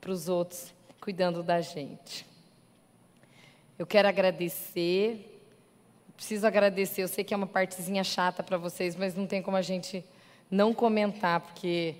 para 0.00 0.10
os 0.10 0.28
outros, 0.28 0.72
cuidando 1.00 1.42
da 1.42 1.60
gente. 1.60 2.26
Eu 3.78 3.86
quero 3.86 4.06
agradecer, 4.06 5.40
preciso 6.14 6.46
agradecer, 6.46 7.02
eu 7.02 7.08
sei 7.08 7.24
que 7.24 7.34
é 7.34 7.36
uma 7.36 7.46
partezinha 7.46 8.04
chata 8.04 8.42
para 8.42 8.56
vocês, 8.58 8.94
mas 8.94 9.14
não 9.14 9.26
tem 9.26 9.42
como 9.42 9.56
a 9.56 9.62
gente 9.62 10.04
não 10.50 10.72
comentar, 10.74 11.40
porque 11.40 11.96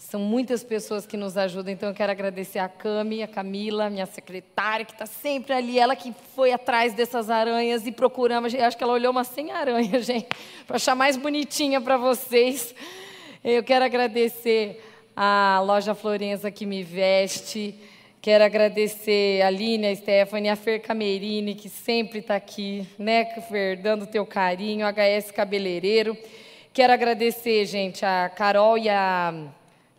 são 0.00 0.18
muitas 0.18 0.64
pessoas 0.64 1.06
que 1.06 1.14
nos 1.14 1.36
ajudam, 1.36 1.72
então 1.72 1.90
eu 1.90 1.94
quero 1.94 2.10
agradecer 2.10 2.58
a 2.58 2.68
Cami, 2.68 3.22
a 3.22 3.28
Camila, 3.28 3.90
minha 3.90 4.06
secretária, 4.06 4.84
que 4.84 4.92
está 4.92 5.04
sempre 5.04 5.52
ali, 5.52 5.78
ela 5.78 5.94
que 5.94 6.12
foi 6.34 6.52
atrás 6.52 6.94
dessas 6.94 7.28
aranhas 7.28 7.86
e 7.86 7.92
procuramos, 7.92 8.54
acho 8.54 8.76
que 8.78 8.82
ela 8.82 8.94
olhou 8.94 9.12
umas 9.12 9.28
100 9.28 9.52
aranhas, 9.52 10.06
gente, 10.06 10.26
para 10.66 10.76
achar 10.76 10.94
mais 10.96 11.18
bonitinha 11.18 11.82
para 11.82 11.98
vocês. 11.98 12.74
Eu 13.44 13.62
quero 13.62 13.84
agradecer 13.84 14.82
a 15.14 15.60
loja 15.62 15.94
Florença 15.94 16.50
que 16.50 16.64
me 16.64 16.82
veste, 16.82 17.74
quero 18.22 18.42
agradecer 18.42 19.42
a 19.42 19.48
Aline, 19.48 19.88
a 19.88 19.94
Stephanie, 19.94 20.48
a 20.48 20.56
Fer 20.56 20.80
Camerini, 20.80 21.54
que 21.54 21.68
sempre 21.68 22.20
está 22.20 22.36
aqui, 22.36 22.88
né, 22.98 23.26
Fer, 23.42 23.76
dando 23.76 24.06
teu 24.06 24.24
carinho, 24.24 24.86
HS 24.86 25.30
Cabeleireiro. 25.30 26.16
Quero 26.72 26.92
agradecer, 26.92 27.66
gente, 27.66 28.02
a 28.04 28.30
Carol 28.30 28.78
e 28.78 28.88
a 28.88 29.52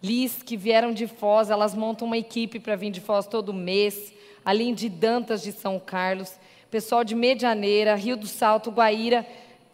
Liz, 0.04 0.42
que 0.42 0.58
vieram 0.58 0.92
de 0.92 1.06
Foz, 1.06 1.50
elas 1.50 1.76
montam 1.76 2.08
uma 2.08 2.18
equipe 2.18 2.60
para 2.60 2.76
vir 2.76 2.90
de 2.90 3.00
Foz 3.00 3.28
todo 3.28 3.54
mês, 3.54 4.12
além 4.44 4.74
de 4.74 4.90
Dantas 4.90 5.44
de 5.44 5.52
São 5.52 5.80
Carlos, 5.80 6.40
pessoal 6.72 7.04
de 7.04 7.14
Medianeira, 7.14 7.96
Rio 7.96 8.18
do 8.18 8.26
Salto, 8.26 8.72
Guaíra, 8.72 9.26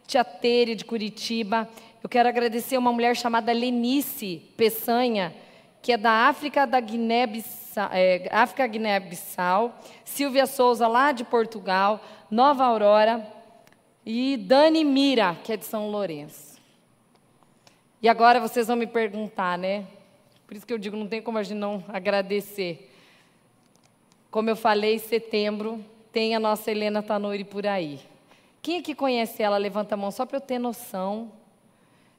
Tiateire 0.05 0.75
de 0.75 0.83
Curitiba. 0.83 1.69
Eu 2.03 2.09
quero 2.09 2.27
agradecer 2.27 2.77
uma 2.77 2.91
mulher 2.91 3.15
chamada 3.15 3.53
Lenice 3.53 4.41
Peçanha, 4.57 5.33
que 5.81 5.93
é 5.93 5.97
da 5.97 6.27
África 6.27 6.67
da 6.67 6.79
Guiné-Bissau, 6.79 7.89
é, 7.93 8.67
Guiné-Bissau, 8.67 9.79
Silvia 10.03 10.45
Souza, 10.45 10.87
lá 10.87 11.13
de 11.13 11.23
Portugal, 11.23 12.01
Nova 12.29 12.65
Aurora, 12.65 13.25
e 14.05 14.35
Dani 14.37 14.83
Mira, 14.83 15.37
que 15.43 15.53
é 15.53 15.57
de 15.57 15.65
São 15.65 15.89
Lourenço. 15.89 16.57
E 18.01 18.09
agora 18.09 18.39
vocês 18.39 18.67
vão 18.67 18.75
me 18.75 18.87
perguntar, 18.87 19.57
né? 19.57 19.85
Por 20.47 20.55
isso 20.55 20.65
que 20.65 20.71
eu 20.71 20.77
digo, 20.77 20.95
não 20.95 21.07
tem 21.07 21.21
como 21.21 21.37
a 21.37 21.43
gente 21.43 21.57
não 21.57 21.83
agradecer. 21.89 22.89
Como 24.31 24.49
eu 24.49 24.55
falei, 24.55 24.97
setembro 24.97 25.83
tem 26.11 26.35
a 26.35 26.39
nossa 26.39 26.71
Helena 26.71 27.03
Tanuri 27.03 27.43
por 27.43 27.67
aí. 27.67 27.99
Quem 28.61 28.79
aqui 28.79 28.95
conhece 28.95 29.43
ela? 29.43 29.57
Levanta 29.57 29.95
a 29.95 29.97
mão 29.97 30.09
só 30.09 30.25
para 30.25 30.37
eu 30.37 30.41
ter 30.41 30.57
noção. 30.57 31.31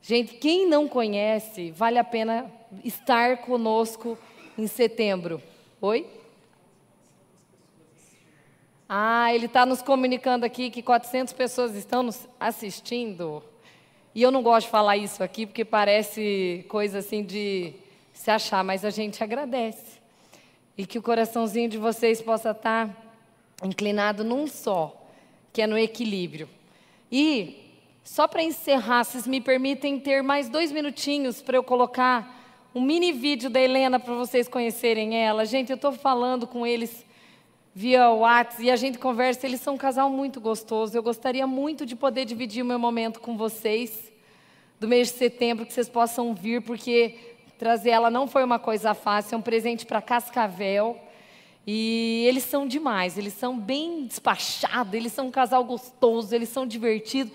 Gente, 0.03 0.35
quem 0.35 0.69
não 0.69 0.87
conhece, 0.87 1.71
vale 1.71 1.99
a 1.99 2.05
pena 2.05 2.53
estar 2.85 3.39
conosco 3.39 4.19
em 4.59 4.67
setembro. 4.67 5.43
Oi? 5.81 6.07
Ah, 8.87 9.35
ele 9.35 9.47
está 9.47 9.65
nos 9.65 9.81
comunicando 9.81 10.45
aqui 10.45 10.71
que 10.71 10.83
400 10.83 11.33
pessoas 11.33 11.75
estão 11.75 12.03
nos 12.03 12.29
assistindo. 12.39 13.43
E 14.15 14.23
eu 14.23 14.31
não 14.31 14.43
gosto 14.43 14.67
de 14.67 14.71
falar 14.71 14.97
isso 14.99 15.23
aqui 15.23 15.47
porque 15.47 15.65
parece 15.65 16.65
coisa 16.69 16.99
assim 16.99 17.23
de 17.23 17.75
se 18.19 18.33
achar, 18.33 18.65
mas 18.65 18.85
a 18.85 18.91
gente 18.91 19.23
agradece. 19.23 20.01
E 20.77 20.85
que 20.85 20.99
o 20.99 21.03
coraçãozinho 21.03 21.69
de 21.69 21.79
vocês 21.79 22.21
possa 22.21 22.51
estar 22.51 22.91
inclinado 23.63 24.25
num 24.25 24.49
só, 24.49 25.07
que 25.53 25.63
é 25.63 25.69
no 25.69 25.79
equilíbrio. 25.79 26.49
E, 27.13 27.57
só 28.03 28.27
para 28.27 28.43
encerrar, 28.43 29.05
vocês 29.05 29.25
me 29.25 29.41
permitem 29.41 30.01
ter 30.01 30.21
mais 30.21 30.49
dois 30.49 30.73
minutinhos 30.73 31.41
para 31.41 31.57
eu 31.57 31.63
colocar 31.63 32.69
um 32.75 32.81
mini 32.81 33.13
vídeo 33.13 33.49
da 33.49 33.61
Helena 33.61 34.01
para 34.01 34.15
vocês 34.15 34.49
conhecerem 34.49 35.17
ela. 35.17 35.47
Gente, 35.47 35.71
eu 35.71 35.77
estou 35.77 35.93
falando 35.93 36.45
com 36.45 36.67
eles 36.67 37.07
via 37.73 38.11
WhatsApp 38.11 38.65
e 38.65 38.71
a 38.73 38.77
gente 38.77 38.99
conversa. 38.99 39.47
Eles 39.47 39.61
são 39.61 39.75
um 39.75 39.79
casal 39.79 40.11
muito 40.11 40.41
gostoso. 40.41 40.99
Eu 40.99 41.05
gostaria 41.05 41.47
muito 41.47 41.87
de 41.87 41.95
poder 41.95 42.25
dividir 42.25 42.65
o 42.65 42.67
meu 42.67 42.81
momento 42.81 43.21
com 43.21 43.37
vocês 43.37 44.13
do 44.81 44.89
mês 44.89 45.13
de 45.13 45.19
setembro, 45.19 45.65
que 45.65 45.73
vocês 45.73 45.89
possam 45.89 46.35
vir, 46.35 46.63
porque 46.63 47.38
Trazer 47.59 47.91
ela 47.91 48.09
não 48.09 48.29
foi 48.29 48.45
uma 48.45 48.59
coisa 48.59 48.95
fácil, 48.95 49.35
é 49.35 49.39
um 49.39 49.43
presente 49.43 49.85
para 49.85 50.01
Cascavel. 50.01 50.97
E 51.67 52.25
eles 52.27 52.45
são 52.45 52.67
demais, 52.67 53.19
eles 53.19 53.35
são 53.35 53.59
bem 53.59 54.07
despachados, 54.07 54.95
eles 54.95 55.13
são 55.13 55.27
um 55.27 55.31
casal 55.31 55.63
gostoso, 55.65 56.35
eles 56.35 56.49
são 56.49 56.65
divertidos. 56.65 57.33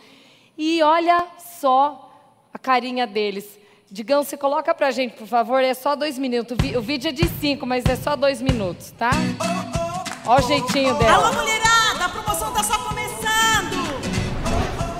E 0.57 0.81
olha 0.81 1.27
só 1.59 2.09
a 2.53 2.57
carinha 2.57 3.05
deles. 3.05 3.59
Digão, 3.91 4.23
você 4.23 4.35
coloca 4.37 4.73
pra 4.73 4.89
gente, 4.91 5.15
por 5.15 5.27
favor, 5.27 5.61
é 5.63 5.73
só 5.73 5.95
dois 5.95 6.17
minutos. 6.17 6.57
O 6.75 6.81
vídeo 6.81 7.09
é 7.09 7.11
de 7.11 7.27
cinco, 7.27 7.65
mas 7.65 7.85
é 7.85 7.95
só 7.95 8.15
dois 8.15 8.41
minutos, 8.41 8.91
tá? 8.91 9.11
Ó 10.25 10.37
o 10.37 10.41
jeitinho 10.41 10.97
dela. 10.97 11.27
Alô, 11.27 11.35
mulherada, 11.35 12.05
a 12.05 12.09
promoção 12.09 12.51
tá 12.53 12.63
só 12.63 12.79
começando! 12.79 13.03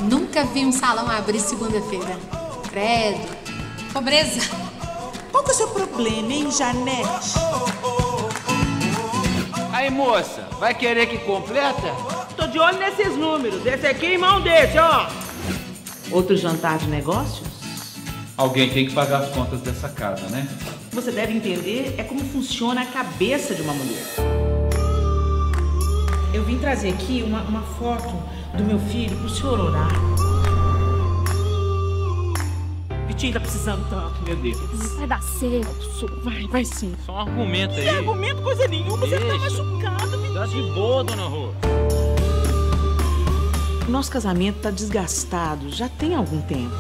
Nunca 0.02 0.44
vi 0.44 0.66
um 0.66 0.72
salão 0.72 1.10
abrir 1.10 1.40
segunda-feira. 1.40 2.20
Credo. 2.70 3.36
Pobreza. 3.94 4.63
Qual 5.34 5.44
que 5.44 5.50
é 5.50 5.54
o 5.54 5.58
seu 5.58 5.68
problema, 5.70 6.32
hein, 6.32 6.52
Janete? 6.52 7.34
Aí, 9.72 9.90
moça, 9.90 10.48
vai 10.60 10.76
querer 10.76 11.08
que 11.08 11.18
completa? 11.18 11.92
Tô 12.38 12.46
de 12.46 12.60
olho 12.60 12.78
nesses 12.78 13.18
números. 13.18 13.66
Esse 13.66 13.88
aqui 13.88 14.06
em 14.14 14.18
mão 14.20 14.40
desse, 14.42 14.78
ó. 14.78 15.08
Outro 16.12 16.38
jantar 16.38 16.78
de 16.78 16.86
negócios? 16.86 17.48
Alguém 18.38 18.70
tem 18.70 18.86
que 18.86 18.94
pagar 18.94 19.24
as 19.24 19.30
contas 19.30 19.60
dessa 19.62 19.90
casa, 19.90 20.28
né? 20.28 20.48
Você 20.92 21.12
deve 21.12 21.34
entender 21.34 21.96
é 21.98 22.04
como 22.04 22.24
funciona 22.26 22.84
a 22.84 22.86
cabeça 22.86 23.56
de 23.56 23.64
uma 23.64 23.74
mulher. 23.74 24.06
Eu 26.32 26.44
vim 26.44 26.60
trazer 26.60 26.90
aqui 26.90 27.24
uma, 27.26 27.42
uma 27.42 27.64
foto 27.80 28.14
do 28.56 28.64
meu 28.64 28.78
filho 28.78 29.18
pro 29.18 29.30
senhor 29.30 29.60
orar. 29.60 30.33
Vitinho 33.24 33.34
tá 33.34 33.40
precisando 33.40 33.90
tanto, 33.90 34.22
meu 34.24 34.36
Deus. 34.36 34.96
Vai 34.98 35.08
dar 35.08 35.24
certo, 35.24 36.22
vai, 36.24 36.46
vai 36.48 36.66
sim. 36.66 36.94
Só 37.06 37.14
um 37.14 37.20
argumento 37.20 37.74
aí. 37.76 37.86
Não 37.86 37.94
argumento 37.94 38.42
coisa 38.42 38.68
nenhuma, 38.68 38.98
você 38.98 39.18
tá 39.18 39.38
machucado, 39.38 40.18
Vitinho. 40.18 40.34
Tá 40.34 40.46
de 40.46 40.62
boa, 40.74 41.04
dona 41.06 41.24
Rô. 41.24 41.54
Nosso 43.88 44.12
casamento 44.12 44.60
tá 44.60 44.72
desgastado, 44.72 45.70
já 45.70 45.88
tem 45.88 46.16
algum 46.16 46.42
tempo. 46.42 46.76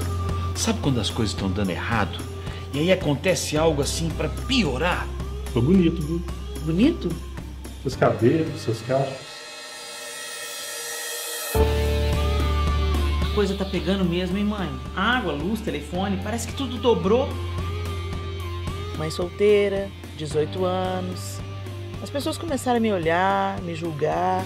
Sabe 0.54 0.80
quando 0.82 1.00
as 1.00 1.10
coisas 1.10 1.34
estão 1.34 1.50
dando 1.50 1.70
errado? 1.70 2.20
E 2.74 2.80
aí 2.80 2.92
acontece 2.92 3.58
algo 3.58 3.82
assim 3.82 4.10
pra 4.10 4.28
piorar? 4.28 5.08
Tô 5.54 5.62
bonito, 5.62 6.02
viu? 6.02 6.22
Bonito? 6.66 7.10
Seus 7.84 7.96
cabelos, 7.96 8.62
seus 8.62 8.82
cachos. 8.82 9.33
Coisa 13.34 13.56
tá 13.56 13.66
pegando 13.66 14.06
mesmo, 14.06 14.38
hein, 14.38 14.44
mãe? 14.44 14.70
Água, 14.96 15.34
luz, 15.34 15.60
telefone, 15.62 16.20
parece 16.24 16.48
que 16.48 16.54
tudo 16.54 16.78
dobrou. 16.78 17.28
Mãe 18.98 19.10
solteira, 19.10 19.90
18 20.18 20.64
anos. 20.64 21.40
As 22.02 22.10
pessoas 22.10 22.38
começaram 22.38 22.78
a 22.78 22.80
me 22.80 22.92
olhar, 22.92 23.60
me 23.62 23.74
julgar. 23.74 24.46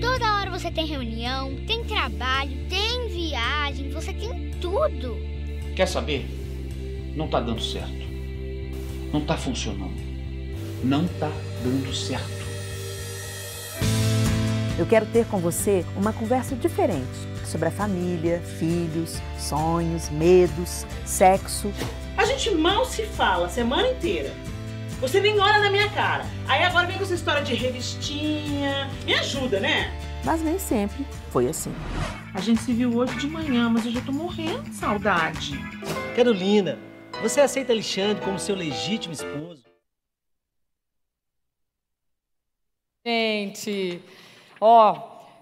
Toda 0.00 0.36
hora 0.36 0.50
você 0.50 0.70
tem 0.70 0.86
reunião, 0.86 1.54
tem 1.66 1.84
trabalho, 1.84 2.56
tem 2.68 3.08
viagem, 3.08 3.90
você 3.90 4.12
tem 4.12 4.50
tudo. 4.60 5.16
Quer 5.76 5.86
saber? 5.86 6.26
Não 7.14 7.28
tá 7.28 7.40
dando 7.40 7.62
certo. 7.62 8.00
Não 9.12 9.20
tá 9.20 9.36
funcionando. 9.36 10.00
Não 10.82 11.06
tá 11.06 11.30
dando 11.62 11.94
certo. 11.94 12.39
Eu 14.80 14.86
quero 14.86 15.04
ter 15.04 15.26
com 15.26 15.36
você 15.36 15.84
uma 15.94 16.10
conversa 16.10 16.56
diferente 16.56 17.04
sobre 17.44 17.68
a 17.68 17.70
família, 17.70 18.40
filhos, 18.58 19.20
sonhos, 19.38 20.08
medos, 20.08 20.86
sexo. 21.04 21.70
A 22.16 22.24
gente 22.24 22.50
mal 22.52 22.86
se 22.86 23.04
fala 23.04 23.44
a 23.44 23.50
semana 23.50 23.88
inteira. 23.88 24.32
Você 24.98 25.20
nem 25.20 25.38
olha 25.38 25.58
na 25.58 25.70
minha 25.70 25.90
cara. 25.90 26.24
Aí 26.48 26.62
agora 26.62 26.86
vem 26.86 26.96
com 26.96 27.04
essa 27.04 27.12
história 27.12 27.42
de 27.42 27.52
revistinha. 27.52 28.90
Me 29.04 29.12
ajuda, 29.16 29.60
né? 29.60 29.92
Mas 30.24 30.40
nem 30.40 30.58
sempre 30.58 31.06
foi 31.30 31.46
assim. 31.46 31.74
A 32.32 32.40
gente 32.40 32.62
se 32.62 32.72
viu 32.72 32.96
hoje 32.96 33.14
de 33.16 33.26
manhã, 33.26 33.68
mas 33.68 33.84
eu 33.84 33.92
já 33.92 34.00
tô 34.00 34.12
morrendo 34.12 34.62
de 34.62 34.74
saudade. 34.76 35.58
Carolina, 36.16 36.78
você 37.20 37.42
aceita 37.42 37.70
Alexandre 37.70 38.24
como 38.24 38.38
seu 38.38 38.56
legítimo 38.56 39.12
esposo? 39.12 39.62
Gente, 43.06 44.02
ó, 44.60 44.92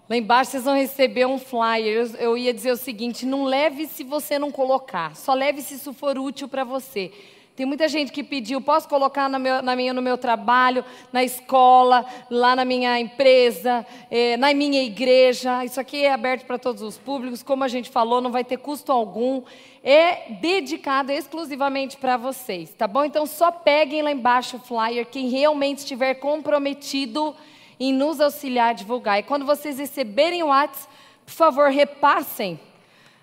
lá 0.08 0.16
embaixo 0.16 0.52
vocês 0.52 0.64
vão 0.64 0.74
receber 0.74 1.26
um 1.26 1.38
flyer. 1.38 2.06
Eu, 2.06 2.16
eu 2.16 2.38
ia 2.38 2.54
dizer 2.54 2.72
o 2.72 2.76
seguinte: 2.76 3.26
não 3.26 3.44
leve 3.44 3.86
se 3.86 4.04
você 4.04 4.38
não 4.38 4.50
colocar, 4.50 5.16
só 5.16 5.34
leve 5.34 5.60
se 5.60 5.74
isso 5.74 5.92
for 5.92 6.18
útil 6.18 6.48
para 6.48 6.64
você. 6.64 7.12
Tem 7.58 7.66
muita 7.66 7.88
gente 7.88 8.12
que 8.12 8.22
pediu, 8.22 8.60
posso 8.60 8.88
colocar 8.88 9.28
no 9.28 9.36
meu, 9.36 9.60
na 9.60 9.74
minha, 9.74 9.92
no 9.92 10.00
meu 10.00 10.16
trabalho, 10.16 10.84
na 11.12 11.24
escola, 11.24 12.06
lá 12.30 12.54
na 12.54 12.64
minha 12.64 13.00
empresa, 13.00 13.84
eh, 14.12 14.36
na 14.36 14.54
minha 14.54 14.80
igreja. 14.80 15.64
Isso 15.64 15.80
aqui 15.80 16.04
é 16.04 16.12
aberto 16.12 16.46
para 16.46 16.56
todos 16.56 16.82
os 16.82 16.96
públicos, 16.96 17.42
como 17.42 17.64
a 17.64 17.68
gente 17.68 17.90
falou, 17.90 18.20
não 18.20 18.30
vai 18.30 18.44
ter 18.44 18.58
custo 18.58 18.92
algum. 18.92 19.42
É 19.82 20.30
dedicado 20.34 21.10
exclusivamente 21.10 21.96
para 21.96 22.16
vocês, 22.16 22.72
tá 22.74 22.86
bom? 22.86 23.04
Então 23.04 23.26
só 23.26 23.50
peguem 23.50 24.02
lá 24.02 24.12
embaixo 24.12 24.58
o 24.58 24.60
flyer, 24.60 25.04
quem 25.06 25.28
realmente 25.28 25.78
estiver 25.78 26.14
comprometido 26.14 27.34
em 27.78 27.92
nos 27.92 28.20
auxiliar 28.20 28.70
a 28.70 28.72
divulgar. 28.72 29.18
E 29.18 29.22
quando 29.22 29.46
vocês 29.46 29.78
receberem 29.78 30.42
o 30.42 30.46
WhatsApp, 30.46 30.88
por 31.24 31.32
favor, 31.32 31.70
repassem 31.70 32.58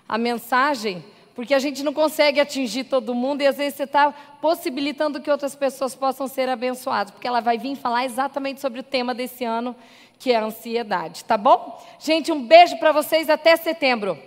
a 0.08 0.16
mensagem 0.16 1.04
porque 1.36 1.52
a 1.52 1.58
gente 1.58 1.82
não 1.82 1.92
consegue 1.92 2.40
atingir 2.40 2.84
todo 2.84 3.14
mundo 3.14 3.42
e 3.42 3.46
às 3.46 3.58
vezes 3.58 3.74
você 3.74 3.82
está 3.82 4.10
possibilitando 4.40 5.20
que 5.20 5.30
outras 5.30 5.54
pessoas 5.54 5.94
possam 5.94 6.26
ser 6.26 6.48
abençoadas, 6.48 7.10
porque 7.10 7.28
ela 7.28 7.40
vai 7.40 7.58
vir 7.58 7.76
falar 7.76 8.06
exatamente 8.06 8.58
sobre 8.58 8.80
o 8.80 8.82
tema 8.82 9.14
desse 9.14 9.44
ano, 9.44 9.76
que 10.18 10.32
é 10.32 10.36
a 10.36 10.44
ansiedade, 10.44 11.24
tá 11.24 11.36
bom? 11.36 11.78
Gente, 11.98 12.32
um 12.32 12.42
beijo 12.42 12.78
para 12.78 12.90
vocês 12.90 13.28
até 13.28 13.54
setembro. 13.54 14.18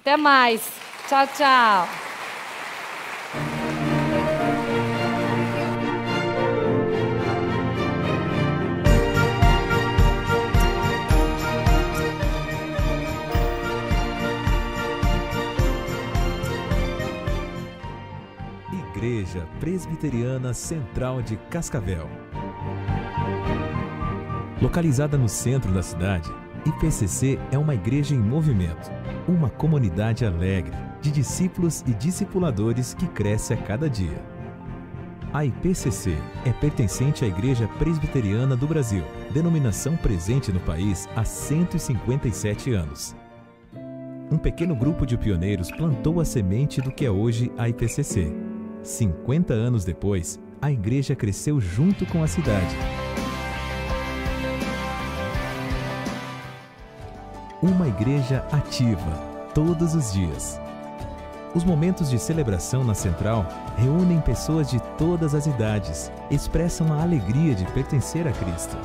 Até 0.00 0.14
mais. 0.18 0.60
Tchau, 1.08 1.26
tchau. 1.28 2.11
Igreja 19.02 19.48
Presbiteriana 19.58 20.54
Central 20.54 21.22
de 21.22 21.36
Cascavel. 21.50 22.08
Localizada 24.60 25.18
no 25.18 25.28
centro 25.28 25.72
da 25.72 25.82
cidade, 25.82 26.30
IPCC 26.64 27.36
é 27.50 27.58
uma 27.58 27.74
igreja 27.74 28.14
em 28.14 28.20
movimento, 28.20 28.92
uma 29.26 29.50
comunidade 29.50 30.24
alegre 30.24 30.76
de 31.00 31.10
discípulos 31.10 31.82
e 31.84 31.92
discipuladores 31.92 32.94
que 32.94 33.08
cresce 33.08 33.52
a 33.52 33.56
cada 33.56 33.90
dia. 33.90 34.24
A 35.32 35.44
IPCC 35.44 36.16
é 36.46 36.52
pertencente 36.52 37.24
à 37.24 37.26
Igreja 37.26 37.66
Presbiteriana 37.80 38.54
do 38.54 38.68
Brasil, 38.68 39.02
denominação 39.34 39.96
presente 39.96 40.52
no 40.52 40.60
país 40.60 41.08
há 41.16 41.24
157 41.24 42.72
anos. 42.72 43.16
Um 44.30 44.38
pequeno 44.38 44.76
grupo 44.76 45.04
de 45.04 45.18
pioneiros 45.18 45.72
plantou 45.72 46.20
a 46.20 46.24
semente 46.24 46.80
do 46.80 46.92
que 46.92 47.04
é 47.04 47.10
hoje 47.10 47.50
a 47.58 47.68
IPCC. 47.68 48.51
50 48.82 49.54
anos 49.54 49.84
depois, 49.84 50.40
a 50.60 50.70
igreja 50.70 51.14
cresceu 51.14 51.60
junto 51.60 52.04
com 52.06 52.22
a 52.22 52.26
cidade. 52.26 52.76
Uma 57.62 57.86
igreja 57.86 58.44
ativa, 58.50 59.12
todos 59.54 59.94
os 59.94 60.12
dias. 60.12 60.60
Os 61.54 61.62
momentos 61.62 62.10
de 62.10 62.18
celebração 62.18 62.82
na 62.82 62.94
central 62.94 63.46
reúnem 63.76 64.20
pessoas 64.20 64.68
de 64.68 64.80
todas 64.98 65.34
as 65.34 65.46
idades, 65.46 66.10
expressam 66.30 66.92
a 66.92 67.02
alegria 67.02 67.54
de 67.54 67.64
pertencer 67.72 68.26
a 68.26 68.32
Cristo. 68.32 68.76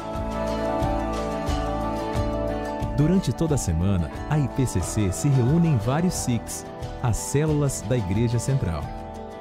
Durante 2.95 3.31
toda 3.31 3.55
a 3.55 3.57
semana, 3.57 4.11
a 4.29 4.37
IPCC 4.37 5.11
se 5.11 5.27
reúne 5.27 5.69
em 5.69 5.77
vários 5.77 6.13
SICs, 6.13 6.65
as 7.01 7.15
células 7.15 7.81
da 7.87 7.95
Igreja 7.95 8.37
Central. 8.37 8.83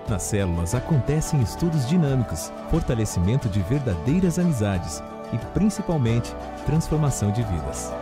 Nas 0.08 0.22
células 0.22 0.72
acontecem 0.72 1.40
estudos 1.40 1.86
dinâmicos, 1.88 2.52
fortalecimento 2.70 3.48
de 3.48 3.60
verdadeiras 3.60 4.38
amizades 4.38 5.02
e, 5.32 5.38
principalmente, 5.52 6.32
transformação 6.64 7.32
de 7.32 7.42
vidas. 7.42 7.92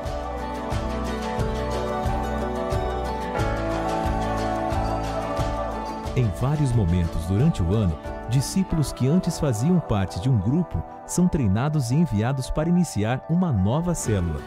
Em 6.15 6.29
vários 6.41 6.73
momentos 6.73 7.25
durante 7.25 7.63
o 7.63 7.75
ano, 7.75 7.99
discípulos 8.29 8.93
que 8.93 9.09
antes 9.09 9.41
faziam 9.41 9.81
parte 9.81 10.21
de 10.21 10.29
um 10.29 10.39
grupo 10.39 10.83
são 11.07 11.27
treinados 11.27 11.91
e 11.91 11.95
enviados 11.95 12.51
para 12.51 12.69
iniciar 12.69 13.25
uma 13.31 13.51
nova 13.51 13.95
célula. 13.95 14.41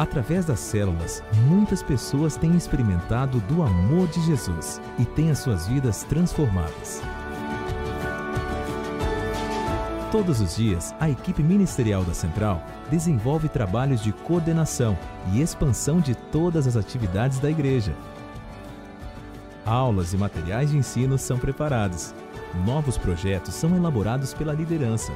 Através 0.00 0.46
das 0.46 0.60
células, 0.60 1.22
muitas 1.46 1.82
pessoas 1.82 2.34
têm 2.34 2.56
experimentado 2.56 3.38
do 3.40 3.62
amor 3.62 4.08
de 4.08 4.24
Jesus 4.24 4.80
e 4.98 5.04
têm 5.04 5.30
as 5.30 5.40
suas 5.40 5.68
vidas 5.68 6.04
transformadas. 6.04 7.02
Todos 10.10 10.40
os 10.40 10.56
dias, 10.56 10.94
a 10.98 11.10
equipe 11.10 11.42
ministerial 11.42 12.02
da 12.02 12.14
Central 12.14 12.64
desenvolve 12.90 13.46
trabalhos 13.50 14.02
de 14.02 14.10
coordenação 14.10 14.96
e 15.34 15.42
expansão 15.42 16.00
de 16.00 16.14
todas 16.14 16.66
as 16.66 16.78
atividades 16.78 17.38
da 17.38 17.50
igreja. 17.50 17.94
aulas 19.66 20.14
e 20.14 20.16
materiais 20.16 20.70
de 20.70 20.78
ensino 20.78 21.18
são 21.18 21.38
preparados. 21.38 22.14
Novos 22.64 22.96
projetos 22.96 23.52
são 23.52 23.76
elaborados 23.76 24.32
pela 24.32 24.54
liderança. 24.54 25.12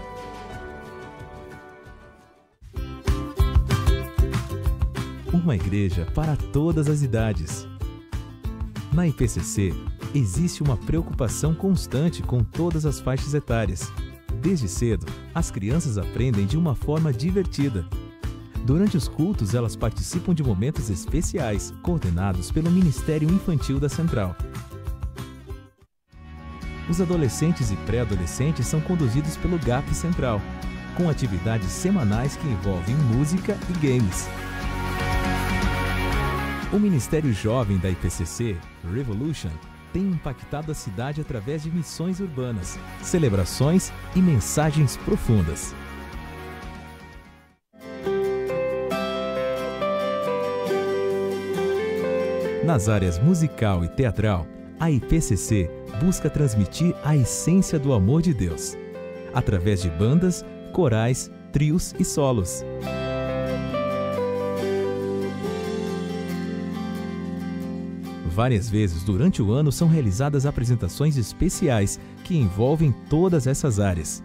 Uma 5.45 5.57
igreja 5.57 6.07
para 6.15 6.37
todas 6.37 6.89
as 6.89 7.03
idades. 7.03 7.69
Na 8.91 9.07
IPCC, 9.07 9.75
existe 10.15 10.63
uma 10.63 10.75
preocupação 10.75 11.55
constante 11.55 12.23
com 12.23 12.43
todas 12.43 12.87
as 12.87 12.99
faixas 12.99 13.35
etárias. 13.35 13.93
Desde 14.41 14.67
cedo, 14.67 15.05
as 15.35 15.51
crianças 15.51 15.99
aprendem 15.99 16.47
de 16.47 16.57
uma 16.57 16.75
forma 16.75 17.13
divertida. 17.13 17.87
Durante 18.65 18.97
os 18.97 19.07
cultos, 19.07 19.55
elas 19.55 19.77
participam 19.77 20.33
de 20.35 20.43
momentos 20.43 20.89
especiais, 20.89 21.75
coordenados 21.83 22.51
pelo 22.51 22.71
Ministério 22.71 23.31
Infantil 23.31 23.79
da 23.79 23.91
Central. 23.91 24.35
Os 26.89 27.03
adolescentes 27.03 27.71
e 27.71 27.77
pré-adolescentes 27.85 28.67
são 28.67 28.81
conduzidos 28.81 29.37
pelo 29.37 29.59
GAP 29.59 29.95
Central, 29.95 30.41
com 30.97 31.11
atividades 31.11 31.69
semanais 31.69 32.35
que 32.35 32.49
envolvem 32.49 32.97
música 33.15 33.59
e 33.69 33.87
games. 33.87 34.27
O 36.75 36.79
Ministério 36.81 37.33
Jovem 37.33 37.79
da 37.79 37.89
IPCC, 37.89 38.57
Revolution, 38.93 39.51
tem 39.93 40.03
impactado 40.03 40.73
a 40.73 40.75
cidade 40.75 41.21
através 41.21 41.63
de 41.63 41.71
missões 41.71 42.19
urbanas, 42.19 42.77
celebrações 43.01 43.93
e 44.17 44.19
mensagens 44.19 44.97
profundas. 44.97 45.73
Nas 52.65 52.89
áreas 52.89 53.21
musical 53.21 53.85
e 53.85 53.89
teatral, 53.89 54.45
a 54.81 54.91
IPCC 54.91 55.71
busca 56.01 56.29
transmitir 56.29 56.93
a 57.05 57.17
essência 57.17 57.79
do 57.79 57.93
amor 57.93 58.21
de 58.21 58.35
Deus, 58.35 58.77
através 59.33 59.81
de 59.81 59.91
bandas, 59.91 60.45
corais, 60.73 61.31
trios 61.53 61.95
e 62.01 62.05
solos. 62.05 62.65
Várias 68.35 68.69
vezes 68.69 69.05
durante 69.05 69.41
o 69.41 69.53
ano 69.53 69.71
são 69.71 69.87
realizadas 69.87 70.45
apresentações 70.45 71.17
especiais 71.17 72.01
que 72.25 72.37
envolvem 72.37 72.93
todas 73.09 73.47
essas 73.47 73.79
áreas. 73.79 74.25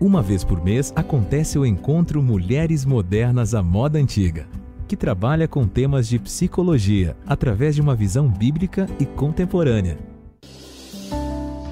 Uma 0.00 0.22
vez 0.22 0.42
por 0.42 0.64
mês 0.64 0.94
acontece 0.96 1.58
o 1.58 1.66
encontro 1.66 2.22
Mulheres 2.22 2.86
Modernas 2.86 3.52
à 3.54 3.62
Moda 3.62 3.98
Antiga, 3.98 4.48
que 4.88 4.96
trabalha 4.96 5.46
com 5.46 5.68
temas 5.68 6.08
de 6.08 6.18
psicologia 6.18 7.14
através 7.26 7.74
de 7.74 7.82
uma 7.82 7.94
visão 7.94 8.28
bíblica 8.28 8.86
e 8.98 9.04
contemporânea. 9.04 10.15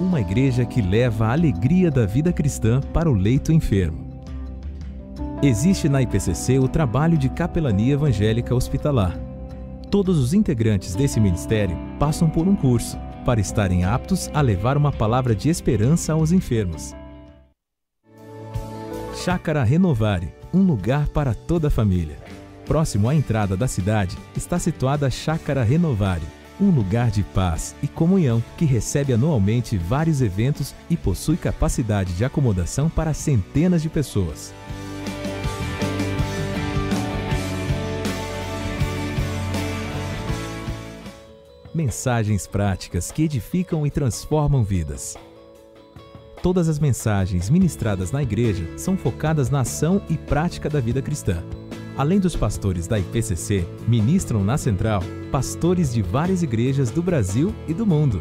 Uma 0.01 0.21
igreja 0.21 0.65
que 0.65 0.83
leva 0.83 1.29
a 1.29 1.33
alegria 1.33 1.89
da 1.89 2.05
vida 2.05 2.33
cristã 2.33 2.81
para 2.93 3.09
o 3.09 3.15
leito 3.15 3.53
enfermo. 3.53 4.05
Existe 5.41 5.89
na 5.89 6.03
IPCC 6.03 6.59
o 6.59 6.66
trabalho 6.66 7.16
de 7.16 7.29
capelania 7.29 7.95
evangélica 7.95 8.53
hospitalar. 8.53 9.16
Todos 9.93 10.19
os 10.19 10.35
integrantes 10.35 10.97
desse 10.97 11.21
ministério 11.21 11.77
passam 11.97 12.29
por 12.29 12.49
um 12.49 12.57
curso 12.57 12.99
para 13.25 13.41
estarem 13.41 13.85
aptos 13.85 14.29
a 14.35 14.41
levar 14.41 14.77
uma 14.77 14.91
palavra 14.91 15.33
de 15.33 15.49
esperança 15.49 16.12
aos 16.12 16.33
enfermos. 16.33 16.93
Chácara 19.15 19.62
Renovare, 19.62 20.35
um 20.53 20.62
lugar 20.62 21.09
para 21.11 21.35
toda 21.35 21.69
a 21.69 21.71
família. 21.71 22.16
Próximo 22.66 23.09
à 23.09 23.15
entrada 23.15 23.57
da 23.57 23.69
cidade 23.69 24.19
está 24.37 24.59
situada 24.59 25.07
a 25.07 25.11
Chácara 25.11 25.62
Renovare, 25.62 26.27
um 26.60 26.70
lugar 26.70 27.10
de 27.10 27.22
paz 27.22 27.74
e 27.82 27.89
comunhão 27.89 28.43
que 28.56 28.64
recebe 28.64 29.12
anualmente 29.12 29.76
vários 29.76 30.22
eventos 30.22 30.74
e 30.89 30.97
possui 30.97 31.36
capacidade 31.36 32.12
de 32.14 32.24
acomodação 32.24 32.89
para 32.89 33.12
centenas 33.12 33.82
de 33.82 33.89
pessoas. 33.89 34.52
Mensagens 41.74 42.47
práticas 42.47 43.10
que 43.10 43.24
edificam 43.24 43.85
e 43.85 43.90
transformam 43.90 44.62
vidas. 44.62 45.16
Todas 46.40 46.68
as 46.68 46.78
mensagens 46.78 47.51
ministradas 47.51 48.12
na 48.12 48.22
igreja 48.22 48.78
são 48.78 48.97
focadas 48.97 49.51
na 49.51 49.60
ação 49.60 50.01
e 50.09 50.16
prática 50.16 50.68
da 50.68 50.78
vida 50.78 51.02
cristã. 51.02 51.43
Além 51.97 52.19
dos 52.19 52.35
pastores 52.35 52.89
da 52.89 52.99
IPCC, 52.99 53.65
ministram 53.87 54.43
na 54.43 54.59
central 54.59 55.01
pastores 55.31 55.93
de 55.93 56.03
várias 56.03 56.43
igrejas 56.43 56.91
do 56.91 57.01
Brasil 57.01 57.55
e 57.69 57.75
do 57.75 57.87
mundo. 57.87 58.21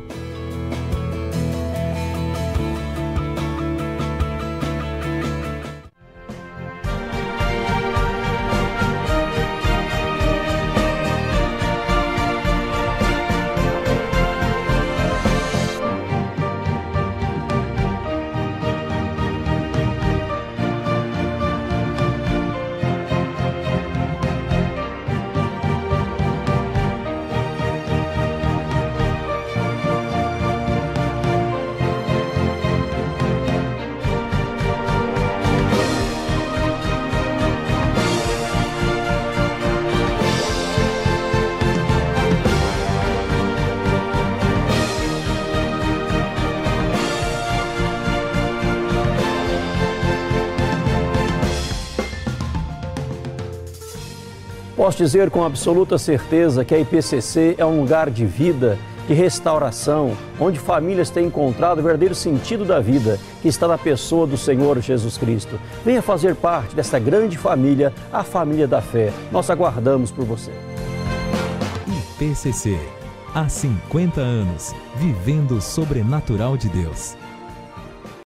Posso 54.84 54.98
dizer 54.98 55.30
com 55.30 55.46
absoluta 55.46 55.98
certeza 55.98 56.66
que 56.66 56.76
a 56.76 56.78
IPCC 56.78 57.56
é 57.58 57.66
um 57.66 57.80
lugar 57.80 58.10
de 58.10 58.26
vida, 58.26 58.78
de 59.08 59.14
restauração, 59.14 60.12
onde 60.38 60.60
famílias 60.60 61.10
têm 61.10 61.28
encontrado 61.28 61.80
o 61.80 61.82
verdadeiro 61.82 62.14
sentido 62.14 62.66
da 62.66 62.82
vida, 62.82 63.18
que 63.42 63.48
está 63.48 63.66
na 63.66 63.78
pessoa 63.78 64.28
do 64.28 64.36
Senhor 64.36 64.82
Jesus 64.82 65.18
Cristo. 65.18 65.58
Venha 65.86 66.02
fazer 66.02 66.36
parte 66.36 66.76
dessa 66.76 67.00
grande 67.00 67.38
família, 67.38 67.94
a 68.12 68.26
família 68.26 68.68
da 68.68 68.82
fé. 68.82 69.14
Nós 69.32 69.50
aguardamos 69.50 70.12
por 70.12 70.26
você. 70.26 70.52
IPCC, 72.20 72.78
há 73.34 73.48
50 73.48 74.20
anos, 74.20 74.76
vivendo 74.98 75.56
o 75.56 75.62
sobrenatural 75.62 76.58
de 76.58 76.68
Deus. 76.68 77.16